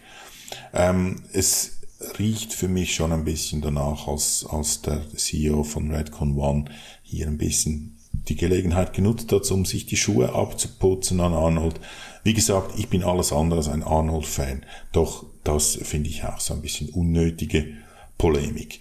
Ähm, 0.78 1.24
es 1.34 1.80
riecht 2.20 2.54
für 2.54 2.68
mich 2.68 2.94
schon 2.94 3.12
ein 3.12 3.26
bisschen 3.26 3.62
danach, 3.62 4.08
als, 4.08 4.46
als 4.48 4.84
der 4.84 5.02
CEO 5.16 5.64
von 5.64 5.92
Redcon 5.92 6.38
One 6.38 6.66
hier 7.02 7.26
ein 7.26 7.40
bisschen 7.40 7.98
die 8.12 8.36
Gelegenheit 8.36 8.94
genutzt 8.94 9.32
hat, 9.32 9.50
um 9.50 9.66
sich 9.66 9.88
die 9.88 9.98
Schuhe 9.98 10.34
abzuputzen 10.34 11.20
an 11.20 11.34
Arnold. 11.34 11.80
Wie 12.24 12.34
gesagt, 12.34 12.78
ich 12.78 12.90
bin 12.90 13.04
alles 13.04 13.34
andere 13.34 13.60
als 13.60 13.70
ein 13.70 13.84
Arnold-Fan. 13.84 14.66
Doch 14.92 15.26
das 15.44 15.80
finde 15.82 16.10
ich 16.10 16.24
auch 16.26 16.40
so 16.40 16.54
ein 16.54 16.62
bisschen 16.62 16.90
unnötige 16.90 17.74
Polemik. 18.20 18.80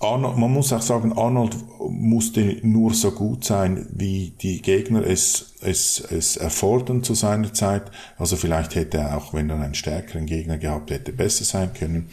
Arnold, 0.00 0.36
man 0.36 0.52
muss 0.52 0.72
auch 0.72 0.82
sagen, 0.82 1.16
Arnold 1.16 1.56
musste 1.88 2.58
nur 2.62 2.92
so 2.92 3.12
gut 3.12 3.44
sein, 3.44 3.86
wie 3.90 4.34
die 4.42 4.60
Gegner 4.60 5.04
es, 5.06 5.54
es, 5.62 6.00
es 6.00 6.36
erfordern 6.36 7.02
zu 7.02 7.14
seiner 7.14 7.52
Zeit. 7.54 7.90
Also 8.18 8.36
vielleicht 8.36 8.74
hätte 8.74 8.98
er 8.98 9.16
auch, 9.16 9.32
wenn 9.32 9.48
er 9.48 9.60
einen 9.60 9.74
stärkeren 9.74 10.26
Gegner 10.26 10.58
gehabt 10.58 10.90
hätte, 10.90 11.12
besser 11.12 11.44
sein 11.44 11.72
können. 11.72 12.10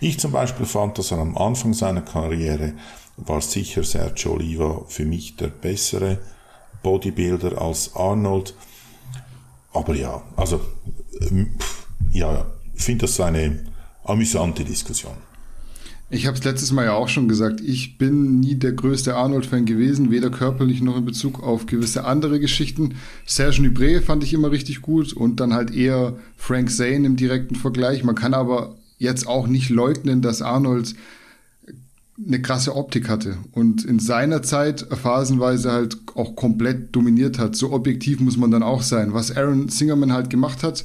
Ich 0.00 0.18
zum 0.18 0.32
Beispiel 0.32 0.66
fand, 0.66 0.98
dass 0.98 1.10
er 1.10 1.18
am 1.18 1.36
Anfang 1.36 1.74
seiner 1.74 2.02
Karriere 2.02 2.72
war 3.18 3.40
sicher 3.40 3.82
Sergio 3.82 4.34
Oliva 4.34 4.82
für 4.88 5.04
mich 5.04 5.36
der 5.36 5.48
bessere 5.48 6.18
Bodybuilder 6.82 7.60
als 7.60 7.94
Arnold. 7.94 8.54
Aber 9.72 9.94
ja, 9.94 10.22
also, 10.36 10.60
ähm, 11.20 11.56
ja, 12.12 12.46
ich 12.74 12.82
finde 12.82 13.06
das 13.06 13.20
eine 13.20 13.66
amüsante 14.04 14.64
Diskussion. 14.64 15.25
Ich 16.08 16.26
habe 16.26 16.38
es 16.38 16.44
letztes 16.44 16.70
Mal 16.70 16.84
ja 16.84 16.92
auch 16.92 17.08
schon 17.08 17.28
gesagt, 17.28 17.60
ich 17.60 17.98
bin 17.98 18.38
nie 18.38 18.54
der 18.54 18.72
größte 18.72 19.16
Arnold-Fan 19.16 19.66
gewesen, 19.66 20.12
weder 20.12 20.30
körperlich 20.30 20.80
noch 20.80 20.96
in 20.96 21.04
Bezug 21.04 21.42
auf 21.42 21.66
gewisse 21.66 22.04
andere 22.04 22.38
Geschichten. 22.38 22.94
Serge 23.24 23.60
Nubré 23.60 24.00
fand 24.00 24.22
ich 24.22 24.32
immer 24.32 24.52
richtig 24.52 24.82
gut 24.82 25.12
und 25.12 25.40
dann 25.40 25.52
halt 25.52 25.74
eher 25.74 26.16
Frank 26.36 26.70
Zane 26.70 27.06
im 27.06 27.16
direkten 27.16 27.56
Vergleich. 27.56 28.04
Man 28.04 28.14
kann 28.14 28.34
aber 28.34 28.76
jetzt 28.98 29.26
auch 29.26 29.48
nicht 29.48 29.68
leugnen, 29.68 30.22
dass 30.22 30.42
Arnold 30.42 30.94
eine 32.24 32.40
krasse 32.40 32.76
Optik 32.76 33.08
hatte 33.08 33.38
und 33.50 33.84
in 33.84 33.98
seiner 33.98 34.42
Zeit 34.42 34.86
phasenweise 34.90 35.72
halt 35.72 35.98
auch 36.14 36.36
komplett 36.36 36.94
dominiert 36.94 37.38
hat. 37.38 37.56
So 37.56 37.72
objektiv 37.72 38.20
muss 38.20 38.36
man 38.36 38.52
dann 38.52 38.62
auch 38.62 38.82
sein. 38.82 39.12
Was 39.12 39.36
Aaron 39.36 39.68
Singerman 39.68 40.12
halt 40.12 40.30
gemacht 40.30 40.62
hat, 40.62 40.84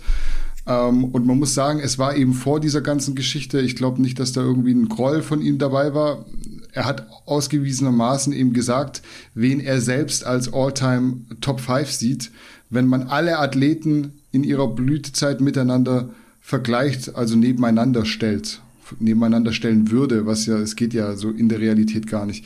ähm, 0.72 1.06
und 1.06 1.26
man 1.26 1.40
muss 1.40 1.54
sagen, 1.54 1.80
es 1.80 2.00
war 2.00 2.16
eben 2.16 2.34
vor 2.34 2.60
dieser 2.60 2.82
ganzen 2.82 3.16
Geschichte. 3.16 3.60
Ich 3.60 3.76
glaube 3.76 4.02
nicht, 4.02 4.20
dass 4.20 4.32
da 4.32 4.42
irgendwie 4.42 4.74
ein 4.74 4.90
Groll 4.90 5.22
von 5.22 5.42
ihm 5.42 5.58
dabei 5.58 5.94
war. 5.94 6.26
Er 6.74 6.86
hat 6.86 7.08
ausgewiesenermaßen 7.26 8.32
eben 8.32 8.54
gesagt, 8.54 9.02
wen 9.34 9.60
er 9.60 9.82
selbst 9.82 10.26
als 10.26 10.54
All-Time 10.54 11.22
Top 11.42 11.60
5 11.60 11.92
sieht. 11.92 12.32
Wenn 12.70 12.88
man 12.88 13.04
alle 13.04 13.40
Athleten 13.40 14.14
in 14.32 14.44
ihrer 14.44 14.70
Blütezeit 14.70 15.42
miteinander 15.42 16.10
vergleicht, 16.40 17.16
also 17.16 17.36
nebeneinander 17.36 18.06
stellt, 18.06 18.62
nebeneinander 19.00 19.52
stellen 19.52 19.92
würde, 19.92 20.26
was 20.26 20.46
ja, 20.46 20.58
es 20.58 20.78
geht 20.78 20.94
ja 20.94 21.16
so 21.16 21.30
in 21.30 21.50
der 21.50 21.60
Realität 21.60 22.08
gar 22.08 22.26
nicht, 22.26 22.46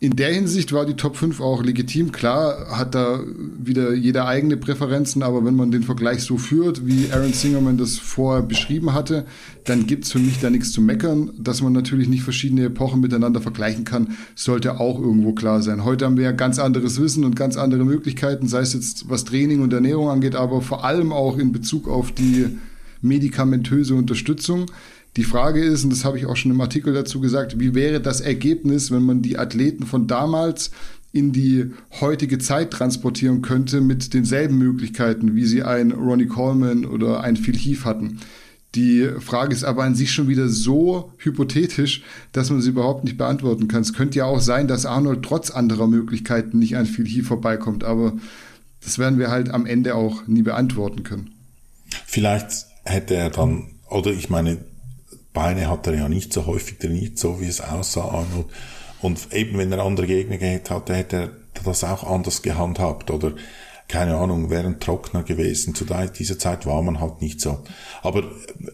in 0.00 0.14
der 0.14 0.32
Hinsicht 0.32 0.72
war 0.72 0.86
die 0.86 0.94
Top 0.94 1.16
5 1.16 1.40
auch 1.40 1.60
legitim. 1.60 2.12
Klar 2.12 2.68
hat 2.70 2.94
da 2.94 3.20
wieder 3.58 3.94
jeder 3.94 4.28
eigene 4.28 4.56
Präferenzen, 4.56 5.24
aber 5.24 5.44
wenn 5.44 5.56
man 5.56 5.72
den 5.72 5.82
Vergleich 5.82 6.22
so 6.22 6.38
führt, 6.38 6.86
wie 6.86 7.10
Aaron 7.10 7.32
Singerman 7.32 7.78
das 7.78 7.98
vorher 7.98 8.42
beschrieben 8.42 8.92
hatte, 8.94 9.26
dann 9.64 9.88
gibt's 9.88 10.12
für 10.12 10.20
mich 10.20 10.38
da 10.38 10.50
nichts 10.50 10.70
zu 10.70 10.80
meckern. 10.80 11.32
Dass 11.36 11.62
man 11.62 11.72
natürlich 11.72 12.08
nicht 12.08 12.22
verschiedene 12.22 12.66
Epochen 12.66 13.00
miteinander 13.00 13.40
vergleichen 13.40 13.84
kann, 13.84 14.16
sollte 14.36 14.78
auch 14.78 15.00
irgendwo 15.00 15.32
klar 15.32 15.62
sein. 15.62 15.84
Heute 15.84 16.04
haben 16.04 16.16
wir 16.16 16.24
ja 16.24 16.32
ganz 16.32 16.60
anderes 16.60 17.00
Wissen 17.00 17.24
und 17.24 17.34
ganz 17.34 17.56
andere 17.56 17.84
Möglichkeiten, 17.84 18.46
sei 18.46 18.60
es 18.60 18.74
jetzt 18.74 19.10
was 19.10 19.24
Training 19.24 19.62
und 19.62 19.72
Ernährung 19.72 20.10
angeht, 20.10 20.36
aber 20.36 20.62
vor 20.62 20.84
allem 20.84 21.12
auch 21.12 21.38
in 21.38 21.50
Bezug 21.50 21.88
auf 21.88 22.12
die 22.12 22.56
medikamentöse 23.02 23.96
Unterstützung. 23.96 24.66
Die 25.18 25.24
Frage 25.24 25.64
ist, 25.64 25.82
und 25.82 25.90
das 25.90 26.04
habe 26.04 26.16
ich 26.16 26.26
auch 26.26 26.36
schon 26.36 26.52
im 26.52 26.60
Artikel 26.60 26.94
dazu 26.94 27.18
gesagt, 27.18 27.58
wie 27.58 27.74
wäre 27.74 28.00
das 28.00 28.20
Ergebnis, 28.20 28.92
wenn 28.92 29.02
man 29.02 29.20
die 29.20 29.36
Athleten 29.36 29.84
von 29.84 30.06
damals 30.06 30.70
in 31.10 31.32
die 31.32 31.72
heutige 32.00 32.38
Zeit 32.38 32.70
transportieren 32.70 33.42
könnte 33.42 33.80
mit 33.80 34.14
denselben 34.14 34.58
Möglichkeiten, 34.58 35.34
wie 35.34 35.44
sie 35.44 35.64
ein 35.64 35.90
Ronnie 35.90 36.28
Coleman 36.28 36.84
oder 36.84 37.24
ein 37.24 37.36
Phil 37.36 37.56
Heath 37.56 37.84
hatten. 37.84 38.20
Die 38.76 39.08
Frage 39.18 39.52
ist 39.52 39.64
aber 39.64 39.82
an 39.82 39.96
sich 39.96 40.12
schon 40.12 40.28
wieder 40.28 40.48
so 40.48 41.10
hypothetisch, 41.18 42.04
dass 42.30 42.50
man 42.50 42.60
sie 42.60 42.70
überhaupt 42.70 43.02
nicht 43.02 43.18
beantworten 43.18 43.66
kann. 43.66 43.82
Es 43.82 43.94
könnte 43.94 44.18
ja 44.18 44.24
auch 44.24 44.40
sein, 44.40 44.68
dass 44.68 44.86
Arnold 44.86 45.24
trotz 45.24 45.50
anderer 45.50 45.88
Möglichkeiten 45.88 46.60
nicht 46.60 46.76
an 46.76 46.86
Phil 46.86 47.08
Heath 47.08 47.26
vorbeikommt, 47.26 47.82
aber 47.82 48.12
das 48.84 49.00
werden 49.00 49.18
wir 49.18 49.32
halt 49.32 49.50
am 49.50 49.66
Ende 49.66 49.96
auch 49.96 50.28
nie 50.28 50.42
beantworten 50.42 51.02
können. 51.02 51.32
Vielleicht 52.06 52.66
hätte 52.84 53.14
er 53.14 53.30
dann, 53.30 53.72
oder 53.90 54.12
ich 54.12 54.30
meine, 54.30 54.58
Beine 55.32 55.68
hat 55.68 55.86
er 55.86 55.94
ja 55.94 56.08
nicht 56.08 56.32
so 56.32 56.46
häufig 56.46 56.78
trainiert, 56.78 57.18
so 57.18 57.40
wie 57.40 57.46
es 57.46 57.60
aussah, 57.60 58.08
Arnold. 58.08 58.46
Und 59.00 59.32
eben, 59.32 59.58
wenn 59.58 59.72
er 59.72 59.84
andere 59.84 60.06
Gegner 60.06 60.38
gehabt 60.38 60.70
hatte, 60.70 60.94
hätte 60.94 61.16
er 61.16 61.30
das 61.64 61.84
auch 61.84 62.04
anders 62.04 62.42
gehandhabt 62.42 63.10
oder 63.10 63.34
keine 63.88 64.16
Ahnung, 64.16 64.50
wären 64.50 64.80
Trockner 64.80 65.22
gewesen. 65.22 65.74
Zu 65.74 65.86
dieser 65.86 66.38
Zeit 66.38 66.66
war 66.66 66.82
man 66.82 67.00
halt 67.00 67.22
nicht 67.22 67.40
so. 67.40 67.64
Aber 68.02 68.22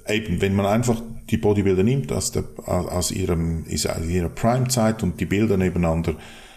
eben, 0.08 0.40
wenn 0.40 0.56
man 0.56 0.66
einfach 0.66 1.00
die 1.30 1.36
Bodybuilder 1.36 1.84
nimmt 1.84 2.10
aus, 2.10 2.32
der, 2.32 2.44
aus, 2.66 3.12
ihrem, 3.12 3.64
aus 3.72 3.86
ihrer 4.08 4.28
Prime-Zeit 4.28 5.04
und 5.04 5.20
die 5.20 5.26
Bilder 5.26 5.56
nebeneinander 5.56 6.16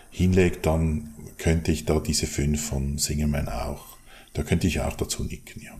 hinlegt, 0.09 0.65
dann 0.65 1.13
könnte 1.37 1.71
ich 1.71 1.85
da 1.85 1.99
diese 1.99 2.25
fünf 2.25 2.65
von 2.65 2.97
Singerman 2.97 3.47
auch, 3.47 3.85
da 4.33 4.41
könnte 4.41 4.65
ich 4.65 4.81
auch 4.81 4.95
dazu 4.95 5.23
nicken, 5.23 5.61
ja. 5.61 5.76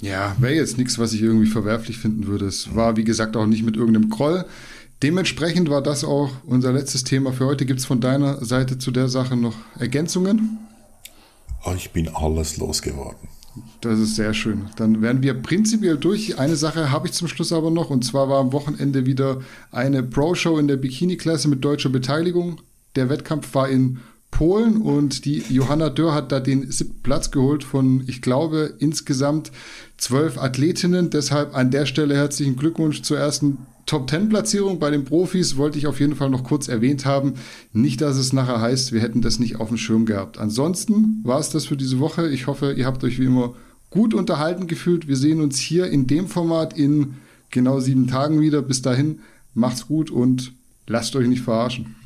Ja, 0.00 0.34
wäre 0.38 0.54
jetzt 0.54 0.78
nichts, 0.78 0.98
was 0.98 1.12
ich 1.12 1.22
irgendwie 1.22 1.46
verwerflich 1.46 1.98
finden 1.98 2.26
würde. 2.26 2.46
Es 2.46 2.74
war, 2.74 2.96
wie 2.96 3.04
gesagt, 3.04 3.36
auch 3.36 3.46
nicht 3.46 3.64
mit 3.64 3.76
irgendeinem 3.76 4.08
Groll. 4.08 4.44
Dementsprechend 5.02 5.70
war 5.70 5.82
das 5.82 6.04
auch 6.04 6.30
unser 6.44 6.72
letztes 6.72 7.04
Thema 7.04 7.32
für 7.32 7.46
heute. 7.46 7.66
Gibt 7.66 7.80
es 7.80 7.86
von 7.86 8.00
deiner 8.00 8.44
Seite 8.44 8.78
zu 8.78 8.90
der 8.90 9.08
Sache 9.08 9.36
noch 9.36 9.54
Ergänzungen? 9.78 10.58
Oh, 11.64 11.72
ich 11.76 11.90
bin 11.90 12.08
alles 12.08 12.56
losgeworden. 12.56 13.28
Das 13.80 13.98
ist 13.98 14.16
sehr 14.16 14.34
schön. 14.34 14.66
Dann 14.76 15.02
werden 15.02 15.22
wir 15.22 15.34
prinzipiell 15.34 15.96
durch. 15.96 16.38
Eine 16.38 16.56
Sache 16.56 16.90
habe 16.90 17.08
ich 17.08 17.12
zum 17.12 17.28
Schluss 17.28 17.52
aber 17.52 17.70
noch. 17.70 17.90
Und 17.90 18.04
zwar 18.04 18.28
war 18.28 18.40
am 18.40 18.52
Wochenende 18.52 19.06
wieder 19.06 19.40
eine 19.70 20.02
Pro-Show 20.02 20.58
in 20.58 20.68
der 20.68 20.76
Bikini-Klasse 20.76 21.48
mit 21.48 21.64
deutscher 21.64 21.88
Beteiligung. 21.88 22.60
Der 22.96 23.08
Wettkampf 23.08 23.54
war 23.54 23.68
in 23.68 24.00
Polen 24.30 24.80
und 24.80 25.24
die 25.24 25.42
Johanna 25.48 25.90
Dörr 25.90 26.14
hat 26.14 26.32
da 26.32 26.40
den 26.40 26.70
siebten 26.70 27.02
Platz 27.02 27.30
geholt 27.30 27.64
von, 27.64 28.04
ich 28.06 28.22
glaube, 28.22 28.74
insgesamt 28.78 29.52
zwölf 29.96 30.38
Athletinnen. 30.38 31.10
Deshalb 31.10 31.54
an 31.54 31.70
der 31.70 31.86
Stelle 31.86 32.16
herzlichen 32.16 32.56
Glückwunsch 32.56 33.02
zur 33.02 33.18
ersten 33.18 33.58
Top-10-Platzierung 33.86 34.78
bei 34.78 34.90
den 34.90 35.04
Profis 35.04 35.56
wollte 35.56 35.76
ich 35.76 35.86
auf 35.86 35.98
jeden 36.00 36.14
Fall 36.14 36.30
noch 36.30 36.44
kurz 36.44 36.68
erwähnt 36.68 37.06
haben. 37.06 37.34
Nicht, 37.72 38.00
dass 38.00 38.16
es 38.16 38.32
nachher 38.32 38.60
heißt, 38.60 38.92
wir 38.92 39.00
hätten 39.00 39.20
das 39.20 39.40
nicht 39.40 39.56
auf 39.56 39.68
dem 39.68 39.76
Schirm 39.76 40.06
gehabt. 40.06 40.38
Ansonsten 40.38 41.20
war 41.24 41.40
es 41.40 41.50
das 41.50 41.66
für 41.66 41.76
diese 41.76 41.98
Woche. 41.98 42.28
Ich 42.28 42.46
hoffe, 42.46 42.72
ihr 42.72 42.86
habt 42.86 43.02
euch 43.02 43.18
wie 43.18 43.24
immer 43.24 43.54
gut 43.90 44.14
unterhalten 44.14 44.68
gefühlt. 44.68 45.08
Wir 45.08 45.16
sehen 45.16 45.40
uns 45.40 45.58
hier 45.58 45.86
in 45.88 46.06
dem 46.06 46.28
Format 46.28 46.78
in 46.78 47.14
genau 47.50 47.80
sieben 47.80 48.06
Tagen 48.06 48.40
wieder. 48.40 48.62
Bis 48.62 48.80
dahin, 48.80 49.20
macht's 49.54 49.88
gut 49.88 50.10
und 50.10 50.52
lasst 50.86 51.16
euch 51.16 51.26
nicht 51.26 51.42
verarschen. 51.42 51.96